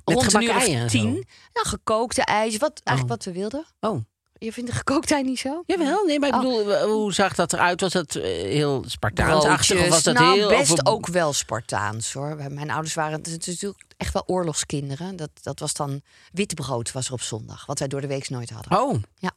Met 0.05 0.15
Rond 0.15 0.35
een 0.35 0.43
uur 0.43 0.89
tien. 0.89 1.13
Nou, 1.53 1.69
gekookte 1.69 2.23
ijs. 2.23 2.57
Wat, 2.57 2.81
eigenlijk 2.85 3.21
Oh. 3.21 3.25
wat 3.27 3.35
we 3.35 3.41
wilden. 3.41 3.67
Oh. 3.81 4.05
Je 4.43 4.53
vindt 4.53 4.71
de 4.71 4.77
gekookte 4.77 5.15
ei 5.15 5.23
niet 5.23 5.39
zo? 5.39 5.63
Jawel, 5.67 6.05
nee, 6.05 6.19
maar 6.19 6.29
ik 6.29 6.35
Oh. 6.35 6.41
bedoel, 6.41 6.89
hoe 6.89 7.13
zag 7.13 7.35
dat 7.35 7.53
eruit? 7.53 7.81
Was 7.81 7.93
dat 7.93 8.15
eh, 8.15 8.23
heel 8.25 8.85
Spartaansachtig 8.87 9.81
of 9.81 9.89
was 9.89 10.03
dat 10.03 10.15
nou, 10.15 10.39
heel... 10.39 10.49
best 10.49 10.87
ook 10.87 11.07
wel 11.07 11.33
Spartaans 11.33 12.13
hoor. 12.13 12.37
Mijn 12.37 12.71
ouders 12.71 12.95
waren 12.95 13.19
het 13.19 13.27
is 13.27 13.33
natuurlijk 13.33 13.85
echt 13.97 14.13
wel 14.13 14.23
oorlogskinderen. 14.27 15.17
Dat, 15.17 15.31
dat 15.43 15.59
was 15.59 15.73
dan 15.75 16.03
witbrood 16.33 16.93
was 16.93 17.07
er 17.07 17.13
op 17.13 17.21
zondag. 17.21 17.67
Wat 17.67 17.79
wij 17.79 17.89
door 17.89 18.01
de 18.01 18.07
week 18.07 18.29
nooit 18.29 18.51
hadden. 18.51 18.81
Oh. 18.81 19.03
Ja. 19.15 19.31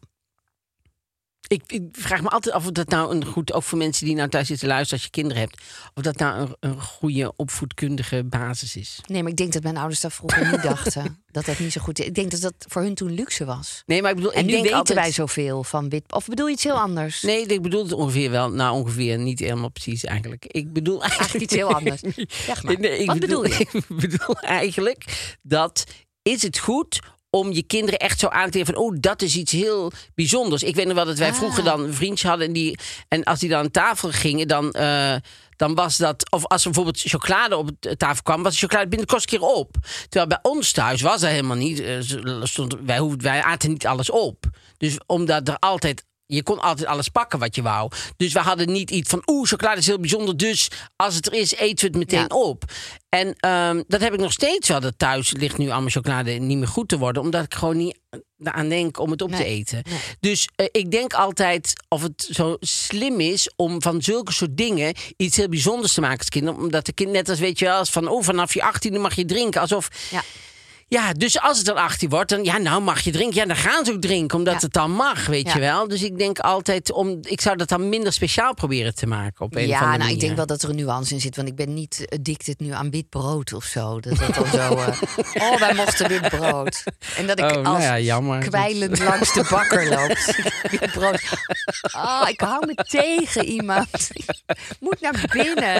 Ik, 1.48 1.64
ik 1.68 1.84
vraag 1.92 2.22
me 2.22 2.30
altijd 2.30 2.56
af 2.56 2.66
of 2.66 2.72
dat 2.72 2.90
nou 2.90 3.16
een 3.16 3.26
goed, 3.26 3.54
ook 3.54 3.64
voor 3.64 3.78
mensen 3.78 4.06
die 4.06 4.16
nou 4.16 4.30
thuis 4.30 4.48
zitten 4.48 4.68
luisteren 4.68 4.94
als 4.94 5.04
je 5.04 5.10
kinderen 5.10 5.42
hebt, 5.42 5.62
of 5.94 6.04
dat 6.04 6.18
nou 6.18 6.40
een, 6.42 6.56
een 6.60 6.82
goede 6.82 7.34
opvoedkundige 7.36 8.24
basis 8.24 8.76
is. 8.76 9.00
Nee, 9.06 9.22
maar 9.22 9.32
ik 9.32 9.38
denk 9.38 9.54
dat 9.54 9.64
mijn 9.64 9.78
ouders 9.78 10.02
daar 10.02 10.12
vroeger 10.12 10.52
niet 10.52 10.62
dachten. 10.72 11.24
Dat 11.32 11.46
dat 11.46 11.60
niet 11.60 11.72
zo 11.72 11.82
goed 11.82 12.00
is. 12.00 12.06
Ik 12.06 12.16
denk 12.16 12.32
dat 12.32 12.42
dat 12.42 12.54
voor 12.58 12.82
hun 12.82 12.96
toen 12.96 13.12
luxe 13.12 13.46
was. 13.46 13.84
Nee, 13.86 14.02
maar 14.02 14.10
ik 14.10 14.16
bedoel, 14.16 14.34
En 14.34 14.40
ik 14.40 14.46
nu 14.46 14.52
denk 14.52 14.64
weten 14.64 14.78
altijd, 14.78 15.00
wij 15.00 15.12
zoveel 15.12 15.64
van 15.64 15.90
wit. 15.90 16.14
Of 16.14 16.28
bedoel 16.28 16.48
je 16.48 16.54
iets 16.54 16.64
heel 16.64 16.80
anders? 16.80 17.22
Nee, 17.22 17.46
ik 17.46 17.62
bedoel 17.62 17.84
het 17.84 17.92
ongeveer 17.92 18.32
wel. 18.32 18.52
Nou, 18.52 18.76
ongeveer 18.76 19.18
niet 19.18 19.40
helemaal 19.40 19.72
precies 19.72 20.04
eigenlijk. 20.04 20.46
Ik 20.46 20.74
bedoel 20.74 21.02
eigenlijk, 21.02 21.34
Eigenlijk 21.34 21.52
iets 21.52 21.54
heel 21.54 21.74
anders. 21.74 22.02
Zeg 22.46 22.64
maar. 22.64 22.80
Nee, 22.80 23.00
ik 23.00 23.08
Wat 23.08 23.20
bedoel 23.20 23.46
je? 23.46 23.52
Ik 23.74 23.86
bedoel 23.88 24.36
eigenlijk 24.36 25.36
dat 25.42 25.84
is 26.22 26.42
het 26.42 26.60
goed 26.60 27.00
om 27.36 27.52
je 27.52 27.64
kinderen 27.64 28.00
echt 28.00 28.20
zo 28.20 28.28
aan 28.28 28.50
te 28.50 28.58
geven 28.58 28.74
van 28.74 28.84
oh 28.84 28.96
dat 29.00 29.22
is 29.22 29.36
iets 29.36 29.52
heel 29.52 29.92
bijzonders. 30.16 30.64
Ik 30.64 30.76
weet 30.76 30.86
nog 30.86 30.96
wel 30.96 31.06
dat 31.06 31.18
wij 31.18 31.30
Ah. 31.30 31.36
vroeger 31.36 31.64
dan 31.64 31.84
een 31.84 31.94
vriendje 31.94 32.28
hadden 32.28 32.48
en 32.48 32.54
die 32.54 32.78
en 33.08 33.24
als 33.24 33.40
die 33.40 33.50
dan 33.50 33.60
aan 33.60 33.72
tafel 33.72 34.10
gingen 34.12 34.48
dan 34.48 34.72
eh, 34.72 35.16
dan 35.56 35.76
was 35.76 35.98
dat 35.98 36.32
of 36.32 36.46
als 36.46 36.66
er 36.66 36.72
bijvoorbeeld 36.72 37.04
chocolade 37.10 37.58
op 37.58 37.70
de 37.80 37.98
tafel 37.98 38.24
kwam 38.24 38.44
was 38.44 38.54
de 38.54 38.60
chocolade 38.60 38.88
binnen 38.88 39.08
de 39.08 39.14
kortste 39.14 39.38
keer 39.38 39.48
op. 39.48 39.76
Terwijl 40.10 40.28
bij 40.28 40.40
ons 40.52 40.72
thuis 40.72 41.02
was 41.02 41.22
dat 41.22 41.30
helemaal 41.30 41.58
niet. 41.58 41.80
Eh, 41.80 41.96
stond, 42.44 42.76
wij 42.86 42.98
hoefden 43.00 43.24
wij 43.24 43.42
aten 43.42 43.70
niet 43.70 43.86
alles 43.88 44.10
op. 44.10 44.46
Dus 44.78 44.98
omdat 45.06 45.48
er 45.48 45.58
altijd 45.60 46.06
je 46.26 46.44
kon 46.44 46.60
altijd 46.60 46.88
alles 46.88 47.08
pakken 47.10 47.40
wat 47.40 47.56
je 47.56 47.62
wou. 47.62 47.92
Dus 48.18 48.34
we 48.34 48.40
hadden 48.40 48.72
niet 48.72 48.92
iets 48.92 49.10
van, 49.10 49.22
oeh, 49.26 49.48
chocolade 49.48 49.80
is 49.80 49.86
heel 49.88 50.00
bijzonder. 50.00 50.38
Dus 50.38 50.68
als 50.96 51.16
het 51.16 51.26
er 51.26 51.34
is, 51.34 51.54
eten 51.56 51.78
we 51.92 51.98
het 51.98 52.10
meteen 52.10 52.20
Ja. 52.30 52.36
op. 52.36 52.64
En 53.10 53.34
ehm, 53.36 53.82
dat 53.88 54.02
heb 54.02 54.14
ik 54.14 54.20
nog 54.20 54.32
steeds 54.32 54.68
wel. 54.68 54.80
Dat 54.80 54.94
thuis 54.98 55.32
ligt 55.32 55.58
nu 55.58 55.70
allemaal 55.70 55.90
chocolade 55.90 56.32
niet 56.32 56.58
meer 56.58 56.68
goed 56.68 56.90
te 56.90 56.98
worden. 56.98 57.22
Omdat 57.22 57.44
ik 57.44 57.54
gewoon 57.54 57.78
niet 57.78 57.98
aan 58.44 58.70
denk 58.70 59.00
om 59.00 59.12
het 59.12 59.22
op 59.22 59.30
te 59.32 59.36
Nee, 59.38 59.46
eten. 59.46 59.84
Dus 60.20 60.48
eh, 60.56 60.66
ik 60.72 60.92
denk 60.92 61.14
altijd 61.14 61.74
of 61.88 62.02
het 62.02 62.28
zo 62.32 62.58
slim 62.60 63.20
is 63.20 63.54
om 63.56 63.82
van 63.82 64.02
zulke 64.02 64.34
soort 64.34 64.58
dingen 64.58 64.96
iets 65.18 65.38
heel 65.38 65.50
bijzonders 65.50 65.94
te 65.94 66.02
maken 66.02 66.18
als 66.18 66.30
kind. 66.30 66.50
Omdat 66.50 66.86
de 66.86 66.94
kind 66.94 67.12
net 67.12 67.30
als 67.30 67.40
weet 67.40 67.60
je 67.60 67.66
wel, 67.66 67.78
als 67.78 67.90
van 67.90 68.08
oh, 68.08 68.24
vanaf 68.24 68.54
je 68.54 68.74
18e 68.90 69.00
mag 69.00 69.16
je 69.16 69.26
drinken. 69.26 69.62
Alsof 69.62 69.88
Ja. 70.12 70.24
Ja, 70.94 71.14
dus 71.14 71.40
als 71.40 71.58
het 71.58 71.66
dan 71.66 71.76
18 71.76 72.10
wordt, 72.10 72.30
dan 72.30 72.44
ja, 72.44 72.58
nou 72.58 72.82
mag 72.82 73.00
je 73.02 73.12
drinken. 73.12 73.36
Ja, 73.36 73.46
dan 73.46 73.56
gaan 73.56 73.86
ze 73.86 73.92
ook 73.92 74.02
drinken, 74.02 74.38
omdat 74.38 74.54
Ja. 74.54 74.60
het 74.60 74.74
dan 74.74 74.92
mag, 74.92 75.26
weet 75.26 75.48
Ja. 75.48 75.54
je 75.54 75.60
wel. 75.60 75.88
Dus 75.88 76.04
ik 76.04 76.18
denk 76.18 76.40
altijd, 76.40 76.92
om, 76.92 77.18
ik 77.22 77.42
zou 77.42 77.58
dat 77.58 77.70
dan 77.70 77.90
minder 77.90 78.14
speciaal 78.14 78.54
proberen 78.54 78.96
te 78.96 79.06
maken 79.08 79.46
op 79.46 79.56
een 79.56 79.64
of 79.64 79.70
Ja, 79.70 79.80
nou, 79.80 79.98
manier. 79.98 80.14
ik 80.14 80.20
denk 80.20 80.36
wel 80.36 80.46
dat 80.46 80.64
er 80.64 80.70
een 80.70 80.76
nuance 80.76 81.14
in 81.14 81.22
zit. 81.22 81.36
Want 81.36 81.48
ik 81.48 81.56
ben 81.56 81.74
niet 81.74 82.06
addicted 82.10 82.60
nu 82.60 82.72
aan 82.72 82.90
wit 82.92 83.10
brood 83.10 83.54
of 83.54 83.64
zo. 83.64 84.00
Dat 84.00 84.18
dat 84.18 84.36
dan 84.36 84.48
zo... 84.48 84.76
eh, 84.76 85.02
oh, 85.52 85.60
wij 85.60 85.74
mochten 85.74 86.08
wit 86.08 86.30
brood. 86.30 86.84
En 87.18 87.28
dat 87.28 87.40
ik 87.40 87.46
Oh, 87.46 87.52
nou 87.52 87.66
als 87.76 87.84
ja, 87.84 88.00
jammer. 88.00 88.40
kwijlend 88.40 89.00
langs 89.00 89.34
de 89.34 89.46
bakker 89.50 89.90
loop. 89.90 90.18
wit 90.80 90.92
brood. 90.92 91.22
Ah, 91.92 92.30
ik 92.30 92.40
hou 92.42 92.66
me 92.66 92.74
tegen 92.76 93.46
iemand. 93.46 94.10
Ik 94.14 94.26
moet 94.80 95.02
naar 95.02 95.24
binnen. 95.32 95.74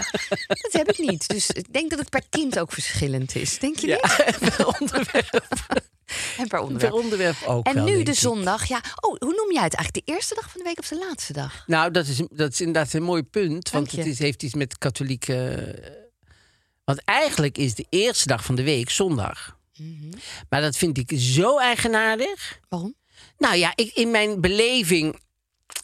Dat 0.48 0.72
heb 0.72 0.90
ik 0.92 0.98
niet. 0.98 1.28
Dus 1.28 1.50
ik 1.50 1.74
denk 1.74 1.90
dat 1.90 2.00
het 2.00 2.10
per 2.10 2.24
kind 2.30 2.60
ook 2.60 2.72
verschillend 2.72 3.36
is. 3.36 3.60
Denk 3.60 3.78
je 3.80 3.88
Ja, 3.88 3.98
niet? 4.80 5.02
onderwerp, 5.06 5.92
En 6.38 6.48
per 6.48 6.48
per 6.48 6.60
onderwerp. 6.60 6.94
onderwerp 6.94 7.44
ook 7.46 7.66
En 7.66 7.74
wel, 7.74 7.86
nu 7.86 8.04
de 8.04 8.14
zondag. 8.14 8.68
Ja, 8.68 8.82
oh, 9.00 9.18
hoe 9.20 9.34
noem 9.36 9.54
jij 9.54 9.64
het 9.64 9.76
eigenlijk? 9.76 10.06
De 10.06 10.14
eerste 10.14 10.36
dag 10.36 10.50
van 10.52 10.62
de 10.62 10.68
week 10.68 10.80
of 10.80 10.88
de 10.88 10.98
laatste 10.98 11.34
dag? 11.34 11.64
Nou, 11.68 11.92
dat 11.92 12.08
is, 12.08 12.22
dat 12.32 12.52
is 12.52 12.60
inderdaad 12.62 12.94
een 12.94 13.04
mooi 13.04 13.24
punt. 13.24 13.70
Want 13.70 13.92
het 13.92 14.06
is, 14.06 14.20
heeft 14.20 14.44
iets 14.44 14.54
met 14.54 14.78
katholieke... 14.78 16.02
Want 16.84 17.02
eigenlijk 17.06 17.58
is 17.58 17.76
de 17.76 17.86
eerste 17.90 18.28
dag 18.28 18.46
van 18.46 18.56
de 18.56 18.64
week 18.64 18.90
zondag. 18.90 19.58
Mhm. 19.78 20.10
Maar 20.50 20.62
dat 20.62 20.78
vind 20.78 20.98
ik 20.98 21.12
zo 21.20 21.60
eigenaardig. 21.60 22.60
Waarom? 22.70 22.96
Nou 23.38 23.56
ja, 23.56 23.72
ik, 23.76 23.92
in 23.94 24.12
mijn 24.12 24.42
beleving. 24.42 25.22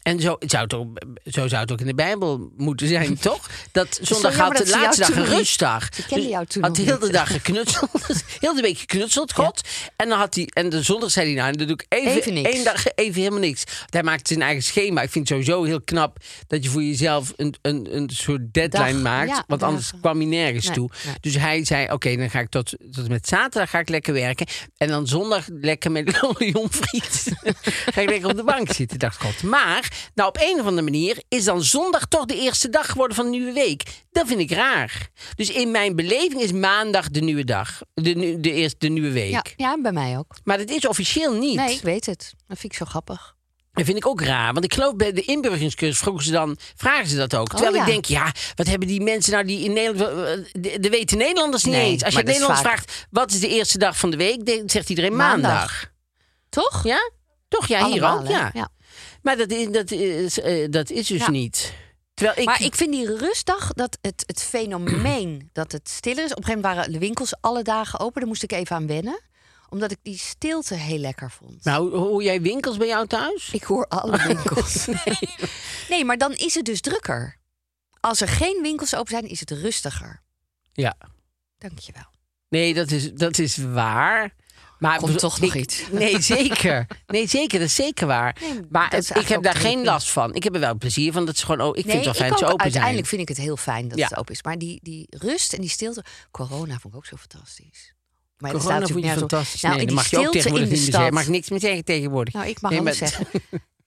En 0.02 0.20
zo 0.20 0.36
zou, 0.38 0.62
het 0.62 0.74
ook, 0.74 0.98
zo 1.24 1.48
zou 1.48 1.62
het 1.62 1.72
ook 1.72 1.80
in 1.80 1.86
de 1.86 1.94
Bijbel 1.94 2.52
moeten 2.56 2.88
zijn, 2.88 3.18
toch? 3.30 3.48
Dat 3.72 3.98
zondag 4.02 4.36
had 4.36 4.56
de 4.56 4.68
laatste 4.68 5.00
dag 5.00 5.16
een 5.16 5.24
rustdag. 5.24 5.88
Jou 6.08 6.46
toen 6.46 6.62
had 6.62 6.78
nog 6.78 6.98
de 6.98 7.12
dag 7.12 7.32
geknutseld. 7.32 7.90
heel 8.40 8.54
de 8.54 8.62
week 8.62 8.78
geknutseld, 8.78 9.32
God. 9.32 9.68
En 9.96 10.08
dan 10.08 10.18
had 10.18 10.34
hij. 10.34 10.48
En 10.52 10.68
de 10.68 10.82
zondag 10.82 11.10
zei 11.10 11.26
hij 11.26 11.42
nou, 11.42 11.56
dan 11.56 11.66
doe 11.66 11.76
ik 11.76 11.86
even, 11.88 12.44
één 12.44 12.64
dag 12.64 12.84
even 12.94 13.20
helemaal 13.20 13.40
niks. 13.40 13.64
Hij 13.90 14.02
maakt 14.02 14.28
zijn 14.28 14.42
eigen 14.42 14.62
schema. 14.62 15.02
Ik 15.02 15.10
vind 15.10 15.28
het 15.28 15.38
sowieso 15.38 15.64
heel 15.64 15.80
knap 15.80 16.16
dat 16.46 16.64
je 16.64 16.70
voor 16.70 16.82
jezelf 16.82 17.32
een, 17.36 17.54
een, 17.62 17.96
een 17.96 18.10
soort 18.12 18.52
deadline 18.52 19.00
maakt. 19.00 19.42
want 19.46 19.62
anders 19.62 19.92
kwam 20.00 20.16
hij 20.16 20.26
nergens 20.26 20.70
toe. 20.72 20.90
Dus 21.20 21.36
hij 21.36 21.64
zei: 21.64 21.92
Oké, 21.92 22.16
dan 22.16 22.30
ga 22.30 22.40
ik 22.40 22.48
tot, 22.48 22.72
tot 22.90 23.08
met 23.08 23.28
zaterdag 23.28 23.70
ga 23.70 23.78
ik 23.78 23.88
lekker 23.88 24.12
werken. 24.12 24.46
En 24.76 24.88
dan 24.88 25.06
zondag 25.06 25.46
lekker 25.60 25.90
met 25.90 26.20
Leon 26.38 26.72
Friet. 26.72 27.32
ga 27.92 28.00
ik 28.00 28.08
lekker 28.08 28.30
op 28.30 28.36
de 28.36 28.44
bank 28.44 28.72
zitten, 28.72 28.98
dacht 28.98 29.20
God. 29.20 29.42
Maar, 29.42 29.79
nou 30.14 30.28
op 30.28 30.36
een 30.40 30.60
of 30.60 30.66
andere 30.66 30.82
manier 30.82 31.22
is 31.28 31.44
dan 31.44 31.62
zondag 31.62 32.06
toch 32.06 32.24
de 32.24 32.36
eerste 32.40 32.68
dag 32.70 32.86
geworden 32.90 33.16
van 33.16 33.24
de 33.24 33.30
nieuwe 33.30 33.52
week. 33.52 33.82
Dat 34.12 34.26
vind 34.26 34.40
ik 34.40 34.50
raar. 34.52 35.08
Dus 35.34 35.50
in 35.50 35.70
mijn 35.70 35.96
beleving 35.96 36.40
is 36.40 36.52
maandag 36.52 37.08
de 37.10 37.20
nieuwe 37.20 37.44
dag. 37.44 37.80
De, 37.94 38.40
de, 38.40 38.52
eerste, 38.52 38.76
de 38.78 38.88
nieuwe 38.88 39.10
week. 39.12 39.30
Ja, 39.30 39.44
ja, 39.56 39.80
bij 39.80 39.92
mij 39.92 40.18
ook. 40.18 40.36
Maar 40.44 40.58
dat 40.58 40.70
is 40.70 40.86
officieel 40.86 41.32
niet. 41.32 41.56
Nee, 41.56 41.74
ik 41.74 41.82
weet 41.82 42.06
het. 42.06 42.34
Dat 42.46 42.58
vind 42.58 42.72
ik 42.72 42.78
zo 42.78 42.84
grappig. 42.84 43.38
Dat 43.72 43.84
vind 43.84 43.96
ik 43.96 44.06
ook 44.06 44.20
raar. 44.20 44.52
Want 44.52 44.64
ik 44.64 44.74
geloof 44.74 44.96
bij 44.96 45.12
de 45.12 45.22
inburgeringscursus 45.22 45.98
vroegen 45.98 46.24
ze 46.24 46.30
dan, 46.30 46.56
vragen 46.76 47.06
ze 47.08 47.16
dat 47.16 47.34
ook. 47.34 47.48
Terwijl 47.48 47.70
Oh, 47.70 47.76
ja. 47.76 47.84
ik 47.84 47.90
denk, 47.90 48.04
ja, 48.04 48.32
wat 48.54 48.66
hebben 48.66 48.88
die 48.88 49.00
mensen 49.00 49.32
nou 49.32 49.44
die 49.44 49.64
in 49.64 49.72
Nederland. 49.72 50.10
eh, 50.26 50.62
de, 50.62 50.80
de 50.80 50.88
weten 50.90 51.18
Nederlanders 51.18 51.64
niet 51.64 51.74
Nee, 51.74 51.90
eens. 51.90 52.04
Als 52.04 52.14
je 52.14 52.22
Nederlands 52.22 52.60
vaak- 52.60 52.72
vraagt, 52.72 53.06
wat 53.10 53.30
is 53.32 53.40
de 53.40 53.48
eerste 53.48 53.78
dag 53.78 53.96
van 53.98 54.10
de 54.10 54.16
week? 54.16 54.46
Dan 54.46 54.62
zegt 54.70 54.88
iedereen 54.88 55.16
maandag. 55.16 55.50
Maandag. 55.50 55.90
Toch? 56.48 56.84
Ja? 56.84 57.10
Toch? 57.48 57.66
Ja, 57.66 57.86
hier 57.86 58.04
ook. 58.12 58.26
hè? 58.28 58.32
Ja. 58.32 58.50
ja. 58.54 58.68
Maar 59.22 59.36
dat 59.36 59.50
is, 59.50 59.68
dat 59.70 59.90
is, 59.90 60.40
eh, 60.40 60.70
dat 60.70 60.90
is 60.90 61.06
dus 61.06 61.18
Ja. 61.20 61.30
niet. 61.30 61.72
Terwijl 62.14 62.38
ik. 62.38 62.44
Maar 62.44 62.62
ik 62.62 62.74
vind 62.74 62.92
die 62.92 63.16
rustdag, 63.16 63.72
dat 63.72 63.98
het, 64.00 64.22
het 64.26 64.42
fenomeen 64.42 65.48
dat 65.52 65.72
het 65.72 65.88
stiller 65.88 66.24
is. 66.24 66.30
Op 66.30 66.36
een 66.38 66.44
gegeven 66.44 66.60
moment 66.62 66.76
waren 66.78 66.92
de 66.92 66.98
winkels 67.06 67.34
alle 67.40 67.62
dagen 67.62 68.00
open. 68.00 68.20
Daar 68.20 68.28
moest 68.28 68.42
ik 68.42 68.52
even 68.52 68.76
aan 68.76 68.86
wennen. 68.86 69.20
Omdat 69.68 69.90
ik 69.90 69.98
die 70.02 70.18
stilte 70.18 70.74
heel 70.74 70.98
lekker 70.98 71.30
vond. 71.30 71.64
Nou, 71.64 71.96
hoor 71.96 72.22
jij 72.22 72.40
winkels 72.42 72.76
bij 72.76 72.86
jou 72.86 73.06
thuis? 73.06 73.50
Ik 73.52 73.62
hoor 73.62 73.86
alle 73.86 74.22
winkels. 74.26 74.86
nee. 74.86 75.18
nee, 75.90 76.04
maar 76.04 76.18
dan 76.18 76.32
is 76.32 76.54
het 76.54 76.64
dus 76.64 76.80
drukker. 76.80 77.38
Als 78.00 78.20
er 78.20 78.28
geen 78.28 78.58
winkels 78.62 78.94
open 78.94 79.10
zijn, 79.10 79.28
is 79.28 79.40
het 79.40 79.50
rustiger. 79.50 80.22
Ja. 80.72 80.96
Dankjewel. 81.58 82.04
Nee, 82.48 82.74
dat 82.74 82.90
is, 82.90 83.12
dat 83.12 83.38
is 83.38 83.56
waar. 83.56 84.34
Maar 84.80 84.98
Komt 84.98 85.18
toch 85.18 85.40
nog 85.40 85.54
ik- 85.54 85.60
iets. 85.62 85.82
Nee, 85.90 86.20
zeker. 86.20 86.86
Nee, 87.06 87.26
zeker. 87.28 87.58
Dat 87.58 87.68
is 87.68 87.74
zeker 87.74 88.06
waar. 88.06 88.36
Nee, 88.40 88.60
maar 88.70 88.90
het- 88.92 89.16
ik 89.16 89.28
heb 89.28 89.42
daar 89.42 89.54
geen 89.56 89.84
last 89.84 90.10
van. 90.10 90.34
Ik 90.34 90.42
heb 90.44 90.54
er 90.54 90.60
wel 90.60 90.74
plezier 90.74 91.12
van. 91.12 91.26
Dat 91.26 91.34
is 91.34 91.42
gewoon, 91.42 91.60
oh, 91.68 91.76
ik 91.76 91.84
vind 91.84 91.94
het 91.96 92.04
wel 92.04 92.14
fijn 92.14 92.30
dat 92.30 92.38
ze 92.38 92.44
open 92.44 92.58
Uiteindelijk 92.60 93.06
zijn. 93.06 93.18
vind 93.18 93.30
ik 93.30 93.36
het 93.36 93.46
heel 93.46 93.56
fijn 93.56 93.88
dat 93.88 93.98
Ja. 93.98 94.08
het 94.08 94.18
open 94.18 94.34
is. 94.34 94.42
Maar 94.42 94.58
die, 94.58 94.80
die 94.82 95.06
rust 95.10 95.52
en 95.52 95.60
die 95.60 95.70
stilte. 95.70 96.04
Corona 96.30 96.78
vond 96.78 96.94
ik 96.94 96.96
ook 96.96 97.06
zo 97.06 97.16
fantastisch. 97.16 97.94
Maar 98.36 98.52
dat 98.52 98.60
Corona 98.60 98.76
staat 98.78 98.90
vond 98.90 99.00
je 99.00 99.06
nergens 99.06 99.22
op. 99.24 99.30
fantastisch. 99.30 99.62
Nou, 99.62 99.76
nee, 99.76 99.86
die 99.86 99.94
mag 99.94 100.10
je 100.10 100.16
ook 100.16 100.22
stilte 100.22 100.38
tegenwoordig 100.38 100.68
in 100.68 100.74
de 100.74 100.80
niet 100.90 100.98
meer 100.98 101.12
mag 101.12 101.26
niks 101.28 101.48
meer 101.50 101.60
zeggen 101.60 101.84
tegenwoordig. 101.84 102.34
Nou, 102.34 102.46
ik 102.46 102.60
mag 102.60 102.70
Nee, 102.70 102.92
zeggen. 102.94 103.26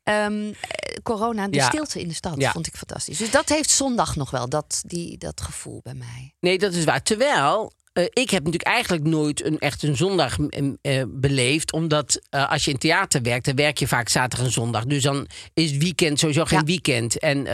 Ehm, 0.04 0.48
eh, 0.62 0.98
corona, 1.04 1.48
de 1.48 1.56
Ja. 1.58 1.68
stilte 1.68 2.00
in 2.02 2.08
de 2.08 2.14
stad 2.14 2.34
Ja. 2.38 2.52
vond 2.52 2.68
ik 2.68 2.76
fantastisch. 2.76 3.18
Dus 3.18 3.32
dat 3.32 3.50
heeft 3.50 3.70
zondag 3.70 4.16
nog 4.16 4.30
wel, 4.32 4.50
dat, 4.50 4.82
die, 4.86 5.18
dat 5.18 5.42
gevoel 5.42 5.80
bij 5.84 5.94
mij. 5.94 6.34
Nee, 6.40 6.58
dat 6.58 6.74
is 6.74 6.84
waar. 6.84 7.04
Terwijl, 7.04 7.74
eh, 7.94 8.04
ik 8.04 8.30
heb 8.30 8.44
natuurlijk 8.44 8.64
eigenlijk 8.64 9.04
nooit 9.04 9.46
een, 9.46 9.60
echt 9.60 9.84
een 9.84 9.96
zondag 9.98 10.38
eh, 10.82 11.04
beleefd. 11.08 11.72
Omdat 11.74 12.22
eh, 12.30 12.52
als 12.52 12.66
je 12.66 12.72
in 12.72 12.78
theater 12.78 13.22
werkt, 13.22 13.46
dan 13.46 13.56
werk 13.56 13.78
je 13.78 13.88
vaak 13.88 14.10
zaterdag 14.10 14.46
en 14.48 14.52
zondag. 14.54 14.86
Dus 14.86 15.04
dan 15.04 15.28
is 15.54 15.78
weekend 15.78 16.20
sowieso 16.20 16.46
geen 16.46 16.60
Ja. 16.60 16.66
weekend. 16.66 17.20
En 17.20 17.46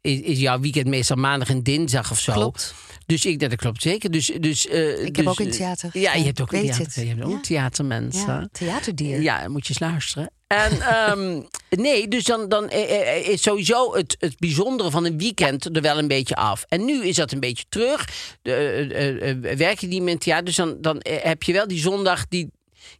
is, 0.00 0.20
is 0.20 0.38
jouw 0.38 0.60
weekend 0.60 0.86
meestal 0.86 1.16
maandag 1.16 1.48
en 1.48 1.62
dinsdag 1.62 2.10
of 2.10 2.18
zo. 2.18 2.32
Klopt. 2.32 2.74
Dus 3.06 3.24
ik, 3.26 3.40
dat 3.40 3.54
klopt 3.54 3.82
zeker. 3.82 4.10
Dus, 4.10 4.32
dus, 4.40 4.66
eh, 4.66 5.04
heb 5.04 5.14
dus, 5.14 5.26
ook 5.26 5.40
in 5.40 5.50
theater 5.50 5.90
Ja, 5.92 6.14
je 6.14 6.24
hebt 6.24 6.40
ook 6.40 6.52
in 6.52 6.60
theater. 6.62 6.84
het. 6.84 6.94
Je 6.94 7.06
hebt 7.06 7.22
ook 7.22 7.28
Ja. 7.30 7.34
een 7.36 7.42
theatermens. 7.42 8.22
Ja, 8.24 8.48
theaterdier. 8.52 9.20
Ja, 9.22 9.40
dan 9.42 9.50
moet 9.50 9.66
je 9.66 9.68
eens 9.68 9.78
luisteren. 9.90 10.30
En 10.52 10.80
ehm, 10.80 11.42
nee, 11.70 12.08
dus 12.08 12.24
dan, 12.24 12.48
dan 12.48 12.68
eh, 12.68 13.16
eh, 13.16 13.28
is 13.28 13.42
sowieso 13.42 13.94
het, 13.94 14.16
het 14.18 14.38
bijzondere 14.38 14.90
van 14.90 15.04
een 15.04 15.18
weekend 15.18 15.76
er 15.76 15.82
wel 15.82 15.98
een 15.98 16.08
beetje 16.08 16.34
af. 16.36 16.64
En 16.68 16.84
nu 16.84 17.04
is 17.06 17.16
dat 17.16 17.32
een 17.32 17.40
beetje 17.40 17.64
terug. 17.68 18.08
De, 18.42 18.54
eh, 18.54 19.08
eh, 19.08 19.50
eh, 19.50 19.56
werk 19.58 19.78
je 19.78 19.86
niet 19.86 20.02
met 20.02 20.24
ja, 20.24 20.42
dus 20.42 20.56
dan, 20.56 20.76
dan 20.80 21.00
eh, 21.00 21.22
heb 21.22 21.42
je 21.42 21.52
wel 21.52 21.66
die 21.68 21.78
zondag 21.80 22.28
die, 22.28 22.50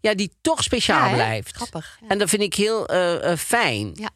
ja, 0.00 0.14
die 0.14 0.30
toch 0.40 0.62
speciaal 0.62 1.08
Ja, 1.08 1.14
blijft. 1.14 1.54
Grappig. 1.56 1.98
Ja. 2.00 2.08
En 2.08 2.18
dat 2.18 2.28
vind 2.28 2.42
ik 2.42 2.54
heel 2.54 2.86
eh, 2.86 3.30
eh, 3.32 3.38
fijn. 3.38 3.90
Ja. 3.94 4.10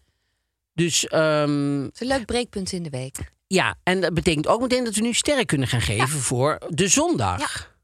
Dus 0.72 1.06
ehm, 1.06 1.82
Het 1.82 1.94
is 1.94 2.00
een 2.00 2.06
leuk 2.06 2.26
breekpunt 2.26 2.72
in 2.72 2.82
de 2.82 2.90
week. 2.90 3.16
ja, 3.46 3.74
en 3.82 4.00
dat 4.00 4.14
betekent 4.14 4.46
ook 4.46 4.60
meteen 4.60 4.84
dat 4.84 4.94
we 4.94 5.00
nu 5.02 5.12
sterren 5.12 5.46
kunnen 5.46 5.68
gaan 5.68 5.80
geven 5.80 6.08
voor 6.20 6.58
de 6.68 6.88
zondag. 6.88 7.74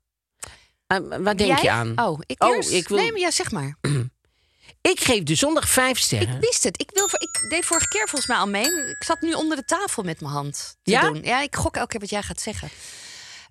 Eh, 0.86 0.98
waar 1.20 1.36
denk 1.36 1.50
Jij? 1.50 1.62
je 1.62 1.70
aan? 1.70 2.00
Oh, 2.00 2.20
ik 2.26 2.42
Oh, 2.44 2.70
ik 2.70 2.88
wil- 2.88 2.98
Nee, 2.98 3.10
maar 3.10 3.20
ja, 3.20 3.30
zeg 3.30 3.50
maar. 3.50 3.76
Ik 4.82 5.00
geef 5.00 5.22
de 5.22 5.34
zondag 5.34 5.68
vijf 5.68 5.98
sterren. 5.98 6.34
Ik 6.34 6.40
wist 6.40 6.62
het. 6.64 6.80
Ik, 6.80 6.90
wil, 6.94 7.04
ik 7.04 7.46
deed 7.48 7.64
vorige 7.64 7.88
keer 7.88 8.08
volgens 8.08 8.26
mij 8.26 8.36
al 8.36 8.48
mee. 8.48 8.64
Ik 8.64 9.04
zat 9.04 9.20
nu 9.20 9.32
onder 9.32 9.56
de 9.56 9.64
tafel 9.64 10.02
met 10.02 10.20
mijn 10.20 10.32
hand 10.32 10.76
te 10.82 10.90
Ja? 10.90 11.02
doen. 11.02 11.22
Ja, 11.22 11.40
ik 11.42 11.56
gok 11.56 11.76
elke 11.76 11.88
keer 11.88 12.00
wat 12.00 12.10
jij 12.10 12.22
gaat 12.22 12.40
zeggen. 12.40 12.68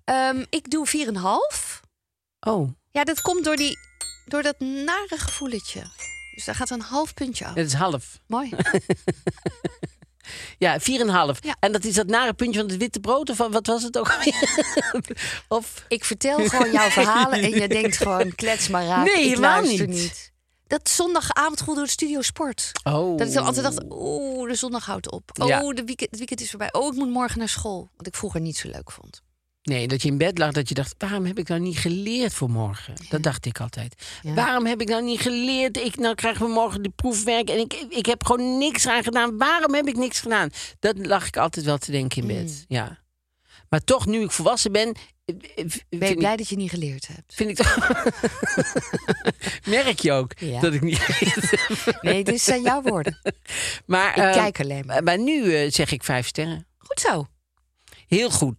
Ehm, 0.04 0.44
ik 0.50 0.70
doe 0.70 0.86
4,5. 0.86 1.80
Oh, 2.40 2.70
Ja, 2.90 3.04
dat 3.04 3.20
komt 3.20 3.44
door, 3.44 3.56
die, 3.56 3.78
door 4.26 4.42
dat 4.42 4.60
nare 4.60 5.18
gevoeletje. 5.18 5.82
Dus 6.34 6.44
daar 6.44 6.54
gaat 6.54 6.70
een 6.70 6.80
half 6.80 7.14
puntje 7.14 7.44
af. 7.46 7.54
dat 7.54 7.66
is 7.66 7.72
half. 7.72 8.18
Mooi. 8.26 8.50
Ja, 10.58 10.78
4,5. 10.80 10.84
Ja. 11.40 11.56
En 11.60 11.72
dat 11.72 11.84
is 11.84 11.94
dat 11.94 12.06
nare 12.06 12.32
puntje 12.32 12.60
van 12.60 12.68
het 12.68 12.78
witte 12.78 13.00
brood? 13.00 13.30
Of 13.30 13.36
wat 13.36 13.66
was 13.66 13.82
het 13.82 13.98
ook 13.98 14.10
alweer? 14.12 14.64
of... 15.48 15.84
Ik 15.88 16.04
vertel 16.04 16.48
gewoon 16.48 16.72
jouw 16.72 16.90
verhalen 16.90 17.42
en 17.42 17.50
je 17.50 17.68
denkt 17.68 17.96
gewoon 17.96 18.34
klets 18.34 18.68
maar 18.68 18.84
raak. 18.84 19.04
Nee, 19.06 19.24
helemaal 19.28 19.62
niet. 19.62 19.86
niet. 19.86 20.31
Dat 20.72 20.88
zondagavondgevoel 20.88 21.74
door 21.74 21.84
de 21.84 21.90
Studio 21.90 22.22
Sport. 22.22 22.70
Oh. 22.84 23.18
Dat 23.18 23.26
ik 23.28 23.34
dan 23.34 23.44
altijd 23.44 23.64
dacht, 23.64 23.82
oeh, 23.90 24.48
de 24.48 24.54
zondag 24.54 24.86
houdt 24.86 25.10
op. 25.10 25.30
Oh, 25.40 25.48
Ja. 25.48 25.58
de 25.72 25.84
weekend, 25.84 26.10
het 26.10 26.18
weekend 26.18 26.40
is 26.40 26.50
voorbij. 26.50 26.72
Oh, 26.72 26.92
ik 26.92 26.98
moet 26.98 27.10
morgen 27.10 27.38
naar 27.38 27.48
school. 27.48 27.88
Wat 27.96 28.06
ik 28.06 28.14
vroeger 28.16 28.40
niet 28.40 28.56
zo 28.56 28.68
leuk 28.68 28.90
vond. 28.90 29.22
Nee, 29.62 29.88
dat 29.88 30.02
je 30.02 30.08
in 30.08 30.18
bed 30.18 30.38
lag 30.38 30.52
dat 30.52 30.68
je 30.68 30.74
dacht... 30.74 30.94
waarom 30.98 31.24
heb 31.26 31.38
ik 31.38 31.48
nou 31.48 31.60
niet 31.60 31.78
geleerd 31.78 32.34
voor 32.34 32.50
morgen? 32.50 32.94
Dat 33.08 33.22
dacht 33.22 33.46
ik 33.46 33.60
altijd. 33.60 33.94
Ja. 34.22 34.34
Waarom 34.34 34.66
heb 34.66 34.80
ik 34.80 34.88
nou 34.88 35.02
niet 35.02 35.20
geleerd? 35.20 35.76
Ik, 35.76 35.96
nou 35.96 36.14
krijgen 36.14 36.46
we 36.46 36.52
morgen 36.52 36.82
de 36.82 36.90
proefwerk 36.96 37.48
en 37.50 37.58
ik, 37.58 37.72
ik 37.88 38.06
heb 38.06 38.24
gewoon 38.24 38.58
niks 38.58 38.86
aan 38.86 39.02
gedaan. 39.02 39.38
Waarom 39.38 39.74
heb 39.74 39.86
ik 39.86 39.96
niks 39.96 40.20
gedaan? 40.20 40.50
Dat 40.78 41.06
lag 41.06 41.26
ik 41.26 41.36
altijd 41.36 41.64
wel 41.66 41.78
te 41.78 41.90
denken 41.90 42.20
in 42.22 42.26
bed, 42.28 42.50
Mm. 42.50 42.64
ja. 42.76 42.98
Maar 43.68 43.80
toch, 43.84 44.06
nu 44.06 44.20
ik 44.22 44.30
volwassen 44.30 44.72
ben... 44.72 44.96
Ben 45.24 46.08
je 46.08 46.14
blij 46.16 46.32
ik, 46.32 46.38
dat 46.38 46.48
je 46.48 46.56
niet 46.56 46.70
geleerd 46.70 47.06
hebt? 47.08 47.34
vind 47.34 47.50
ik 47.50 47.56
toch- 47.56 48.02
Merk 49.66 49.98
je 50.00 50.12
ook 50.12 50.38
Ja. 50.38 50.60
dat 50.60 50.72
ik 50.74 50.80
niet 50.80 50.98
geleerd 50.98 51.50
heb. 51.50 51.98
Nee, 52.02 52.24
dit 52.24 52.40
zijn 52.40 52.62
jouw 52.62 52.82
woorden. 52.82 53.18
Maar, 53.86 54.10
Ik 54.10 54.16
eh, 54.24 54.32
kijk 54.32 54.60
alleen 54.60 54.86
maar. 54.86 55.02
maar 55.02 55.18
nu 55.18 55.54
eh, 55.54 55.70
zeg 55.70 55.92
ik 55.92 56.04
vijf 56.04 56.26
sterren. 56.26 56.66
Goed 56.78 57.00
zo. 57.00 57.26
Heel 58.06 58.30
goed. 58.30 58.54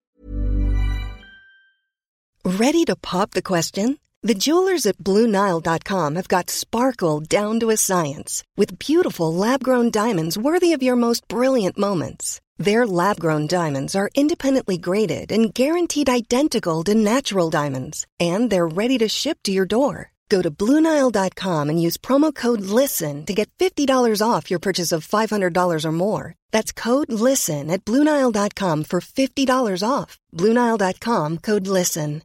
Ready 2.41 2.84
to 2.84 2.93
pop 2.99 3.32
the 3.32 3.41
question? 3.41 3.97
The 4.19 4.34
jewelers 4.36 4.86
at 4.86 4.95
BlueNile.com 4.97 6.15
have 6.15 6.28
got 6.36 6.49
sparkle 6.52 7.21
down 7.28 7.58
to 7.60 7.69
a 7.69 7.76
science 7.76 8.43
with 8.54 8.78
beautiful 8.78 9.34
lab 9.34 9.63
grown 9.63 9.89
diamonds 9.89 10.36
worthy 10.38 10.73
of 10.73 10.82
your 10.82 10.97
most 10.97 11.28
brilliant 11.28 11.78
moments. 11.78 12.39
Their 12.58 12.86
lab 12.86 13.20
grown 13.20 13.48
diamonds 13.48 13.96
are 13.96 14.10
independently 14.16 14.78
graded 14.78 15.32
and 15.32 15.54
guaranteed 15.54 16.10
identical 16.10 16.84
to 16.84 16.94
natural 16.96 17.50
diamonds, 17.50 18.06
and 18.20 18.50
they're 18.50 18.68
ready 18.68 18.98
to 19.00 19.10
ship 19.10 19.39
to 19.44 19.52
your 19.52 19.66
door. 19.66 20.12
Go 20.30 20.42
to 20.42 20.50
Bluenile.com 20.52 21.70
and 21.70 21.82
use 21.82 21.98
promo 21.98 22.34
code 22.34 22.62
LISTEN 22.62 23.26
to 23.26 23.34
get 23.34 23.50
$50 23.60 24.22
off 24.22 24.49
your 24.49 24.60
purchase 24.60 24.91
of 24.91 25.08
$500 25.08 25.86
or 25.86 25.91
more. 25.91 26.34
That's 26.51 26.72
code 26.72 27.12
LISTEN 27.12 27.70
at 27.70 27.86
Bluenile.com 27.86 28.84
for 28.86 28.99
$50 28.99 29.84
off. 29.88 30.20
Bluenile.com 30.34 31.38
code 31.38 31.68
LISTEN. 31.68 32.22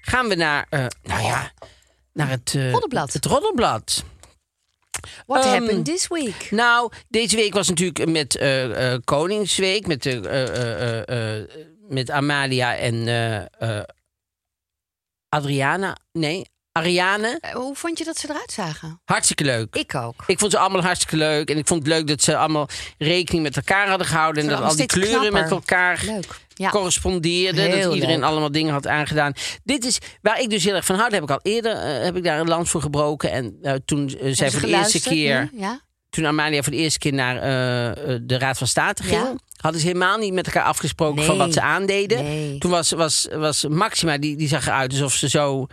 Gaan 0.00 0.28
we 0.28 0.34
naar, 0.34 0.66
eh, 0.70 0.86
nou 1.02 1.22
ja, 1.22 1.52
naar 2.12 2.28
het, 2.28 2.54
eh, 2.54 2.70
Roddelblad. 2.70 3.12
het 3.12 3.24
Roddelblad. 3.24 4.04
What 5.26 5.44
Ehm, 5.44 5.52
happened 5.52 5.84
this 5.84 6.08
week? 6.08 6.48
Nou, 6.50 6.92
deze 7.08 7.36
week 7.36 7.54
was 7.54 7.68
natuurlijk 7.68 8.06
met 8.06 8.36
eh, 8.36 8.92
eh, 8.92 9.00
Koningsweek, 9.04 9.86
met, 9.86 10.02
de, 10.02 10.20
eh, 11.08 11.58
met 11.88 12.10
Amalia 12.10 12.76
en 12.76 13.08
Adriana. 15.28 15.96
Nee, 16.12 16.46
Ariane. 16.72 17.40
Hoe 17.52 17.74
vond 17.74 17.98
je 17.98 18.04
dat 18.04 18.18
ze 18.18 18.26
eruit 18.30 18.52
zagen? 18.52 19.00
Hartstikke 19.04 19.44
leuk. 19.44 19.74
Ik 19.76 19.94
ook. 19.94 20.14
Ik 20.26 20.38
vond 20.38 20.52
ze 20.52 20.58
allemaal 20.58 20.82
hartstikke 20.82 21.16
leuk. 21.16 21.50
En 21.50 21.58
ik 21.58 21.66
vond 21.66 21.82
het 21.82 21.92
leuk 21.92 22.06
dat 22.06 22.22
ze 22.22 22.36
allemaal 22.36 22.68
rekening 22.98 23.42
met 23.42 23.56
elkaar 23.56 23.88
hadden 23.88 24.06
gehouden. 24.06 24.42
En 24.42 24.48
dat 24.48 24.60
al 24.60 24.76
die 24.76 24.86
kleuren 24.86 25.18
knapper. 25.18 25.40
met 25.42 25.50
elkaar 25.50 26.02
Leuk. 26.04 26.46
Ja. 26.58 26.70
Heel 27.70 27.82
dat 27.86 27.94
iedereen 27.94 28.18
leuk. 28.18 28.28
allemaal 28.28 28.52
dingen 28.52 28.72
had 28.72 28.86
aangedaan. 28.86 29.32
Dit 29.64 29.84
is 29.84 29.98
waar 30.22 30.40
ik 30.40 30.50
dus 30.50 30.64
heel 30.64 30.74
erg 30.74 30.84
van 30.84 30.96
houd. 30.96 31.12
Heb 31.12 31.22
ik 31.22 31.30
al 31.30 31.40
eerder 31.42 31.72
eh, 31.72 32.04
heb 32.04 32.16
ik 32.16 32.24
daar 32.24 32.40
een 32.40 32.48
lans 32.48 32.70
voor 32.70 32.80
gebroken. 32.80 33.30
En 33.30 33.58
eh, 33.62 33.74
toen 33.84 34.08
eh, 34.08 34.34
zij 34.34 34.50
voor 34.50 34.60
de 34.60 34.66
eerste 34.66 35.00
keer... 35.00 35.48
nu? 35.52 35.60
Ja? 35.60 35.80
Toen 36.10 36.26
Amalia 36.26 36.62
voor 36.62 36.72
de 36.72 36.78
eerste 36.78 36.98
keer 36.98 37.12
naar 37.12 37.40
de 38.22 38.38
Raad 38.38 38.58
van 38.58 38.66
State 38.66 39.02
ging... 39.02 39.22
Ja. 39.22 39.34
hadden 39.56 39.80
ze 39.80 39.86
helemaal 39.86 40.18
niet 40.18 40.32
met 40.32 40.46
elkaar 40.46 40.64
afgesproken 40.64 41.16
Nee. 41.16 41.26
van 41.26 41.36
wat 41.36 41.52
ze 41.52 41.60
aandeden. 41.60 42.24
Nee. 42.24 42.58
Toen 42.58 42.70
was, 42.70 42.90
was, 42.90 43.28
was 43.32 43.64
Maxima, 43.68 44.18
die, 44.18 44.36
die 44.36 44.48
zag 44.48 44.66
eruit 44.66 44.92
alsof 44.92 45.12
ze 45.12 45.28
zo... 45.28 45.66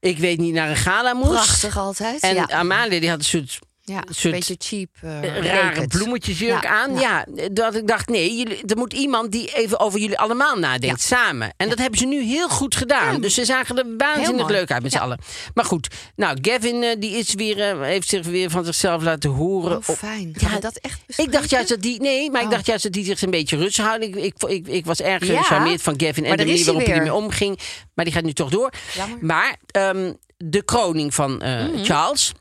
Ik 0.00 0.18
weet 0.18 0.38
niet, 0.38 0.54
naar 0.54 0.70
een 0.70 0.76
gala 0.76 1.14
moest. 1.14 1.30
Prachtig 1.30 1.78
altijd. 1.78 2.22
En 2.22 2.34
ja. 2.34 2.48
Amalia 2.48 3.00
die 3.00 3.08
had 3.08 3.18
een 3.18 3.24
soort 3.24 3.58
ja, 3.88 4.02
een 4.08 4.14
soort 4.14 4.34
beetje 4.34 4.54
cheap. 4.58 4.88
eh, 5.00 5.38
rare 5.52 5.86
bloemetjesjurk 5.86 6.62
Ja, 6.62 6.68
aan. 6.70 6.94
ja. 6.98 7.26
Ja. 7.34 7.48
dat 7.52 7.74
ik 7.74 7.86
dacht, 7.86 8.08
nee, 8.08 8.36
jullie, 8.36 8.62
er 8.66 8.76
moet 8.76 8.92
iemand 8.92 9.32
die 9.32 9.54
even 9.54 9.80
over 9.80 10.00
jullie 10.00 10.18
allemaal 10.18 10.56
nadenkt, 10.58 11.00
samen. 11.00 11.52
En 11.56 11.68
dat 11.68 11.78
hebben 11.78 11.98
ze 11.98 12.06
nu 12.06 12.22
heel 12.22 12.48
goed 12.48 12.74
gedaan. 12.76 13.20
Dus 13.20 13.34
ze 13.34 13.44
zagen 13.44 13.78
er 13.78 13.84
waanzinnig 13.98 14.48
leuk 14.48 14.70
uit 14.70 14.82
met 14.82 14.92
z'n 14.92 14.98
allen. 14.98 15.18
Maar 15.54 15.64
goed, 15.64 15.88
nou, 16.16 16.38
Gavin 16.42 16.82
eh, 16.82 16.96
die 16.98 17.16
is 17.16 17.34
weer, 17.34 17.60
eh, 17.60 17.80
heeft 17.80 18.08
zich 18.08 18.26
weer 18.26 18.50
van 18.50 18.64
zichzelf 18.64 19.02
laten 19.02 19.30
horen. 19.30 19.76
Oh, 19.78 19.88
Op- 19.88 19.96
fijn. 19.96 20.34
Ja, 20.38 20.58
dat 20.60 20.76
echt 20.76 21.00
ik 21.16 21.32
dacht 21.32 21.50
juist 21.50 21.68
dat 21.68 21.82
die, 21.82 22.00
nee, 22.00 22.30
maar 22.30 22.40
ik 22.40 22.46
Oh. 22.46 22.52
dacht 22.52 22.66
juist 22.66 22.82
dat 22.82 22.92
die 22.92 23.04
zich 23.04 23.22
een 23.22 23.30
beetje 23.30 23.56
rustig 23.56 23.84
houden. 23.84 24.08
Ik, 24.08 24.16
ik, 24.16 24.34
ik, 24.48 24.66
ik 24.66 24.86
was 24.86 25.00
erg 25.00 25.26
gecharmeerd 25.26 25.82
van 25.82 25.94
Gavin 26.00 26.24
en 26.24 26.36
de 26.36 26.44
manier 26.46 26.64
waarop 26.64 26.84
hij 26.86 26.94
ermee 26.94 27.14
omging. 27.14 27.58
Maar 27.94 28.04
die 28.04 28.14
gaat 28.14 28.22
nu 28.24 28.32
toch 28.32 28.50
door. 28.50 28.70
Jammer. 28.96 29.18
Maar 29.20 29.56
ehm, 29.70 30.12
de 30.36 30.62
kroning 30.64 31.14
van 31.14 31.36
Mhm. 31.36 31.84
Charles. 31.84 32.32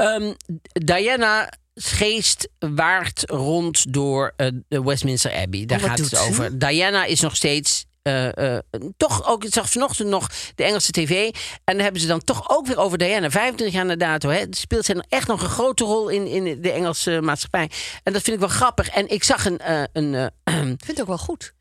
Ehm, 0.00 0.32
Diana 0.72 1.52
geest 1.74 2.48
waart 2.58 3.22
rond 3.30 3.92
door 3.92 4.32
eh, 4.36 4.48
de 4.68 4.82
Westminster 4.82 5.32
Abbey. 5.34 5.66
Daar 5.66 5.78
Oh, 5.82 5.84
gaat 5.88 5.98
het 5.98 6.08
ze? 6.08 6.18
over. 6.18 6.58
Diana 6.58 7.04
is 7.04 7.20
nog 7.20 7.36
steeds. 7.36 7.84
eh, 8.02 8.54
eh, 8.56 8.62
toch 8.96 9.26
ook, 9.28 9.44
ik 9.44 9.52
zag 9.52 9.70
vanochtend 9.70 10.08
nog 10.08 10.28
de 10.54 10.64
Engelse 10.64 10.92
tv. 10.92 11.28
En 11.64 11.74
dan 11.74 11.78
hebben 11.82 12.00
ze 12.00 12.06
dan 12.06 12.24
toch 12.24 12.50
ook 12.50 12.66
weer 12.66 12.78
over 12.78 12.98
Diana. 12.98 13.30
25 13.30 13.76
jaar 13.76 13.86
na 13.86 13.96
dato. 13.96 14.28
Hè, 14.28 14.44
speelt 14.50 14.84
zij 14.84 15.04
echt 15.08 15.26
nog 15.26 15.42
een 15.42 15.48
grote 15.48 15.84
rol 15.84 16.08
in, 16.08 16.26
in 16.26 16.62
de 16.62 16.70
Engelse 16.72 17.20
maatschappij. 17.20 17.70
En 18.02 18.12
dat 18.12 18.22
vind 18.22 18.34
ik 18.34 18.42
wel 18.42 18.48
grappig. 18.56 18.88
En 18.88 19.08
ik 19.08 19.24
zag 19.24 19.44
een. 19.44 19.60
een 19.92 20.14
Ik 20.44 20.84
vind 20.84 20.86
het 20.86 21.00
ook 21.00 21.06
wel 21.06 21.18
goed. 21.18 21.54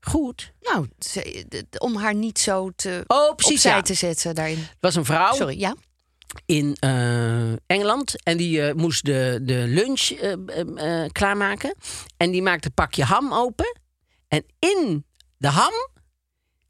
goed. 0.00 0.52
Nou, 0.60 0.88
ze- 0.98 1.46
om 1.78 1.96
haar 1.96 2.14
niet 2.14 2.38
zo 2.38 2.70
te 2.76 3.04
Oh, 3.06 3.34
precies. 3.34 3.54
opzij 3.54 3.70
Ja. 3.76 3.82
te 3.82 3.94
zetten 3.94 4.34
daarin. 4.34 4.58
Het 4.58 4.76
was 4.80 4.94
een 4.94 5.04
vrouw. 5.04 5.34
Sorry, 5.34 5.58
ja. 5.60 5.74
In 6.46 6.76
eh, 6.80 7.52
Engeland. 7.66 8.22
En 8.22 8.36
die 8.36 8.62
eh, 8.62 8.74
moest 8.74 9.04
de, 9.04 9.38
de 9.42 9.64
lunch 9.68 10.00
eh, 10.10 11.04
klaarmaken. 11.12 11.74
En 12.16 12.30
die 12.30 12.42
maakte 12.42 12.66
een 12.66 12.74
pakje 12.74 13.04
ham 13.04 13.32
open. 13.32 13.80
En 14.28 14.44
in 14.58 15.06
de 15.36 15.48
ham 15.48 15.72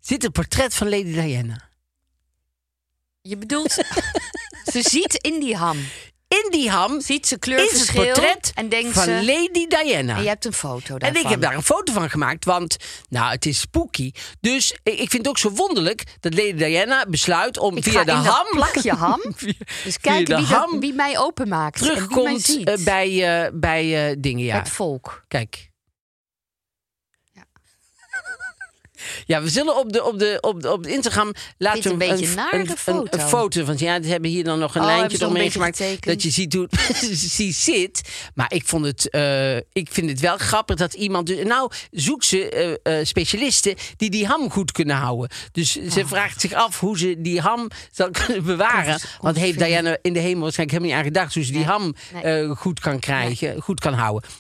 zit 0.00 0.22
het 0.22 0.32
portret 0.32 0.74
van 0.74 0.88
Lady 0.88 1.12
Diana. 1.12 1.70
Je 3.20 3.36
bedoelt, 3.36 3.72
ze 4.72 4.82
ziet 4.82 5.14
in 5.14 5.40
die 5.40 5.56
ham, 5.56 5.78
In 6.32 6.50
die 6.50 6.70
ham 6.70 7.00
ziet 7.00 7.08
ze 7.08 7.16
is 7.22 7.30
het 7.30 7.40
kleurverschil 7.40 8.04
portret 8.04 8.52
en 8.54 8.68
denkt 8.68 8.92
van 8.92 9.02
ze... 9.04 9.10
Lady 9.10 9.66
Diana. 9.66 10.16
En 10.16 10.22
je 10.22 10.28
hebt 10.28 10.44
een 10.44 10.52
foto 10.52 10.92
En 10.94 10.98
daarvan. 10.98 11.22
ik 11.22 11.28
heb 11.28 11.40
daar 11.40 11.54
een 11.54 11.62
foto 11.62 11.92
van 11.92 12.10
gemaakt, 12.10 12.44
want 12.44 12.76
nou, 13.08 13.30
het 13.32 13.46
is 13.46 13.60
spooky. 13.60 14.12
Dus 14.40 14.76
ik 14.82 14.96
vind 15.10 15.12
het 15.12 15.28
ook 15.28 15.38
zo 15.38 15.50
wonderlijk 15.50 16.04
dat 16.20 16.34
Lady 16.34 16.54
Diana 16.54 17.06
besluit 17.08 17.58
om 17.58 17.76
Ik 17.76 17.82
via 17.84 18.04
de 18.04 18.12
ham... 18.12 18.46
plakje 18.50 18.92
ham. 18.92 19.20
via- 19.36 19.52
Dus 19.84 19.98
kijken 20.00 20.24
de 20.24 20.36
wie, 20.36 20.46
dat- 20.46 20.58
ham 20.58 20.80
wie 20.80 20.92
mij 20.94 21.18
openmaakt. 21.18 21.80
en 21.80 21.82
wie 21.86 21.92
mij 21.94 22.06
terugkomt 22.06 22.42
ziet. 22.42 22.68
eh, 22.68 22.84
bij, 22.84 23.44
eh, 23.44 23.50
bij 23.54 24.10
eh, 24.10 24.16
dingen. 24.18 24.44
Ja. 24.44 24.58
Het 24.58 24.68
volk. 24.68 25.24
Kijk. 25.28 25.70
Ja. 27.32 27.44
Ja, 29.26 29.42
we 29.42 29.48
zullen 29.48 29.76
op 29.78 29.92
de, 29.92 30.05
op 30.05 30.18
de, 30.18 30.38
op 30.40 30.62
de, 30.62 30.72
op 30.72 30.82
de 30.82 30.90
Instagram 30.92 31.32
laten 31.59 31.98
we 31.98 32.05
een 32.05 32.12
een, 32.12 32.61
een, 32.61 32.76
foto. 32.76 33.07
een 33.11 33.20
foto 33.28 33.64
van. 33.64 33.74
Ja, 33.78 34.03
ze 34.03 34.09
hebben 34.09 34.30
hier 34.30 34.44
dan 34.44 34.59
nog 34.59 34.74
een 34.74 34.80
Oh, 34.80 34.86
lijntje 34.86 35.16
ze 35.16 35.22
nog 35.22 35.32
een 35.32 35.38
doorheen 35.38 35.44
beetje 35.44 35.59
gemaakt. 35.59 35.76
getekend? 35.76 36.05
Dat 36.05 36.22
je 36.22 36.30
ziet 36.30 36.53
hoe 36.55 36.62
het 36.70 36.98
precies 36.98 37.64
zit. 37.64 38.00
Maar 38.34 38.53
ik 38.53 38.66
vond 38.66 38.84
het, 38.86 39.11
eh, 39.11 39.57
ik 39.57 39.88
vind 39.90 40.11
het 40.11 40.20
wel 40.20 40.36
grappig 40.36 40.76
dat 40.76 40.94
iemand. 40.94 41.26
Dus, 41.26 41.44
nou, 41.44 41.70
zoek 41.90 42.22
ze 42.24 42.48
eh, 42.82 42.98
eh, 43.00 43.05
specialisten 43.07 43.74
die 43.96 44.11
die 44.11 44.26
ham 44.26 44.50
goed 44.50 44.72
kunnen 44.72 44.96
houden. 44.96 45.28
Dus 45.53 45.78
Oh. 45.78 45.90
ze 45.90 46.07
vraagt 46.07 46.40
zich 46.40 46.53
af 46.53 46.80
hoe 46.80 46.98
ze 46.98 47.14
die 47.18 47.40
ham 47.40 47.68
zal 47.92 48.11
kunnen 48.24 48.44
bewaren. 48.44 49.00
Want 49.20 49.36
heeft 49.36 49.59
Diana 49.59 49.96
in 50.03 50.12
de 50.12 50.18
hemel 50.20 50.42
waarschijnlijk 50.42 50.78
helemaal 50.78 50.98
niet 50.98 51.07
aan 51.07 51.12
gedacht 51.12 51.34
hoe 51.34 51.44
ze 51.44 51.50
die 51.53 51.61
Nee. 51.61 51.68
ham 51.68 51.94
Nee. 52.22 52.48
goed 52.48 52.80
kan 52.80 52.98
krijgen, 52.98 53.61
goed 53.62 53.80
kan 53.80 53.92
houden. 53.92 54.30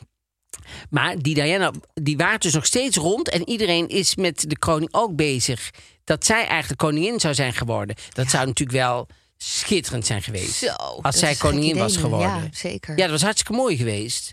Maar 0.90 1.18
die 1.18 1.34
Diana, 1.34 1.70
die 1.94 2.16
waart 2.16 2.42
dus 2.42 2.52
nog 2.52 2.66
steeds 2.66 2.96
rond. 2.96 3.28
En 3.28 3.48
iedereen 3.48 3.88
is 3.88 4.16
met 4.16 4.44
de 4.48 4.58
koning 4.58 4.94
ook 4.94 5.16
bezig. 5.16 5.70
Dat 6.04 6.24
zij 6.24 6.46
eigenlijk 6.46 6.80
koningin 6.80 7.20
zou 7.20 7.34
zijn 7.34 7.52
geworden. 7.52 7.96
Dat 8.12 8.30
zou 8.30 8.46
natuurlijk 8.46 8.78
wel 8.78 9.06
schitterend 9.36 10.06
zijn 10.06 10.22
geweest. 10.22 10.54
Zo, 10.54 10.74
als 11.00 11.18
zij 11.18 11.34
koningin 11.34 11.76
was 11.76 11.96
geworden. 11.96 12.28
Ja, 12.28 12.48
zeker. 12.52 12.96
Ja, 12.96 13.02
dat 13.02 13.10
was 13.10 13.22
hartstikke 13.22 13.52
mooi 13.52 13.76
geweest. 13.76 14.32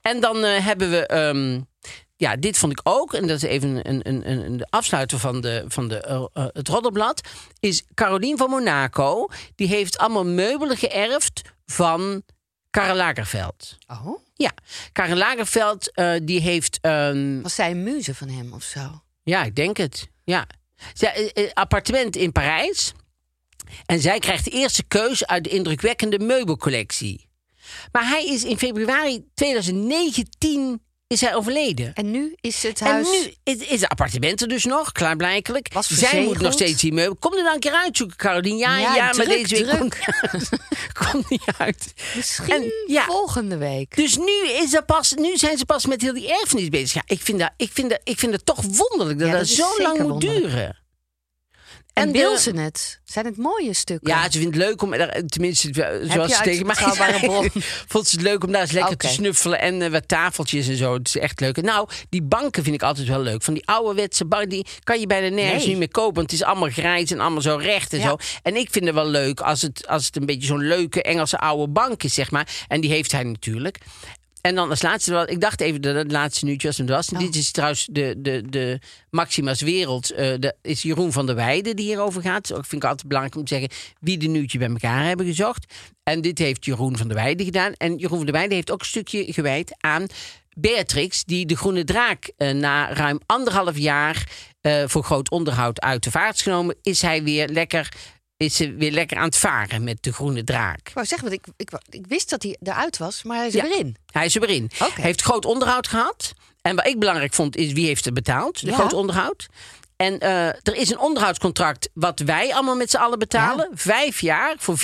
En 0.00 0.20
dan 0.20 0.44
eh, 0.44 0.64
hebben 0.64 0.90
we. 0.90 1.06
ehm, 1.06 1.60
ja, 2.16 2.36
dit 2.36 2.58
vond 2.58 2.72
ik 2.72 2.80
ook. 2.82 3.14
En 3.14 3.26
dat 3.26 3.36
is 3.36 3.42
even 3.42 3.88
een, 3.88 4.00
een, 4.02 4.30
een, 4.30 4.56
de 4.56 4.66
afsluiter 4.70 5.18
van, 5.18 5.40
de, 5.40 5.64
van 5.68 5.88
de, 5.88 6.00
eh, 6.00 6.24
eh, 6.32 6.46
het 6.52 6.68
Roddelblad. 6.68 7.28
Is 7.60 7.84
Caroline 7.94 8.36
van 8.36 8.50
Monaco. 8.50 9.26
Die 9.54 9.68
heeft 9.68 9.98
allemaal 9.98 10.24
meubelen 10.24 10.76
geërfd 10.76 11.42
van 11.66 12.22
Karel 12.76 12.96
Lagerfeld. 12.96 13.78
Oh, 13.86 14.18
Ja, 14.34 14.52
Karel 14.92 15.16
Lagerfeld 15.16 15.92
eh, 15.92 16.14
die 16.22 16.40
heeft... 16.40 16.78
ehm, 16.80 17.40
was 17.40 17.54
zij 17.54 17.70
een 17.70 17.82
muze 17.82 18.14
van 18.14 18.28
hem 18.28 18.52
of 18.52 18.62
zo? 18.62 19.02
ja, 19.22 19.44
ik 19.44 19.56
denk 19.56 19.76
het. 19.76 20.08
Ja. 20.24 20.46
Zij, 20.94 21.32
eh, 21.32 21.44
eh, 21.44 21.50
appartement 21.52 22.16
in 22.16 22.32
Parijs. 22.32 22.92
En 23.86 24.00
zij 24.00 24.18
krijgt 24.18 24.44
de 24.44 24.50
eerste 24.50 24.82
keus 24.82 25.26
uit 25.26 25.44
de 25.44 25.50
indrukwekkende 25.50 26.18
meubelcollectie. 26.18 27.28
Maar 27.92 28.08
hij 28.08 28.26
is 28.26 28.44
in 28.44 28.58
februari 28.58 29.24
2019 29.34 30.82
is 31.08 31.20
hij 31.20 31.34
overleden. 31.34 31.92
En 31.94 32.10
nu 32.10 32.34
is 32.40 32.62
het 32.62 32.80
En 32.80 32.86
huis... 32.86 33.08
nu 33.08 33.32
is, 33.44 33.56
is 33.56 33.80
de 33.80 33.88
appartementen 33.88 34.48
dus 34.48 34.64
nog, 34.64 34.92
klaarblijkelijk. 34.92 35.72
Was 35.72 35.86
Zij 35.86 36.22
moet 36.22 36.40
nog 36.40 36.52
steeds 36.52 36.80
die 36.80 36.92
meubel. 36.92 37.16
Kom 37.16 37.32
er 37.36 37.42
dan 37.44 37.54
een 37.54 37.60
keer 37.60 37.72
uitzoeken, 37.72 38.16
Caroline. 38.16 38.56
Ja, 38.58 38.78
ja, 38.78 38.94
Ja, 38.94 39.04
maar 39.04 39.24
druk, 39.24 39.48
deze 39.48 39.64
week 39.64 39.78
komt 39.78 39.96
komt 41.10 41.30
niet 41.30 41.42
uit. 41.58 41.94
Misschien 42.16 42.54
En, 42.54 42.72
ja. 42.86 43.04
volgende 43.04 43.56
week. 43.56 43.96
Dus 43.96 44.16
nu, 44.16 44.48
is 44.48 44.74
er 44.74 44.84
pas, 44.84 45.12
nu 45.12 45.36
zijn 45.36 45.58
ze 45.58 45.64
pas 45.64 45.86
met 45.86 46.02
heel 46.02 46.14
die 46.14 46.32
erfenis 46.40 46.68
bezig. 46.68 46.94
Ja, 46.94 47.02
ik, 47.06 47.20
vind 47.20 47.38
dat, 47.38 47.50
ik, 47.56 47.70
vind 47.72 47.90
dat, 47.90 48.00
ik 48.04 48.18
vind 48.18 48.32
het 48.32 48.46
toch 48.46 48.62
wonderlijk 48.62 49.18
dat 49.18 49.28
Ja, 49.28 49.36
dat, 49.36 49.48
zo 49.48 49.82
lang 49.82 49.98
moet 49.98 50.08
wonderlijk. 50.08 50.44
duren. 50.44 50.84
En, 52.02 52.12
de- 52.12 52.18
wil 52.18 52.36
ze 52.38 52.50
het? 52.50 53.00
Zijn 53.04 53.24
het 53.24 53.36
mooie 53.36 53.74
stukken? 53.74 54.08
Ja, 54.10 54.22
ze 54.30 54.38
vindt 54.38 54.54
het 54.56 54.64
leuk 54.64 54.82
om, 54.82 54.92
er- 54.92 55.26
tenminste, 55.26 55.70
zoals 56.12 56.36
ze 56.36 56.42
tegen 56.42 56.66
mij 56.66 56.74
zei, 56.94 57.50
vond 57.92 58.06
ze 58.06 58.16
het 58.16 58.24
leuk 58.24 58.44
om 58.44 58.52
daar 58.52 58.60
eens 58.60 58.70
lekker 58.70 58.96
te 58.96 59.08
snuffelen 59.08 59.60
en 59.60 59.82
eh, 59.82 59.90
wat 59.90 60.08
tafeltjes 60.08 60.68
en 60.68 60.76
zo. 60.76 60.92
Het 60.94 61.06
is 61.08 61.16
echt 61.16 61.40
leuk. 61.40 61.62
Nou, 61.62 61.88
die 62.08 62.22
banken 62.22 62.62
vind 62.62 62.74
ik 62.74 62.82
altijd 62.82 63.08
wel 63.08 63.20
leuk. 63.20 63.42
Van 63.42 63.54
die 63.54 63.66
ouderwetse 63.66 64.24
banken, 64.24 64.48
die 64.48 64.66
kan 64.82 65.00
je 65.00 65.06
bijna 65.06 65.28
nergens 65.34 65.58
Nee. 65.62 65.68
niet 65.68 65.78
meer 65.78 65.90
kopen. 65.90 66.14
Want 66.14 66.30
het 66.30 66.40
is 66.40 66.46
allemaal 66.46 66.68
grijs 66.70 67.10
en 67.10 67.20
allemaal 67.20 67.40
zo 67.42 67.56
recht 67.56 67.92
en 67.92 67.98
Ja. 67.98 68.08
zo. 68.08 68.16
En 68.42 68.56
ik 68.56 68.68
vind 68.70 68.84
het 68.84 68.94
wel 68.94 69.08
leuk 69.08 69.40
als 69.40 69.62
het, 69.62 69.86
als 69.88 70.06
het 70.06 70.16
een 70.16 70.26
beetje 70.26 70.46
zo'n 70.46 70.66
leuke 70.66 71.02
Engelse 71.02 71.38
oude 71.38 71.72
bank 71.72 72.02
is, 72.02 72.14
zeg 72.14 72.30
maar. 72.30 72.48
En 72.68 72.80
die 72.80 72.90
heeft 72.90 73.12
hij 73.12 73.22
natuurlijk. 73.22 73.78
En 74.46 74.54
dan 74.54 74.70
als 74.70 74.82
laatste, 74.82 75.26
ik 75.26 75.40
dacht 75.40 75.60
even 75.60 75.82
dat 75.82 75.94
het 75.94 76.12
laatste 76.12 76.44
nieuwtje 76.44 76.68
was. 76.68 76.78
En 76.78 76.86
was. 76.86 77.12
Oh. 77.12 77.18
Dit 77.18 77.34
is 77.34 77.50
trouwens 77.50 77.88
de, 77.90 78.14
de, 78.18 78.42
de 78.48 78.78
Maxima's 79.10 79.60
Wereld. 79.60 80.08
de, 80.08 80.54
is 80.62 80.82
Jeroen 80.82 81.12
van 81.12 81.26
der 81.26 81.34
Weijden 81.34 81.76
die 81.76 81.86
hierover 81.86 82.22
gaat. 82.22 82.52
Ook 82.52 82.66
vind 82.66 82.82
ik 82.82 82.88
altijd 82.88 83.08
belangrijk 83.08 83.38
om 83.38 83.44
te 83.44 83.54
zeggen 83.54 83.76
wie 84.00 84.18
de 84.18 84.26
nieuwtje 84.26 84.58
bij 84.58 84.68
elkaar 84.68 85.04
hebben 85.04 85.26
gezocht. 85.26 85.74
En 86.02 86.20
dit 86.20 86.38
heeft 86.38 86.64
Jeroen 86.64 86.96
van 86.96 87.08
der 87.08 87.16
Weijden 87.16 87.46
gedaan. 87.46 87.72
En 87.72 87.96
Jeroen 87.96 88.16
van 88.16 88.26
der 88.26 88.34
Weijden 88.34 88.54
heeft 88.54 88.70
ook 88.70 88.80
een 88.80 88.86
stukje 88.86 89.32
gewijd 89.32 89.76
aan 89.80 90.06
Beatrix, 90.58 91.24
die 91.24 91.46
de 91.46 91.56
Groene 91.56 91.84
Draak 91.84 92.30
eh, 92.36 92.50
na 92.50 92.92
ruim 92.92 93.18
anderhalf 93.26 93.78
jaar 93.78 94.28
eh, 94.60 94.82
voor 94.86 95.04
groot 95.04 95.30
onderhoud 95.30 95.80
uit 95.80 96.02
de 96.02 96.10
vaart 96.10 96.34
is 96.34 96.42
genomen, 96.42 96.76
is 96.82 97.02
hij 97.02 97.22
weer 97.22 97.48
lekker, 97.48 97.92
is 98.36 98.56
ze 98.56 98.74
weer 98.74 98.92
lekker 98.92 99.16
aan 99.16 99.24
het 99.24 99.36
varen 99.36 99.84
met 99.84 100.02
de 100.02 100.12
Groene 100.12 100.44
Draak. 100.44 100.88
Ik 100.88 100.94
wou 100.94 101.06
zeggen, 101.06 101.28
want 101.28 101.40
ik, 101.40 101.52
ik, 101.56 101.78
ik 101.90 102.06
wist 102.06 102.30
dat 102.30 102.42
hij 102.42 102.56
eruit 102.62 102.98
was, 102.98 103.22
maar 103.22 103.36
hij 103.36 103.46
is 103.46 103.52
Ja. 103.54 103.62
er 103.62 103.68
weer 103.68 103.78
in. 103.78 103.96
Hij 104.12 104.24
is 104.24 104.34
er 104.34 104.40
weer 104.40 104.50
in. 104.50 104.70
Oké. 104.82 105.00
Heeft 105.00 105.22
groot 105.22 105.44
onderhoud 105.44 105.88
gehad. 105.88 106.32
En 106.62 106.76
wat 106.76 106.86
ik 106.86 106.98
belangrijk 106.98 107.34
vond, 107.34 107.56
is 107.56 107.72
wie 107.72 107.86
heeft 107.86 108.04
het 108.04 108.14
betaald? 108.14 108.60
De 108.60 108.66
Ja. 108.66 108.74
groot 108.74 108.92
onderhoud. 108.92 109.46
En 109.96 110.18
eh, 110.20 110.46
er 110.46 110.74
is 110.74 110.90
een 110.90 110.98
onderhoudscontract 110.98 111.88
wat 111.94 112.18
wij 112.20 112.54
allemaal 112.54 112.76
met 112.76 112.90
z'n 112.90 112.96
allen 112.96 113.18
betalen. 113.18 113.68
Vijf 113.74 114.20
jaar 114.20 114.54
voor 114.58 114.76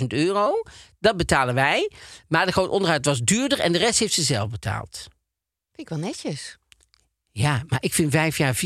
435.000 0.00 0.06
euro. 0.08 0.62
Dat 0.98 1.16
betalen 1.16 1.54
wij. 1.54 1.90
Maar 2.28 2.46
de 2.46 2.52
groot 2.52 2.68
onderhoud 2.68 3.04
was 3.04 3.20
duurder 3.20 3.60
en 3.60 3.72
de 3.72 3.78
rest 3.78 3.98
heeft 3.98 4.14
ze 4.14 4.22
zelf 4.22 4.50
betaald. 4.50 4.96
Vind 4.96 5.08
ik 5.76 5.88
wel 5.88 5.98
netjes. 5.98 6.56
Ja, 7.36 7.62
maar 7.68 7.78
ik 7.82 7.94
vind 7.94 8.10
vijf 8.12 8.38
jaar 8.38 8.56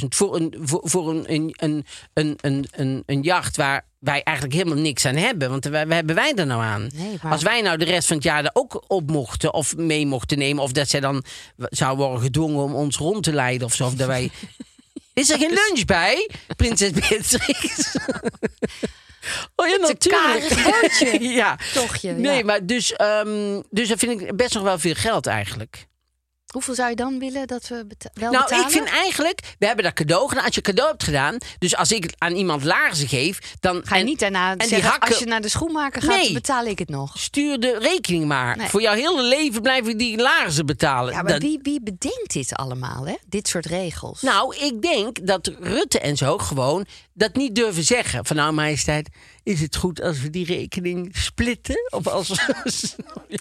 435.000 0.00 0.06
voor 0.08 0.36
een, 0.36 0.54
voor, 0.60 0.80
voor 0.84 1.10
een, 1.10 1.24
een, 1.32 1.54
een, 1.56 1.86
een, 2.14 2.38
een, 2.40 2.66
een, 2.72 3.02
een 3.06 3.22
jacht 3.22 3.56
waar 3.56 3.84
wij 3.98 4.22
eigenlijk 4.22 4.56
helemaal 4.56 4.82
niks 4.82 5.04
aan 5.06 5.14
hebben. 5.16 5.50
Want 5.50 5.64
waar, 5.64 5.86
waar 5.86 5.96
hebben 5.96 6.14
wij 6.14 6.34
er 6.34 6.46
nou 6.46 6.62
aan? 6.62 6.90
Nee, 6.94 7.18
maar- 7.22 7.32
Als 7.32 7.42
wij 7.42 7.60
nou 7.60 7.76
de 7.78 7.84
rest 7.84 8.06
van 8.06 8.16
het 8.16 8.24
jaar 8.24 8.44
er 8.44 8.50
ook 8.52 8.84
op 8.86 9.10
mochten 9.10 9.54
of 9.54 9.76
mee 9.76 10.06
mochten 10.06 10.38
nemen... 10.38 10.62
of 10.62 10.72
dat 10.72 10.88
zij 10.88 11.00
dan 11.00 11.24
zou 11.56 11.96
worden 11.96 12.20
gedwongen 12.20 12.62
om 12.64 12.74
ons 12.74 12.96
rond 12.96 13.22
te 13.22 13.32
leiden 13.32 13.66
of 13.66 13.74
zo. 13.74 13.86
Of 13.86 13.94
dat 13.94 14.06
wij... 14.06 14.30
Is 15.14 15.30
er 15.30 15.38
geen 15.38 15.52
lunch 15.66 15.84
bij, 15.84 16.30
prinses 16.56 16.90
Beatrix? 16.90 17.38
Oh 19.56 19.66
ja, 19.68 19.76
natuurlijk. 19.76 21.22
ja. 21.40 21.58
Tochtje, 21.74 22.12
Nee, 22.12 22.36
ja. 22.38 22.44
maar 22.44 22.66
dus, 22.66 22.92
ehm, 22.92 23.60
dus 23.70 23.88
dat 23.88 23.98
vind 23.98 24.20
ik 24.20 24.36
best 24.36 24.54
nog 24.54 24.62
wel 24.62 24.78
veel 24.78 24.94
geld 24.94 25.26
eigenlijk. 25.26 25.86
Hoeveel 26.54 26.74
zou 26.74 26.88
je 26.90 26.96
dan 26.96 27.18
willen 27.18 27.46
dat 27.46 27.68
we 27.68 27.84
beta- 27.88 28.10
wel 28.14 28.30
Nou, 28.30 28.42
betalen? 28.44 28.64
ik 28.66 28.70
vind 28.72 28.88
eigenlijk, 28.88 29.40
we 29.58 29.66
hebben 29.66 29.84
dat 29.84 29.92
cadeau 29.94 30.28
gedaan. 30.28 30.44
Als 30.44 30.54
je 30.54 30.60
cadeau 30.60 30.90
hebt 30.90 31.02
gedaan, 31.02 31.38
dus 31.58 31.76
als 31.76 31.92
ik 31.92 32.12
aan 32.18 32.32
iemand 32.34 32.64
laarzen 32.64 33.08
geef, 33.08 33.38
dan 33.60 33.80
Ga 33.84 33.94
je 33.94 34.00
en- 34.00 34.06
niet 34.06 34.18
daarna 34.18 34.50
en 34.50 34.58
die 34.58 34.68
zeggen, 34.68 34.90
hakken- 34.90 35.08
als 35.08 35.18
je 35.18 35.24
naar 35.26 35.40
de 35.40 35.48
schoenmaker 35.48 36.02
gaat, 36.02 36.16
Nee. 36.16 36.32
betaal 36.32 36.64
ik 36.64 36.78
het 36.78 36.88
nog. 36.88 37.18
stuur 37.18 37.60
de 37.60 37.78
rekening 37.78 38.24
maar. 38.26 38.56
Nee. 38.56 38.68
Voor 38.68 38.82
jouw 38.82 38.94
hele 38.94 39.22
leven 39.22 39.62
blijven 39.62 39.96
die 39.96 40.16
laarzen 40.18 40.66
betalen. 40.66 41.12
Ja, 41.14 41.22
maar 41.22 41.32
Dat- 41.32 41.42
wie, 41.42 41.58
wie 41.62 41.82
bedenkt 41.82 42.32
dit 42.32 42.52
allemaal, 42.54 43.06
hè? 43.06 43.14
Dit 43.28 43.48
soort 43.48 43.66
regels. 43.66 44.22
Nou, 44.22 44.56
ik 44.56 44.82
denk 44.82 45.26
dat 45.26 45.50
Rutte 45.60 46.00
en 46.00 46.16
zo 46.16 46.38
gewoon 46.38 46.86
dat 47.14 47.34
niet 47.34 47.54
durven 47.54 47.84
zeggen. 47.84 48.24
Van 48.26 48.36
nou, 48.36 48.52
majesteit, 48.52 49.08
is 49.44 49.60
het 49.60 49.76
goed 49.76 50.00
als 50.02 50.20
we 50.20 50.30
die 50.30 50.46
rekening 50.46 51.16
splitten? 51.16 51.88
Of 51.90 52.06
als 52.06 52.28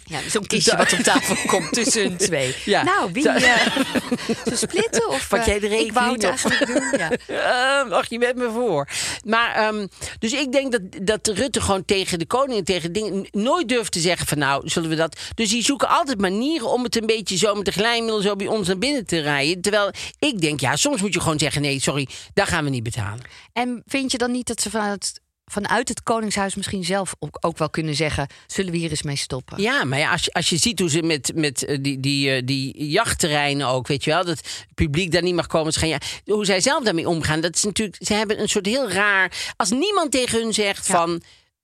ja, 0.03 0.19
Zo'n 0.29 0.45
kistje 0.45 0.77
wat 0.77 0.93
op 0.93 0.99
tafel 0.99 1.35
komt 1.47 1.73
tussen 1.73 2.17
twee. 2.17 2.55
Ja. 2.65 2.83
Nou, 2.83 3.11
wie... 3.11 3.23
Zo- 3.23 3.29
eh 3.29 3.65
ze 4.49 4.55
splitten 4.55 5.09
of... 5.09 5.27
Pak 5.27 5.39
eh, 5.39 5.45
jij 5.45 5.59
de 5.59 5.67
Ik 5.67 5.93
wou 5.93 6.11
het 6.11 6.23
rekening 6.23 6.59
eigenlijk 6.59 6.65
doen, 6.67 6.99
ja. 6.99 7.81
Eh, 7.81 7.89
mag 7.89 8.09
je 8.09 8.19
met 8.19 8.35
me 8.35 8.49
voor. 8.49 8.89
Maar, 9.25 9.55
ehm, 9.55 9.87
dus 10.19 10.33
ik 10.33 10.51
denk 10.51 10.71
dat, 10.71 10.81
dat 11.01 11.27
Rutte 11.27 11.61
gewoon 11.61 11.85
tegen 11.85 12.19
de 12.19 12.25
koning 12.25 12.57
en 12.57 12.63
tegen 12.63 12.91
dingen 12.93 13.27
nooit 13.31 13.69
durft 13.69 13.91
te 13.91 13.99
zeggen 13.99 14.27
van 14.27 14.37
nou, 14.37 14.69
zullen 14.69 14.89
we 14.89 14.95
dat. 14.95 15.19
Dus 15.35 15.49
die 15.49 15.63
zoeken 15.63 15.87
altijd 15.89 16.19
manieren 16.19 16.69
om 16.69 16.83
het 16.83 16.95
een 16.95 17.05
beetje 17.05 17.37
zo 17.37 17.55
met 17.55 17.65
de 17.65 17.71
glijmiddel 17.71 18.21
zo 18.21 18.35
bij 18.35 18.47
ons 18.47 18.67
naar 18.67 18.77
binnen 18.77 19.05
te 19.05 19.19
rijden. 19.19 19.61
Terwijl 19.61 19.91
ik 20.19 20.41
denk, 20.41 20.59
ja, 20.59 20.75
soms 20.75 21.01
moet 21.01 21.13
je 21.13 21.21
gewoon 21.21 21.39
zeggen 21.39 21.61
nee, 21.61 21.79
sorry, 21.79 22.07
daar 22.33 22.47
gaan 22.47 22.63
we 22.63 22.69
niet 22.69 22.83
betalen. 22.83 23.21
En 23.53 23.83
vind 23.85 24.11
je 24.11 24.17
dan 24.17 24.31
niet 24.31 24.47
dat 24.47 24.61
ze 24.61 24.69
vanuit, 24.69 25.21
vanuit 25.45 25.89
het 25.89 26.03
Koningshuis 26.03 26.55
misschien 26.55 26.83
zelf 26.83 27.15
ook, 27.19 27.37
ook 27.41 27.57
wel 27.57 27.69
kunnen 27.69 27.95
zeggen... 27.95 28.27
zullen 28.47 28.71
we 28.71 28.77
hier 28.77 28.89
eens 28.89 29.03
mee 29.03 29.15
stoppen? 29.15 29.61
Ja, 29.61 29.83
maar 29.83 29.99
ja, 29.99 30.11
als, 30.11 30.23
je, 30.25 30.33
als 30.33 30.49
je 30.49 30.57
ziet 30.57 30.79
hoe 30.79 30.89
ze 30.89 31.01
met, 31.01 31.31
met 31.35 31.65
eh, 31.65 31.77
die, 31.81 31.99
die, 31.99 32.31
eh, 32.31 32.41
die 32.45 32.87
jachtterreinen 32.87 33.67
ook, 33.67 33.87
weet 33.87 34.03
je 34.03 34.09
wel, 34.09 34.25
dat 34.25 34.37
het 34.37 34.65
publiek 34.73 35.11
daar 35.11 35.23
niet 35.23 35.35
mag 35.35 35.47
komen. 35.47 35.73
Gaan, 35.73 35.89
ja, 35.89 35.99
hoe 36.25 36.45
zij 36.45 36.61
zelf 36.61 36.83
daarmee 36.83 37.07
omgaan, 37.07 37.41
dat 37.41 37.55
is 37.55 37.63
natuurlijk, 37.63 37.97
ze 38.05 38.13
hebben 38.13 38.41
een 38.41 38.49
soort 38.49 38.65
heel 38.65 38.91
raar. 38.91 39.53
Als 39.55 39.69
niemand 39.69 40.11
tegen 40.11 40.41
hun 40.41 40.53
zegt 40.53 40.85
van, 40.85 41.21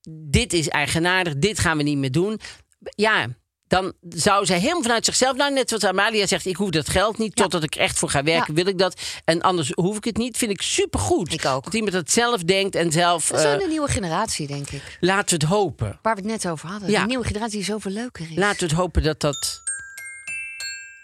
dit 0.10 0.54
is 0.54 0.68
eigenaardig, 0.68 1.36
dit 1.38 1.60
gaan 1.60 1.78
we 1.78 1.84
niet 1.84 1.98
meer 1.98 2.12
doen. 2.12 2.40
Ja, 2.80 3.28
dan 3.70 3.94
zou 4.10 4.46
zij 4.46 4.60
helemaal 4.60 4.82
vanuit 4.82 5.06
zichzelf, 5.06 5.36
nou 5.38 5.54
net 5.54 5.72
wat 5.72 5.84
Amalia 5.84 6.28
zegt, 6.28 6.46
ik 6.46 6.56
hoef 6.56 6.70
dat 6.70 6.90
geld 6.90 7.18
niet, 7.18 7.36
totdat 7.36 7.64
ik 7.64 7.76
echt 7.76 8.00
voor 8.00 8.10
ga 8.10 8.24
werken, 8.24 8.54
Ja. 8.56 8.64
wil 8.64 8.68
ik 8.74 8.78
dat. 8.78 9.02
En 9.26 9.42
anders 9.42 9.72
hoef 9.74 9.98
ik 9.98 10.04
het 10.04 10.18
niet, 10.18 10.38
vind 10.38 10.52
ik 10.52 10.62
supergoed. 10.62 11.34
Ik 11.34 11.46
ook. 11.46 11.64
Dat 11.64 11.74
iemand 11.74 11.94
dat 11.94 12.12
zelf 12.12 12.44
denkt 12.44 12.76
en 12.76 12.92
zelf, 12.92 13.28
Dat 13.28 13.38
is 13.40 13.46
wel 13.46 13.62
een 13.62 13.70
nieuwe 13.70 13.88
generatie, 13.88 14.48
denk 14.48 14.70
ik. 14.70 14.98
laten 15.00 15.38
we 15.40 15.46
het 15.46 15.54
hopen. 15.56 16.00
Waar 16.02 16.16
we 16.16 16.22
het 16.22 16.30
net 16.30 16.48
over 16.48 16.70
hadden. 16.70 16.90
Ja. 16.90 17.02
Een 17.02 17.08
nieuwe 17.08 17.26
generatie 17.26 17.56
die 17.58 17.64
zoveel 17.66 17.92
leuker 17.92 18.26
is. 18.30 18.36
Laten 18.38 18.60
we 18.60 18.66
het 18.66 18.76
hopen 18.76 19.04
dat 19.04 19.20
dat, 19.20 19.62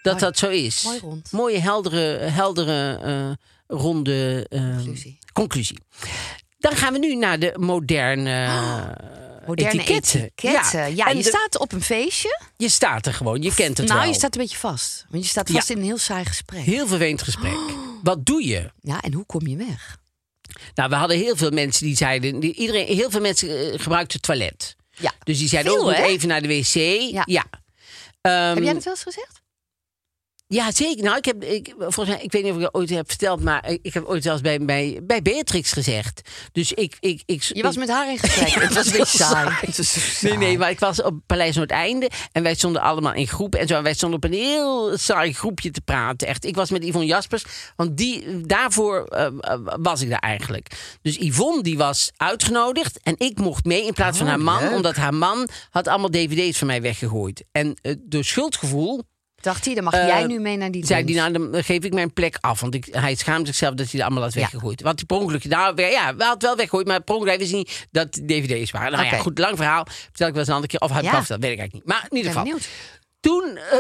dat, 0.02 0.14
Mooi. 0.14 0.26
dat 0.26 0.38
zo 0.38 0.50
is. 0.50 0.84
Mooi 0.84 1.00
rond. 1.00 1.32
Mooie, 1.32 1.60
heldere, 1.60 2.18
heldere 2.18 2.98
eh, 3.68 3.78
ronde 3.80 4.46
eh, 4.50 4.60
Conclusie. 4.76 5.18
conclusie. 5.34 5.78
Dan 6.60 6.76
gaan 6.76 6.94
we 6.94 7.00
nu 7.00 7.16
naar 7.16 7.40
de 7.40 7.54
moderne, 7.60 8.48
Oh, 8.48 8.90
Moderne 9.48 9.72
etiketten. 9.82 10.22
etiketten. 10.22 10.96
Ja, 10.96 11.06
En 11.08 11.18
je 11.18 11.24
de- 11.24 11.30
staat 11.30 11.58
op 11.60 11.72
een 11.72 11.82
feestje. 11.82 12.40
je 12.58 12.70
staat 12.70 13.06
er 13.06 13.14
gewoon, 13.14 13.42
je 13.42 13.54
kent 13.54 13.78
het 13.78 13.88
nou, 13.88 14.00
wel. 14.00 14.10
je 14.10 14.16
staat 14.16 14.36
een 14.36 14.42
beetje 14.42 14.58
vast. 14.58 15.06
Want 15.10 15.24
je 15.24 15.30
staat 15.30 15.48
Ja. 15.48 15.54
vast 15.56 15.70
in 15.70 15.78
een 15.78 15.84
heel 15.84 15.98
saai 15.98 16.26
gesprek. 16.26 16.64
Heel 16.64 16.88
vervelend 16.88 17.22
gesprek. 17.22 17.58
Wat 18.04 18.26
doe 18.26 18.46
je? 18.48 18.72
Ja, 18.82 19.02
en 19.02 19.14
hoe 19.14 19.26
kom 19.26 19.48
je 19.48 19.56
weg? 19.56 19.98
Nou, 20.76 20.90
we 20.90 20.96
hadden 20.96 21.18
heel 21.18 21.36
veel 21.36 21.50
mensen 21.52 21.86
die 21.86 21.96
zeiden... 21.96 22.40
Die, 22.40 22.54
iedereen, 22.54 22.86
heel 22.96 23.10
veel 23.12 23.22
mensen 23.22 23.72
eh, 23.74 23.80
gebruikten 23.80 24.14
het 24.18 24.22
toilet. 24.22 24.76
Ja. 24.98 25.12
Dus 25.24 25.38
die 25.38 25.48
zeiden 25.48 25.80
ook, 25.80 25.94
hè? 25.96 26.04
even 26.04 26.28
naar 26.28 26.42
de 26.42 26.48
wc. 26.48 26.74
Ja. 27.12 27.24
Ja. 27.26 27.46
Ehm, 28.22 28.56
Heb 28.56 28.64
jij 28.64 28.74
dat 28.74 28.84
wel 28.84 28.94
eens 28.94 29.04
gezegd? 29.04 29.42
Ja, 30.48 30.72
zeker. 30.72 31.04
Nou, 31.04 31.18
ik 31.18 31.26
heb, 31.26 31.44
ik, 31.44 31.74
volgens 31.78 32.08
mij, 32.08 32.24
ik 32.24 32.32
weet 32.32 32.44
niet 32.44 32.52
of 32.52 32.58
ik 32.58 32.64
dat 32.64 32.74
ooit 32.74 32.90
heb 32.90 33.10
verteld, 33.10 33.44
maar 33.44 33.70
ik 33.82 33.94
heb 33.94 34.06
ooit 34.06 34.24
zelfs 34.24 34.42
bij, 34.42 34.60
bij, 34.60 35.00
bij 35.04 35.22
Beatrix 35.22 35.72
gezegd. 35.72 36.22
Dus 36.52 36.74
ik, 36.74 36.98
ik, 37.00 37.24
ik, 37.26 37.42
Je 37.44 37.64
was 37.64 37.78
met 37.78 37.90
haar 37.90 38.10
in 38.12 38.18
gesprek. 38.18 38.50
het 38.64 38.74
was 38.74 38.86
een 38.86 38.98
beetje 38.98 39.18
saai. 39.18 39.50
Het 39.60 39.78
was 39.78 39.94
zo 39.94 40.00
Nee, 40.00 40.10
saai. 40.10 40.38
nee, 40.38 40.58
maar 40.58 40.70
ik 40.70 40.80
was 40.80 41.02
op 41.02 41.20
Paleis 41.26 41.56
Noordeinde 41.56 42.10
en 42.32 42.44
wij 42.44 42.56
stonden 42.56 42.82
allemaal 42.82 43.14
in 43.14 43.28
groepen 43.28 43.60
en 43.60 43.68
zo. 43.68 43.76
En 43.76 43.84
wij 43.84 43.94
stonden 43.94 44.18
op 44.18 44.24
een 44.24 44.34
heel 44.34 44.98
saai 44.98 45.34
groepje 45.34 45.72
te 45.72 45.82
praten. 45.82 46.28
Echt, 46.28 46.46
ik 46.46 46.56
was 46.56 46.70
met 46.70 46.84
Yvonne 46.84 47.08
Jaspers, 47.08 47.46
want 47.76 47.98
die, 47.98 48.42
daarvoor 48.42 49.06
eh, 49.06 49.26
eh, 49.26 49.60
was 49.80 50.02
ik 50.02 50.10
daar 50.10 50.20
eigenlijk. 50.20 50.98
Dus 51.02 51.18
Yvonne 51.18 51.64
die 51.64 51.78
was 51.78 52.12
uitgenodigd 52.18 53.00
en 53.04 53.16
ik 53.18 53.40
mocht 53.40 53.66
mee 53.66 53.86
in 53.86 53.94
plaats 53.94 54.18
van 54.18 54.28
haar 54.28 54.40
man, 54.40 54.74
omdat 54.74 54.96
haar 54.96 55.14
man 55.14 55.48
had 55.70 55.88
allemaal 55.88 56.10
dvd's 56.10 56.58
van 56.58 56.68
mij 56.68 56.82
weggegooid. 56.82 57.44
En 57.52 57.76
eh, 57.82 57.96
door 58.00 58.24
schuldgevoel 58.24 59.04
Dacht 59.46 59.66
hij, 59.66 59.74
dan 59.74 59.84
mag 59.84 59.94
Eh, 59.94 60.08
jij 60.08 60.26
nu 60.26 60.40
mee 60.40 60.58
naar 60.58 60.72
die 60.72 60.86
zei 60.86 61.04
nou, 61.14 61.32
dan 61.32 61.64
geef 61.64 61.84
ik 61.84 61.94
mijn 61.94 62.14
plek 62.14 62.38
af. 62.40 62.60
Want 62.62 62.74
ik, 62.76 62.88
hij 62.92 63.16
schaamt 63.16 63.48
zichzelf 63.48 63.74
dat 63.74 63.86
hij 63.92 64.00
dat 64.00 64.02
allemaal 64.10 64.24
had 64.24 64.34
Ja. 64.34 64.40
weggegooid. 64.40 64.82
Want 64.82 64.98
die 64.98 65.06
per 65.06 65.18
ongeluk, 65.18 65.46
nou 65.46 65.82
ja, 65.82 66.16
we 66.16 66.24
had 66.24 66.42
wel 66.42 66.56
weggegooid, 66.56 66.88
maar 66.88 67.02
per 67.02 67.16
ongeluk 67.16 67.38
wist 67.38 67.50
hij 67.50 67.60
niet 67.60 67.88
dat 67.92 68.16
het 68.16 68.28
dvd's 68.28 68.72
waren. 68.72 68.92
Nou 68.92 69.06
ja, 69.06 69.18
goed, 69.18 69.38
lang 69.40 69.58
verhaal. 69.58 69.86
Vertel 69.90 70.28
ik 70.28 70.32
wel 70.34 70.42
eens 70.42 70.48
een 70.48 70.54
andere 70.56 70.78
keer. 70.78 70.90
Of 70.90 70.98
ik 70.98 71.04
Ja. 71.04 71.10
verteld, 71.18 71.42
weet 71.42 71.52
ik 71.52 71.60
eigenlijk 71.60 71.74
niet. 71.74 71.86
Maar 71.86 72.06
in 72.10 72.18
ieder 72.18 72.32
geval. 72.32 72.44
benieuwd. 72.46 72.68
Toen 73.20 73.58
eh, 73.58 73.80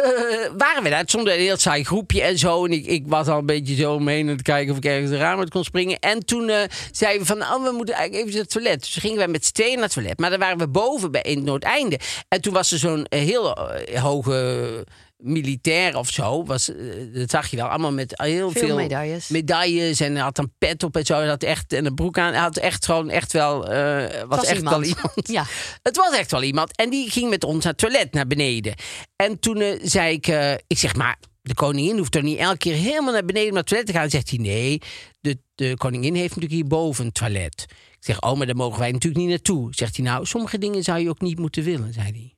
waren 0.57 0.84
we 0.84 0.89
daar. 0.89 0.99
Het 0.99 1.09
stond 1.09 1.28
een 1.28 1.34
heel 1.39 1.57
saai 1.57 1.84
groepje 1.84 2.22
en 2.22 2.38
zo. 2.38 2.66
En 2.66 2.72
ik, 2.72 2.86
ik 2.86 3.03
was 3.07 3.28
al 3.28 3.38
een 3.38 3.45
beetje 3.45 3.76
zo 3.76 3.93
omheen 3.93 4.22
aan 4.28 4.34
het 4.34 4.41
kijken 4.41 4.72
of 4.72 4.78
ik 4.78 4.86
ergens 4.86 5.09
de 5.11 5.18
raam 5.18 5.39
uit 5.39 5.49
kon 5.49 5.63
springen. 5.63 5.99
En 5.99 6.26
toen 6.26 6.49
eh, 6.49 6.61
zeiden 6.91 7.22
we 7.22 7.28
van, 7.28 7.41
oh, 7.41 7.63
we 7.63 7.72
moeten 7.72 7.95
eigenlijk 7.95 8.24
even 8.28 8.32
naar 8.36 8.41
het 8.43 8.51
toilet. 8.51 8.80
Dus 8.80 8.95
gingen 8.95 9.18
wij 9.18 9.28
met 9.28 9.45
z'n 9.45 9.51
tweeën 9.53 9.74
naar 9.74 9.84
het 9.84 9.93
toilet. 9.93 10.20
Maar 10.20 10.30
dan 10.30 10.39
waren 10.39 10.57
we 10.57 10.68
boven 10.68 11.11
bij, 11.11 11.22
in 11.22 11.36
het 11.36 11.45
Noordeinde. 11.45 11.99
En 12.28 12.41
toen 12.41 12.53
was 12.53 12.72
er 12.72 12.78
zo'n 12.80 13.05
eh, 13.05 13.20
heel 13.20 13.55
eh, 13.74 14.01
hoge 14.01 14.86
militair 15.26 15.97
of 15.97 16.09
zo. 16.09 16.43
Was, 16.45 16.69
eh, 16.69 16.78
dat 17.13 17.30
zag 17.30 17.47
je 17.47 17.55
wel, 17.57 17.67
allemaal 17.67 17.91
met 17.91 18.13
heel 18.21 18.51
Veel 18.51 18.67
veel, 18.67 18.76
medailles. 18.76 19.28
medailles. 19.28 19.99
En 19.99 20.13
hij 20.13 20.21
had 20.21 20.38
een 20.38 20.53
pet 20.57 20.84
op 20.84 20.95
en 20.95 21.05
zo. 21.05 21.15
Hij 21.17 21.28
had 21.28 21.43
echt 21.43 21.73
en 21.73 21.86
een 21.86 21.95
broek 21.95 22.17
aan. 22.17 22.32
Hij 22.34 22.41
had 22.41 22.57
echt 22.57 22.86
gewoon 22.86 23.09
echt 23.09 23.34
wel, 23.34 23.67
eh, 23.67 24.19
was, 24.19 24.38
Was 24.38 24.45
echt 24.45 24.57
iemand. 24.57 24.76
wel 24.76 24.84
iemand. 24.95 25.28
Ja. 25.28 25.45
Het 25.84 25.95
was 25.97 26.15
echt 26.17 26.32
wel 26.32 26.43
iemand. 26.43 26.76
En 26.76 26.89
die 26.89 27.09
ging 27.09 27.30
met 27.30 27.43
ons 27.43 27.63
naar 27.63 27.73
het 27.73 27.82
toilet, 27.82 28.13
naar 28.13 28.28
beneden. 28.28 28.73
En 29.15 29.39
toen 29.39 29.57
eh, 29.61 29.80
zei 29.84 30.13
ik, 30.13 30.28
ik 30.67 30.78
zeg 30.78 30.95
maar, 30.95 31.17
de 31.41 31.53
koningin 31.53 31.97
hoeft 31.97 32.11
toch 32.11 32.21
niet 32.23 32.38
elke 32.38 32.57
keer 32.57 32.76
helemaal 32.76 33.13
naar 33.13 33.26
beneden 33.26 33.47
om 33.47 33.53
naar 33.53 33.63
het 33.63 33.67
toilet 33.67 33.88
te 33.88 33.93
gaan. 33.93 34.09
Zegt 34.09 34.30
hij, 34.30 34.39
nee, 34.39 34.82
de, 35.21 35.38
de 35.55 35.73
koningin 35.78 36.13
heeft 36.15 36.36
natuurlijk 36.36 36.53
hierboven 36.53 37.05
een 37.05 37.11
toilet. 37.11 37.65
Ik 37.69 38.11
zeg, 38.13 38.21
oh, 38.21 38.38
maar 38.38 38.45
daar 38.45 38.55
mogen 38.55 38.80
wij 38.80 38.91
natuurlijk 38.91 39.21
niet 39.21 39.30
naartoe. 39.30 39.73
Zegt 39.73 39.95
hij, 39.95 40.05
nou, 40.05 40.26
sommige 40.26 40.57
dingen 40.57 40.84
zou 40.84 40.99
je 40.99 41.09
ook 41.09 41.21
niet 41.21 41.39
moeten 41.39 41.63
willen, 41.63 41.93
zei 41.93 42.05
hij. 42.11 42.34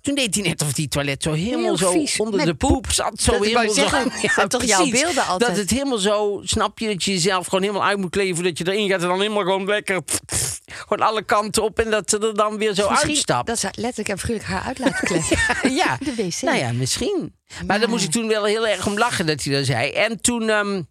Toen 0.00 0.14
deed 0.14 0.34
hij 0.34 0.44
net 0.44 0.62
of 0.62 0.72
die 0.72 0.88
toilet 0.88 1.22
zo 1.22 1.32
helemaal 1.32 1.76
Heel 1.78 2.06
zo 2.06 2.22
onder 2.22 2.36
met 2.36 2.46
de 2.46 2.54
poep 2.54 2.90
zat. 2.92 3.20
Zo 3.20 3.32
Dat 3.32 3.44
helemaal 3.44 3.70
zeggen, 3.74 4.02
zo. 4.04 4.08
dat 4.20 4.30
zijn 4.32 4.48
toch 4.48 4.64
jouw 4.64 4.82
precies. 4.86 5.00
beelden 5.02 5.26
altijd? 5.26 5.50
Dat 5.50 5.60
het 5.60 5.70
helemaal 5.70 5.98
zo, 5.98 6.40
snap 6.44 6.78
je, 6.78 6.86
dat 6.86 7.04
je 7.04 7.10
jezelf 7.12 7.44
gewoon 7.46 7.60
helemaal 7.62 7.84
uit 7.84 7.98
moet 7.98 8.10
kleden 8.10 8.34
voordat 8.34 8.58
je 8.58 8.66
erin 8.72 8.88
gaat 8.88 9.02
en 9.02 9.08
dan 9.08 9.20
helemaal 9.20 9.42
gewoon 9.42 9.64
lekker. 9.66 10.00
gewoon 10.66 11.08
alle 11.08 11.22
kanten 11.22 11.62
op 11.62 11.78
en 11.78 11.90
dat 11.90 12.10
ze 12.10 12.18
er 12.18 12.34
dan 12.34 12.56
weer 12.58 12.74
zo 12.74 12.88
Misschien 12.88 13.10
uitstapt. 13.10 13.46
Dat 13.46 13.58
ze 13.58 13.68
letterlijk 13.74 14.08
en 14.08 14.18
figuurlijk 14.18 14.46
haar 14.48 14.62
uit 14.62 14.78
laten 14.78 15.06
kleppen. 15.06 15.72
ja, 15.82 15.96
De 16.00 16.14
wc. 16.14 16.40
nou 16.42 16.56
ja, 16.58 16.72
misschien. 16.72 17.34
Maar 17.48 17.66
Maar- 17.66 17.80
daar 17.80 17.88
moest 17.88 18.04
ik 18.04 18.10
toen 18.10 18.28
wel 18.28 18.44
heel 18.44 18.66
erg 18.66 18.86
om 18.86 18.98
lachen 18.98 19.26
dat 19.26 19.42
hij 19.42 19.54
dat 19.54 19.66
zei. 19.66 19.90
En 19.90 20.20
toen. 20.20 20.48
ehm, 20.50 20.82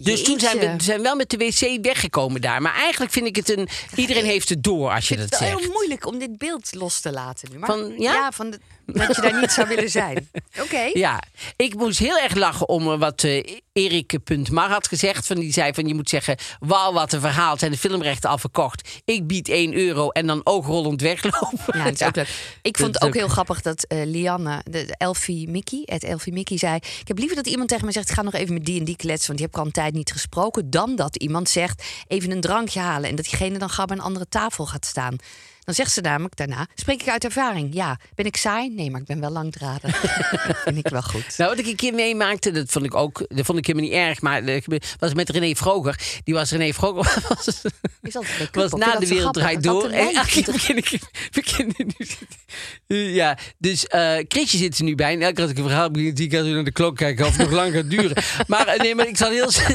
dus 0.00 0.22
toen 0.24 0.40
zijn 0.40 0.58
we 0.58 0.82
zijn 0.82 1.02
wel 1.02 1.16
met 1.16 1.30
de 1.30 1.36
wc 1.36 1.78
weggekomen 1.82 2.40
daar. 2.40 2.62
Maar 2.62 2.74
eigenlijk 2.74 3.12
vind 3.12 3.26
ik 3.26 3.36
het 3.36 3.58
een. 3.58 3.68
Iedereen 3.94 4.24
heeft 4.24 4.48
het 4.48 4.62
door 4.62 4.90
als 4.90 5.08
je 5.08 5.16
dat 5.16 5.30
het 5.30 5.38
wel 5.38 5.48
zegt. 5.48 5.60
heel 5.60 5.72
moeilijk 5.72 6.06
om 6.06 6.18
dit 6.18 6.38
beeld 6.38 6.74
los 6.74 7.00
te 7.00 7.12
laten 7.12 7.48
nu. 7.52 7.58
Maar 7.58 7.68
Van- 7.68 7.94
ja? 7.98 8.30
van 8.32 8.50
de, 8.50 8.58
dat 8.92 9.16
je 9.16 9.22
daar 9.22 9.40
niet 9.40 9.52
zou 9.52 9.68
willen 9.68 9.90
zijn. 9.90 10.30
Oké. 10.64 10.90
Ja, 10.92 11.22
ik 11.56 11.74
moest 11.74 11.98
heel 11.98 12.18
erg 12.18 12.34
lachen 12.34 12.68
om 12.68 12.92
eh, 12.92 12.98
wat 12.98 13.24
eh 13.24 13.56
Erik.mar 13.72 14.70
had 14.70 14.88
gezegd. 14.88 15.26
Van, 15.26 15.36
die 15.36 15.52
zei 15.52 15.74
van 15.74 15.86
je 15.86 15.94
moet 15.94 16.08
zeggen, 16.08 16.36
wauw 16.60 16.92
wat 16.92 17.12
een 17.12 17.20
verhaal. 17.20 17.58
Zijn 17.58 17.70
de 17.70 17.78
filmrechten 17.78 18.30
al 18.30 18.38
verkocht. 18.38 19.00
Ik 19.04 19.26
bied 19.26 19.48
1 19.48 19.74
euro 19.74 20.08
en 20.08 20.26
dan 20.26 20.40
oogrollend 20.44 21.00
weglopen. 21.00 21.78
Ja, 21.78 21.84
dat 21.84 22.00
is 22.00 22.02
ook 22.06 22.16
leuk. 22.16 22.58
Ik 22.62 22.78
vond 22.78 22.94
het 22.94 23.04
ook 23.04 23.14
heel 23.14 23.28
grappig 23.28 23.60
dat 23.60 23.84
eh, 23.84 24.04
Lianne, 24.04 24.60
de, 24.64 24.84
de 24.84 24.94
Elfie 24.96 25.48
Mickey, 25.48 25.82
het 25.84 26.04
Elfie 26.04 26.32
Mickey 26.32 26.58
zei... 26.58 26.76
Ik 26.76 27.08
heb 27.08 27.18
liever 27.18 27.36
dat 27.36 27.46
iemand 27.46 27.68
tegen 27.68 27.86
me 27.86 27.92
zegt, 27.92 28.08
ik 28.08 28.14
ga 28.14 28.22
nog 28.22 28.34
even 28.34 28.54
met 28.54 28.64
die 28.64 28.78
en 28.78 28.84
die 28.84 28.96
kletsen... 28.96 29.26
want 29.26 29.38
die 29.38 29.46
heb 29.46 29.54
ik 29.54 29.60
al 29.60 29.66
een 29.66 29.72
tijd 29.72 29.94
niet 29.94 30.12
gesproken... 30.12 30.70
dan 30.70 30.96
dat 30.96 31.16
iemand 31.16 31.48
zegt, 31.48 31.84
even 32.06 32.30
een 32.30 32.40
drankje 32.40 32.80
halen... 32.80 33.08
en 33.08 33.16
dat 33.16 33.24
diegene 33.24 33.58
dan 33.58 33.70
gauw 33.70 33.86
bij 33.86 33.96
een 33.96 34.02
andere 34.02 34.28
tafel 34.28 34.66
gaat 34.66 34.86
staan. 34.86 35.16
Dan 35.64 35.74
zegt 35.74 35.92
ze 35.92 36.00
namelijk 36.00 36.36
daarna, 36.36 36.66
spreek 36.74 37.02
ik 37.02 37.08
uit 37.08 37.24
ervaring? 37.24 37.74
Ja. 37.74 37.98
Ben 38.14 38.24
ik 38.26 38.36
saai? 38.36 38.70
Nee, 38.70 38.90
maar 38.90 39.00
ik 39.00 39.06
ben 39.06 39.20
wel 39.20 39.30
langdradig. 39.30 40.00
dat 40.46 40.56
vind 40.64 40.76
ik 40.76 40.88
wel 40.88 41.02
goed. 41.02 41.38
Nou, 41.38 41.50
wat 41.50 41.58
ik 41.58 41.66
een 41.66 41.76
keer 41.76 41.94
meemaakte, 41.94 42.50
dat 42.50 42.70
vond 42.70 42.84
ik 42.84 42.94
ook, 42.94 43.24
dat 43.28 43.46
vond 43.46 43.58
ik 43.58 43.66
helemaal 43.66 43.88
niet 43.88 43.98
erg, 43.98 44.20
maar 44.20 44.44
dat 44.44 44.64
was 44.98 45.14
met 45.14 45.30
René 45.30 45.54
Vroger. 45.54 45.98
Die 46.24 46.34
was 46.34 46.50
René 46.50 46.72
Vroger, 46.72 47.22
was, 47.28 47.46
Is 48.02 48.14
was 48.52 48.70
na 48.72 48.96
de 48.96 49.06
wereld 49.06 49.34
draait 49.34 49.62
door. 49.62 49.90
En. 49.90 50.10
Ja, 52.86 53.38
dus 53.58 53.86
eh 53.86 54.24
Chrisje 54.28 54.56
zit 54.56 54.78
er 54.78 54.84
nu 54.84 54.94
bij. 54.94 55.12
En 55.12 55.20
elke 55.22 55.32
keer 55.34 55.42
als 55.42 55.52
ik 55.52 55.58
een 55.58 55.64
verhaal 55.64 55.90
begin, 55.90 56.16
zie 56.16 56.26
ik 56.26 56.34
altijd 56.34 56.54
naar 56.54 56.64
de 56.64 56.72
klok 56.72 56.96
kijken 56.96 57.26
of 57.26 57.36
het 57.36 57.40
nog 57.40 57.50
lang 57.56 57.74
gaat 57.74 57.90
duren. 57.90 58.22
Maar 58.46 58.66
eh, 58.66 58.80
nee, 58.80 58.94
maar 58.94 59.08
ik 59.08 59.16
zal 59.16 59.30
heel 59.30 59.50
snel. 59.50 59.66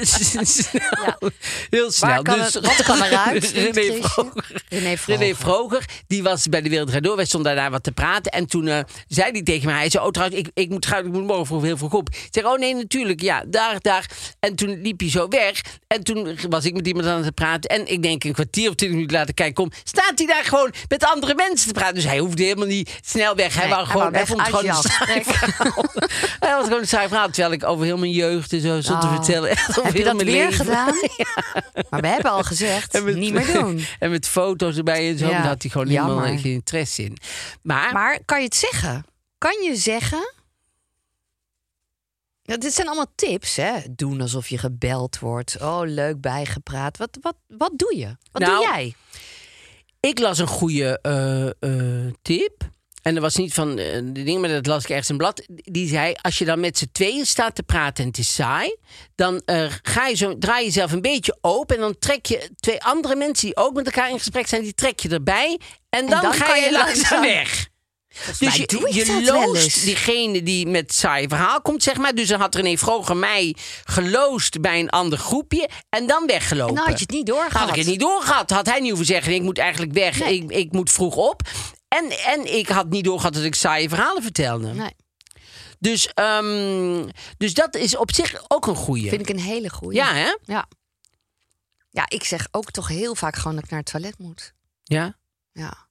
Heel 1.69 1.91
snel. 1.91 2.09
Waar 2.09 2.21
kan 2.21 2.37
dus, 2.39 2.53
het- 2.53 2.65
wat 2.65 2.83
kan 2.83 3.01
eruit, 3.03 3.51
René? 3.51 3.99
Vroger. 4.01 4.63
René 4.69 4.97
Vroger. 4.97 5.17
René 5.19 5.35
Vroger, 5.35 5.84
die 6.07 6.23
was 6.23 6.47
bij 6.49 6.61
de 6.61 6.69
Wereld 6.69 6.87
Draait 6.87 7.03
Door. 7.03 7.15
Wij 7.15 7.25
stonden 7.25 7.55
daar 7.55 7.71
wat 7.71 7.83
te 7.83 7.91
praten. 7.91 8.31
En 8.31 8.45
toen 8.45 8.67
eh, 8.67 8.79
zei 9.07 9.31
hij 9.31 9.43
tegen 9.43 9.65
mij, 9.65 9.75
hij 9.77 9.89
zei, 9.89 10.05
oh 10.05 10.11
trouwens, 10.11 10.39
ik, 10.39 10.49
ik, 10.53 10.69
moet, 10.69 10.85
ik 10.85 11.03
moet 11.11 11.23
morgen 11.25 11.45
vroeg 11.45 11.63
heel 11.63 11.77
vroeg 11.77 11.93
op. 11.93 12.09
Ik 12.09 12.27
zeg, 12.31 12.43
oh 12.45 12.57
nee, 12.59 12.75
natuurlijk, 12.75 13.21
ja, 13.21 13.43
daar, 13.47 13.75
daar. 13.79 14.09
En 14.39 14.55
toen 14.55 14.81
liep 14.81 14.99
hij 14.99 15.09
zo 15.09 15.27
weg. 15.27 15.61
En 15.87 16.03
toen 16.03 16.37
was 16.49 16.65
ik 16.65 16.73
met 16.73 16.87
iemand 16.87 17.05
aan 17.07 17.23
het 17.23 17.33
praten. 17.33 17.69
En 17.69 17.87
ik 17.91 18.03
denk 18.03 18.23
een 18.23 18.33
kwartier 18.33 18.69
of 18.69 18.75
twintig 18.75 18.97
minuten 18.97 19.17
later, 19.17 19.33
kijk, 19.33 19.53
kom, 19.53 19.71
staat 19.83 20.13
hij 20.15 20.27
daar 20.27 20.43
gewoon 20.43 20.73
met 20.87 21.03
andere 21.05 21.35
mensen 21.35 21.67
te 21.67 21.73
praten. 21.73 21.95
Dus 21.95 22.03
hij 22.05 22.17
hoefde 22.17 22.43
helemaal 22.43 22.67
niet 22.67 22.99
snel 23.05 23.35
weg. 23.35 23.55
Hij 23.55 23.69
wou 23.69 23.85
gewoon, 23.85 24.13
hij 24.13 24.25
vond 24.25 24.39
het 24.39 24.49
gewoon 24.55 24.69
een 24.69 24.75
je 24.75 24.89
saai 24.89 25.23
verhaal. 25.23 25.85
Hij 26.39 26.53
was 26.55 26.63
gewoon 26.63 26.79
een 26.79 26.87
saai 26.87 27.07
verhaal. 27.07 27.29
Terwijl 27.29 27.53
ik 27.53 27.63
over 27.63 27.85
heel 27.85 27.97
mijn 27.97 28.11
jeugd 28.11 28.53
en 28.53 28.61
zo 28.61 28.81
stond 28.81 29.01
te 29.01 29.07
Oh. 29.07 29.13
vertellen. 29.15 29.49
Heb 29.83 29.95
je 29.95 30.03
dat 30.03 30.15
weer 30.21 30.25
leven. 30.25 30.65
gedaan? 30.65 30.93
Maar 31.89 32.01
we 32.01 32.07
hebben 32.07 32.31
al 32.31 32.43
gezegd, 32.43 33.03
met- 33.03 33.15
niet 33.15 33.33
meer 33.33 33.53
doen. 33.53 33.85
En 33.99 34.11
met 34.11 34.27
foto's 34.27 34.77
erbij 34.77 35.09
en 35.09 35.17
zo. 35.17 35.27
Ja, 35.29 35.55
hij 35.71 35.71
gewoon 35.71 35.87
jammer. 35.93 36.15
helemaal 36.23 36.41
geen 36.41 36.53
interesse 36.53 37.03
in. 37.03 37.17
Maar, 37.61 37.93
Maar 37.93 38.19
kan 38.25 38.37
je 38.39 38.45
het 38.45 38.55
zeggen? 38.55 39.05
Kan 39.37 39.63
je 39.63 39.75
zeggen... 39.75 40.33
Ja, 42.41 42.57
dit 42.57 42.73
zijn 42.73 42.87
allemaal 42.87 43.11
tips, 43.15 43.55
hè? 43.55 43.79
Doen 43.91 44.21
alsof 44.21 44.47
je 44.47 44.57
gebeld 44.57 45.19
wordt. 45.19 45.61
Oh, 45.61 45.81
leuk 45.83 46.21
bijgepraat. 46.21 46.97
Wat, 46.97 47.17
wat, 47.21 47.35
wat 47.47 47.71
doe 47.75 47.95
je? 47.97 48.17
Wat 48.31 48.41
Nou, 48.41 48.55
doe 48.55 48.65
jij? 48.65 48.95
ik 49.99 50.19
las 50.19 50.37
een 50.37 50.47
goede 50.47 50.99
eh, 51.01 51.47
eh, 51.47 52.13
tip. 52.21 52.63
En 53.05 53.13
dat 53.13 53.23
was 53.23 53.35
niet 53.35 53.53
van 53.53 53.77
eh, 53.77 54.01
de 54.03 54.23
ding, 54.23 54.41
maar 54.41 54.49
dat 54.49 54.65
las 54.65 54.83
ik 54.83 54.89
ergens 54.89 55.09
in 55.09 55.17
blad. 55.17 55.41
Die 55.47 55.87
zei: 55.87 56.13
Als 56.21 56.37
je 56.37 56.45
dan 56.45 56.59
met 56.59 56.77
z'n 56.77 56.89
tweeën 56.91 57.25
staat 57.25 57.55
te 57.55 57.63
praten 57.63 58.03
en 58.03 58.09
het 58.09 58.17
is 58.17 58.33
saai. 58.33 58.75
dan 59.15 59.41
eh, 59.45 59.65
ga 59.81 60.07
je 60.07 60.15
zo, 60.15 60.37
draai 60.37 60.59
je 60.59 60.65
jezelf 60.65 60.91
een 60.91 61.01
beetje 61.01 61.37
open. 61.41 61.75
En 61.75 61.81
dan 61.81 61.99
trek 61.99 62.25
je 62.25 62.49
twee 62.55 62.83
andere 62.83 63.15
mensen 63.15 63.45
die 63.45 63.57
ook 63.57 63.73
met 63.73 63.85
elkaar 63.85 64.09
in 64.09 64.17
gesprek 64.17 64.47
zijn. 64.47 64.61
die 64.61 64.73
trek 64.73 64.99
je 64.99 65.09
erbij. 65.09 65.59
En 65.89 66.09
dan, 66.09 66.21
dan 66.21 66.33
ga 66.33 66.55
je 66.55 66.71
langzaam 66.71 67.21
weg. 67.21 67.67
Dus 68.39 68.55
je, 68.55 69.21
loost 69.25 69.83
diegene 69.83 70.43
die 70.43 70.67
met 70.67 70.93
saai 70.93 71.27
verhaal 71.27 71.61
komt, 71.61 71.83
zeg 71.83 71.97
maar. 71.97 72.15
Dus 72.15 72.27
dan 72.27 72.39
had 72.39 72.55
René 72.55 72.77
Vroger 72.77 73.17
mij 73.17 73.55
geloost 73.83 74.61
bij 74.61 74.79
een 74.79 74.89
ander 74.89 75.17
groepje 75.17 75.69
en 75.89 76.07
dan 76.07 76.25
weggelopen. 76.25 76.75
En 76.75 76.75
dan 76.75 76.89
had 76.89 76.99
je 76.99 77.05
het 77.05 77.13
niet 77.13 77.25
doorgehad. 77.25 77.61
Had 77.61 77.69
ik 77.69 77.75
het 77.75 77.85
niet 77.85 77.99
doorgehad, 77.99 78.49
had 78.49 78.65
hij 78.65 78.79
niet 78.79 78.89
hoeven 78.89 79.07
zeggen: 79.07 79.33
ik 79.33 79.41
moet 79.41 79.57
eigenlijk 79.57 79.93
weg, 79.93 80.19
Nee. 80.19 80.37
ik, 80.37 80.51
ik 80.51 80.71
moet 80.71 80.91
vroeg 80.91 81.15
op. 81.15 81.41
En, 81.95 82.11
en 82.11 82.55
ik 82.55 82.67
had 82.67 82.89
niet 82.89 83.03
doorgehad 83.03 83.33
dat 83.33 83.43
ik 83.43 83.55
saaie 83.55 83.89
verhalen 83.89 84.23
vertelde. 84.23 84.73
Nee, 84.73 84.95
Dus, 85.79 86.07
ehm, 86.13 87.07
dus 87.37 87.53
dat 87.53 87.75
is 87.75 87.95
op 87.97 88.13
zich 88.13 88.43
ook 88.47 88.67
een 88.67 88.75
goeie. 88.75 89.09
vind 89.09 89.21
ik 89.21 89.29
een 89.29 89.39
hele 89.39 89.69
goeie. 89.69 89.97
Ja, 89.97 90.13
hè? 90.13 90.35
ja. 90.43 90.67
Ja, 91.89 92.05
ik 92.07 92.23
zeg 92.23 92.47
ook 92.51 92.71
toch 92.71 92.87
heel 92.87 93.15
vaak 93.15 93.35
gewoon 93.35 93.55
dat 93.55 93.63
ik 93.63 93.69
naar 93.69 93.79
het 93.79 93.91
toilet 93.91 94.17
moet. 94.17 94.53
Ja. 94.83 95.17
Ja. 95.51 95.87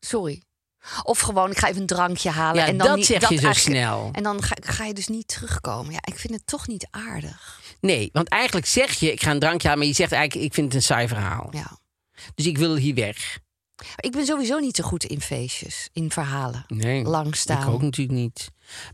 Sorry. 0.00 0.42
Of 1.02 1.18
gewoon, 1.18 1.50
ik 1.50 1.58
ga 1.58 1.68
even 1.68 1.80
een 1.80 1.86
drankje 1.86 2.30
halen. 2.30 2.62
Ja, 2.62 2.66
en 2.68 2.76
dan 2.76 2.86
dat 2.86 2.96
niet, 2.96 3.06
zeg 3.06 3.28
je 3.28 3.36
zo 3.38 3.52
snel. 3.52 4.08
En 4.12 4.22
dan 4.22 4.42
ga, 4.42 4.56
ga 4.60 4.84
je 4.84 4.94
dus 4.94 5.08
niet 5.08 5.28
terugkomen. 5.28 5.92
Ja, 5.92 5.98
ik 6.04 6.18
vind 6.18 6.34
het 6.34 6.46
toch 6.46 6.66
niet 6.66 6.86
aardig. 6.90 7.60
Nee, 7.80 8.10
want 8.12 8.28
eigenlijk 8.28 8.66
zeg 8.66 8.92
je: 8.92 9.12
ik 9.12 9.22
ga 9.22 9.30
een 9.30 9.38
drankje 9.38 9.66
halen, 9.68 9.82
maar 9.82 9.92
je 9.92 10.00
zegt 10.00 10.12
eigenlijk: 10.12 10.46
ik 10.46 10.54
vind 10.54 10.66
het 10.66 10.74
een 10.76 10.82
saai 10.82 11.08
verhaal. 11.08 11.48
Ja. 11.50 11.78
Dus 12.34 12.46
ik 12.46 12.58
wil 12.58 12.76
hier 12.76 12.94
weg. 12.94 13.38
Ik 14.00 14.12
ben 14.12 14.26
sowieso 14.26 14.58
niet 14.58 14.76
zo 14.76 14.84
goed 14.84 15.04
in 15.04 15.20
feestjes, 15.20 15.88
in 15.92 16.10
verhalen. 16.10 16.64
Nee, 16.68 17.02
Lang 17.04 17.36
staan. 17.36 17.62
Ik 17.62 17.68
ook 17.68 17.82
natuurlijk 17.82 18.18
niet. 18.18 18.48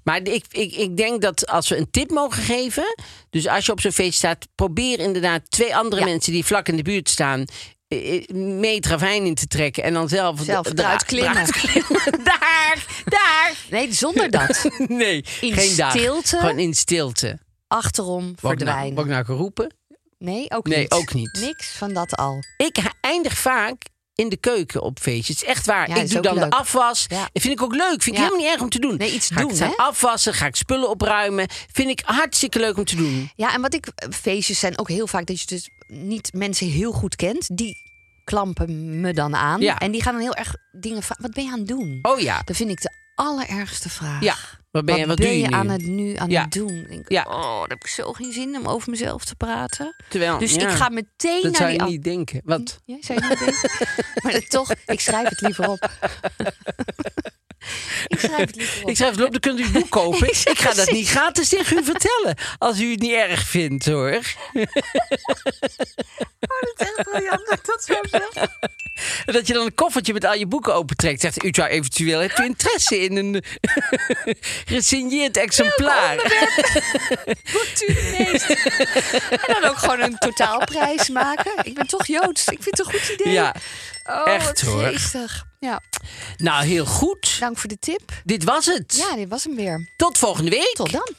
Maar 0.04 0.16
ik, 0.22 0.44
ik, 0.50 0.72
ik 0.72 0.96
denk 0.96 1.22
dat 1.22 1.46
als 1.46 1.68
we 1.68 1.76
een 1.76 1.90
tip 1.90 2.10
mogen 2.10 2.42
geven. 2.42 2.94
Dus 3.30 3.46
als 3.48 3.66
je 3.66 3.72
op 3.72 3.80
zo'n 3.80 3.92
feest 3.92 4.18
staat, 4.18 4.46
probeer 4.54 4.98
inderdaad 5.00 5.50
twee 5.50 5.76
andere 5.76 6.00
Ja. 6.02 6.06
mensen 6.08 6.32
die 6.32 6.44
vlak 6.44 6.68
in 6.68 6.76
de 6.76 6.82
buurt 6.82 7.08
staan. 7.08 7.44
eh, 7.88 8.16
eh, 8.16 8.28
mee 8.34 8.74
het 8.76 8.86
ravijn 8.86 9.24
in 9.24 9.34
te 9.34 9.46
trekken 9.46 9.82
en 9.82 9.92
dan 9.92 10.08
zelf, 10.08 10.40
Zelf 10.40 10.66
eruit 10.72 11.04
klimmen. 11.04 11.44
daar, 12.24 13.02
daar. 13.04 13.54
Nee, 13.70 13.92
zonder 13.94 14.30
dat. 14.30 14.68
Nee, 14.88 15.24
In 15.40 15.52
geen 15.52 15.76
daar. 15.76 15.90
stilte? 15.90 16.36
Gewoon 16.38 16.58
in 16.58 16.74
stilte. 16.74 17.38
Achterom 17.66 18.22
nou, 18.24 18.34
verdwijnen. 18.36 18.94
word 18.94 19.06
ik 19.06 19.12
nou 19.12 19.24
geroepen? 19.24 19.74
Nee, 20.18 20.50
ook 20.50 20.66
Nee, 20.66 20.78
niet. 20.78 20.90
ook 20.92 21.12
niet. 21.14 21.38
Niks 21.40 21.68
van 21.68 21.92
dat 21.92 22.16
al. 22.16 22.42
Ik 22.56 22.76
eindig 23.00 23.38
vaak 23.38 23.82
in 24.14 24.28
de 24.28 24.36
keuken 24.36 24.82
op 24.82 24.98
feestjes. 25.00 25.36
Het 25.40 25.44
is 25.48 25.54
echt 25.54 25.66
waar. 25.66 25.88
Ja, 25.88 25.94
ik 25.96 26.10
doe 26.10 26.20
dan 26.20 26.34
de 26.34 26.50
afwas. 26.50 27.04
Ja. 27.08 27.28
Dat 27.32 27.42
vind 27.42 27.54
ik 27.54 27.62
ook 27.62 27.74
leuk. 27.74 28.02
Vind 28.02 28.06
ik 28.06 28.12
Ja. 28.14 28.18
helemaal 28.18 28.38
niet 28.38 28.52
erg 28.52 28.60
om 28.60 28.68
te 28.68 28.78
doen. 28.78 28.96
Nee, 28.96 29.12
iets 29.12 29.28
ga 29.30 29.40
doen, 29.40 29.50
ik 29.62 29.76
afwassen, 29.76 30.34
ga 30.34 30.46
ik 30.46 30.56
spullen 30.56 30.88
opruimen. 30.88 31.46
Vind 31.72 31.88
ik 31.90 32.02
hartstikke 32.04 32.58
leuk 32.58 32.76
om 32.76 32.84
te 32.84 32.96
doen. 32.96 33.30
Ja, 33.36 33.54
en 33.54 33.60
wat 33.60 33.74
ik... 33.74 33.88
Feestjes 34.10 34.58
zijn 34.58 34.78
ook 34.78 34.88
heel 34.88 35.06
vaak 35.06 35.26
dat 35.26 35.40
je 35.40 35.46
dus 35.46 35.68
niet 35.86 36.32
mensen 36.32 36.66
heel 36.66 36.92
goed 36.92 37.16
kent. 37.16 37.56
Die 37.56 37.76
klampen 38.24 39.00
me 39.00 39.12
dan 39.12 39.36
aan. 39.36 39.60
Ja. 39.60 39.78
En 39.78 39.90
die 39.90 40.02
gaan 40.02 40.12
dan 40.12 40.22
heel 40.22 40.34
erg 40.34 40.54
dingen... 40.80 41.02
Wat 41.18 41.30
ben 41.32 41.44
je 41.44 41.50
aan 41.50 41.58
het 41.58 41.68
doen? 41.68 41.98
Oh 42.02 42.20
ja. 42.20 42.42
Dat 42.44 42.56
vind 42.56 42.70
ik 42.70 42.80
de 42.82 42.90
allerergste 43.14 43.88
vraag. 43.88 44.22
Ja. 44.22 44.36
Wat 44.70 44.84
ben 44.84 44.96
je, 44.96 45.06
wat 45.06 45.16
doe 45.16 45.38
je, 45.40 45.46
nu? 45.46 45.54
aan 45.54 45.68
het 45.68 45.82
nu 45.86 46.14
aan 46.16 46.30
Ja. 46.30 46.42
het 46.42 46.52
doen? 46.52 46.86
Denk, 46.88 47.08
Ja. 47.08 47.24
Oh, 47.28 47.58
daar 47.60 47.68
heb 47.68 47.78
ik 47.80 47.86
zo 47.86 48.12
geen 48.12 48.32
zin 48.32 48.56
om 48.56 48.66
over 48.66 48.90
mezelf 48.90 49.24
te 49.24 49.34
praten. 49.34 49.96
Terwijl, 50.08 50.38
Dus 50.38 50.54
ja, 50.54 50.68
ik 50.68 50.74
ga 50.76 50.88
meteen 50.88 51.42
Dat 51.42 51.52
naar 51.52 51.60
zou 51.60 51.70
die 51.70 51.80
je 51.80 51.86
niet 51.86 52.04
denken. 52.04 52.40
Wat? 52.44 52.80
Ja, 52.84 52.96
zou 53.00 53.20
je 53.22 53.26
niet 53.28 53.38
denken? 53.38 53.68
maar 54.22 54.32
dat 54.32 54.50
toch, 54.50 54.70
ik 54.86 55.00
schrijf 55.00 55.28
het 55.28 55.40
liever 55.40 55.68
op. 55.68 55.90
ik 58.06 58.18
schrijf 58.18 58.36
het 58.38 58.56
liever 58.56 58.82
op. 58.82 58.88
Ik 58.90 58.96
schrijf 58.96 59.10
het 59.16 59.24
op, 59.24 59.30
dan 59.30 59.40
kunt 59.40 59.58
u 59.58 59.62
het 59.62 59.72
boek 59.72 59.90
kopen. 59.90 60.28
Ik 60.50 60.58
ga 60.58 60.72
dat 60.74 60.90
niet 60.90 61.08
gratis 61.08 61.48
tegen 61.48 61.78
u 61.78 61.84
vertellen. 61.84 62.36
Als 62.58 62.80
u 62.80 62.90
het 62.90 63.00
niet 63.00 63.12
erg 63.12 63.40
vindt, 63.46 63.86
hoor. 63.86 64.10
Het 64.10 64.24
is 66.76 66.86
echt 66.96 67.02
briljant 67.10 67.46
dat 67.48 67.58
ik 67.58 67.64
dat 67.64 67.84
zo 67.84 67.94
zeg. 68.02 68.48
Dat 69.24 69.46
je 69.46 69.52
dan 69.52 69.64
een 69.64 69.74
koffertje 69.74 70.12
met 70.12 70.24
al 70.24 70.34
je 70.34 70.46
boeken 70.46 70.74
opentrekt. 70.74 71.20
Zegt 71.20 71.44
u, 71.44 71.48
zou 71.52 71.68
eventueel 71.68 72.20
hebt 72.20 72.38
u 72.38 72.44
interesse 72.44 72.98
in 72.98 73.16
een 73.16 73.44
gesigneerd 74.74 75.36
exemplaar? 75.36 76.16
Doet 77.52 77.84
u 77.86 77.92
meest? 78.18 78.48
En 79.30 79.54
dan 79.60 79.64
ook 79.64 79.78
gewoon 79.78 80.00
een 80.00 80.18
totaalprijs 80.18 81.08
maken. 81.08 81.52
Ik 81.62 81.74
ben 81.74 81.86
toch 81.86 82.06
Joods. 82.06 82.44
Ik 82.48 82.62
vind 82.62 82.78
het 82.78 82.86
een 82.86 82.92
goed 82.92 83.08
idee. 83.08 83.32
Ja, 83.32 83.54
oh, 84.04 84.22
echt, 84.26 84.46
wat 84.46 84.60
hoor. 84.60 84.82
geestig. 84.82 85.44
Ja, 85.58 85.80
nou 86.36 86.64
heel 86.64 86.86
goed. 86.86 87.36
dank 87.40 87.58
voor 87.58 87.68
de 87.68 87.78
tip. 87.78 88.12
Dit 88.24 88.44
was 88.44 88.66
het. 88.66 88.96
Ja, 88.96 89.16
dit 89.16 89.28
was 89.28 89.44
hem 89.44 89.56
weer. 89.56 89.92
Tot 89.96 90.18
volgende 90.18 90.50
week. 90.50 90.72
Tot 90.74 90.92
dan. 90.92 91.14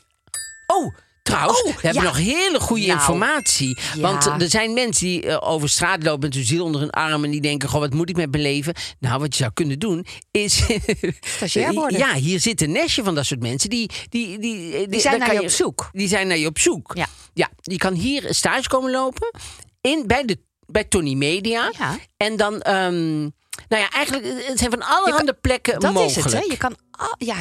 Oh, 0.67 0.95
trouwens, 1.21 1.63
Oh, 1.63 1.75
we 1.75 1.81
hebben 1.81 2.03
ja. 2.03 2.07
nog 2.07 2.17
hele 2.17 2.59
goede 2.59 2.85
Nou, 2.85 2.99
informatie. 2.99 3.77
ja. 3.95 4.01
Want 4.01 4.25
er 4.25 4.49
zijn 4.49 4.73
mensen 4.73 5.05
die 5.05 5.25
eh, 5.25 5.49
over 5.49 5.69
straat 5.69 6.03
lopen 6.03 6.19
met 6.19 6.33
hun 6.33 6.45
ziel 6.45 6.63
onder 6.63 6.81
hun 6.81 6.89
arm... 6.89 7.23
en 7.23 7.31
die 7.31 7.41
denken, 7.41 7.69
goh, 7.69 7.79
wat 7.79 7.93
moet 7.93 8.09
ik 8.09 8.15
met 8.15 8.31
mijn 8.31 8.43
leven? 8.43 8.73
Nou, 8.99 9.19
wat 9.19 9.35
je 9.35 9.41
zou 9.43 9.53
kunnen 9.53 9.79
doen, 9.79 10.05
is... 10.31 10.63
Stagiair 11.35 11.73
worden. 11.73 11.97
Ja, 11.97 12.13
hier 12.13 12.39
zit 12.39 12.61
een 12.61 12.71
nestje 12.71 13.03
van 13.03 13.15
dat 13.15 13.25
soort 13.25 13.41
mensen. 13.41 13.69
Die, 13.69 13.89
die, 14.09 14.39
die, 14.39 14.87
die, 14.87 14.99
zijn 14.99 15.19
naar 15.19 15.33
je 15.33 15.41
op 15.41 15.49
zoek. 15.49 15.89
Die 15.91 16.07
zijn 16.07 16.27
naar 16.27 16.37
je 16.37 16.47
op 16.47 16.59
zoek. 16.59 16.91
Ja. 16.95 17.07
ja 17.33 17.49
je 17.61 17.77
kan 17.77 17.93
hier 17.93 18.25
stage 18.29 18.67
komen 18.67 18.91
lopen... 18.91 19.33
In, 19.81 20.03
bij 20.07 20.25
de 20.25 20.37
bij 20.71 20.83
Tony 20.83 21.13
Media. 21.13 21.71
Ja. 21.77 21.97
En 22.17 22.35
dan, 22.35 22.61
ehm, 22.61 23.29
nou 23.71 23.83
ja, 23.83 23.89
eigenlijk, 23.89 24.47
het 24.47 24.57
zijn 24.59 24.71
van 24.71 24.81
allerhande 24.81 25.33
plekken 25.33 25.79
Dat 25.79 25.93
mogelijk. 25.93 26.17
is 26.17 26.23
het, 26.23 26.33
hè? 26.33 26.39
Je 26.51 26.57
kan, 26.57 26.75
al- 26.91 27.15
ja, 27.17 27.35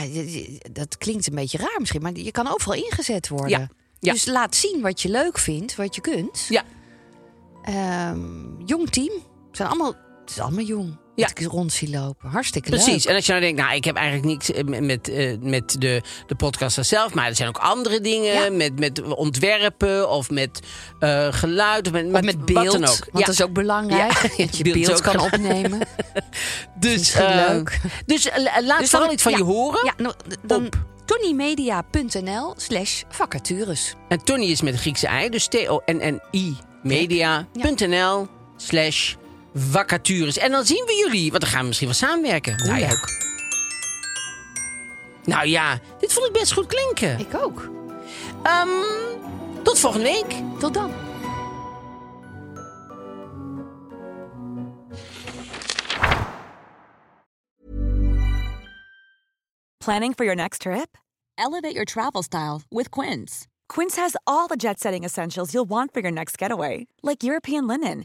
dat 0.73 0.99
klinkt 0.99 1.27
een 1.27 1.35
beetje 1.35 1.59
raar 1.59 1.77
misschien, 1.79 2.03
maar 2.03 2.13
je 2.17 2.31
kan 2.31 2.53
overal 2.53 2.75
ingezet 2.75 3.29
worden. 3.29 3.49
Ja, 3.61 3.69
ja. 3.99 4.13
Dus 4.13 4.25
laat 4.27 4.55
zien 4.55 4.81
wat 4.81 5.03
je 5.03 5.09
leuk 5.09 5.39
vindt, 5.39 5.77
wat 5.77 5.95
je 5.95 6.01
kunt. 6.01 6.47
Ja, 6.49 6.63
Ehm, 7.63 8.63
jong 8.65 8.91
team. 8.91 9.13
Het, 9.49 9.57
zijn 9.57 9.69
allemaal, 9.69 9.95
het 10.21 10.31
is 10.31 10.41
allemaal 10.41 10.65
jong. 10.65 10.97
Ja. 11.15 11.27
Dat 11.27 11.39
ik 11.41 11.47
rond 11.47 11.73
zie 11.73 11.91
lopen. 11.91 12.29
Hartstikke 12.29 12.71
precies. 12.71 12.87
leuk. 12.95 13.05
En 13.05 13.15
als 13.15 13.27
je 13.27 13.33
nou 13.33 13.45
denkt, 13.45 13.61
nou, 13.61 13.75
ik 13.75 13.85
heb 13.85 13.97
eigenlijk 13.97 14.27
niks 14.27 14.53
eh, 14.53 14.65
met, 14.65 14.81
met, 14.83 15.09
eh, 15.09 15.37
met 15.41 15.77
de, 15.81 16.03
de 16.27 16.35
podcast 16.35 16.79
zelf, 16.87 17.15
maar 17.15 17.27
er 17.27 17.37
zijn 17.37 17.49
ook 17.49 17.59
andere 17.59 18.01
dingen, 18.01 18.33
Ja. 18.35 18.51
met, 18.51 18.79
met 18.79 19.03
ontwerpen 19.15 20.11
of 20.11 20.31
met 20.31 20.61
eh, 20.99 21.33
geluid 21.33 21.87
of 21.87 21.93
met, 21.93 22.05
Of 22.05 22.11
met 22.11 22.25
met 22.25 22.35
wat 22.37 22.45
beeld, 22.45 22.73
dan 22.73 22.85
ook. 22.85 22.89
want 22.99 23.19
Ja. 23.19 23.25
dat 23.25 23.29
is 23.29 23.43
ook 23.43 23.53
belangrijk. 23.53 24.13
Ja, 24.13 24.29
dat 24.47 24.57
je 24.57 24.63
beeld 24.65 24.87
beeld, 24.87 25.01
kan 25.01 25.21
opnemen. 25.21 25.79
Dus, 26.81 27.13
eh, 27.15 27.47
leuk. 27.49 27.81
dus 28.07 28.31
laat 28.63 28.81
Dus 28.81 28.91
vooral 28.91 29.13
iets 29.13 29.23
van 29.23 29.33
je 29.33 29.43
horen. 29.43 29.85
Ja, 29.85 29.95
nou, 29.97 30.15
dan 30.47 30.67
Op. 30.67 30.79
tonymedia.nl 31.05 32.55
slash 32.57 33.03
vacatures. 33.09 33.95
En 34.09 34.25
Tony 34.25 34.45
is 34.45 34.61
met 34.63 34.73
een 34.73 34.79
Griekse 34.79 35.07
ei, 35.07 35.29
dus 35.29 35.47
T-O-N-N-I 35.47 36.57
media.nl 36.83 38.27
slash 38.57 39.15
vacatures. 39.55 40.39
En 40.39 40.51
dan 40.51 40.65
zien 40.65 40.85
we 40.87 40.95
jullie, 40.95 41.31
want 41.31 41.43
dan 41.43 41.51
gaan 41.51 41.61
we 41.61 41.67
misschien 41.67 41.89
wel 41.89 41.97
samenwerken. 41.97 42.59
Hoe 42.59 42.67
Nou 42.67 42.81
ja. 42.81 42.89
leuk. 42.89 43.29
Nou 45.25 45.47
ja, 45.47 45.79
dit 45.99 46.13
vond 46.13 46.27
ik 46.27 46.33
best 46.33 46.53
goed 46.53 46.67
klinken. 46.67 47.19
Ik 47.19 47.35
ook. 47.35 47.71
Ehm, 48.43 48.69
tot 49.63 49.79
volgende 49.79 50.07
week. 50.07 50.35
Tot 50.59 50.75
dan. 50.75 50.93
Planning 59.85 60.15
for 60.15 60.25
your 60.25 60.37
next 60.37 60.61
trip? 60.61 60.99
Elevate 61.39 61.73
your 61.73 61.85
travel 61.87 62.23
style 62.23 62.61
with 62.69 62.91
Quince. 62.91 63.47
Quince 63.69 63.97
has 63.97 64.15
all 64.25 64.47
the 64.47 64.57
jet 64.57 64.79
setting 64.79 65.05
essentials 65.05 65.53
you'll 65.53 65.69
want 65.69 65.93
for 65.93 66.01
your 66.01 66.13
next 66.13 66.37
getaway, 66.39 66.87
like 67.03 67.23
European 67.23 67.67
linen, 67.67 68.05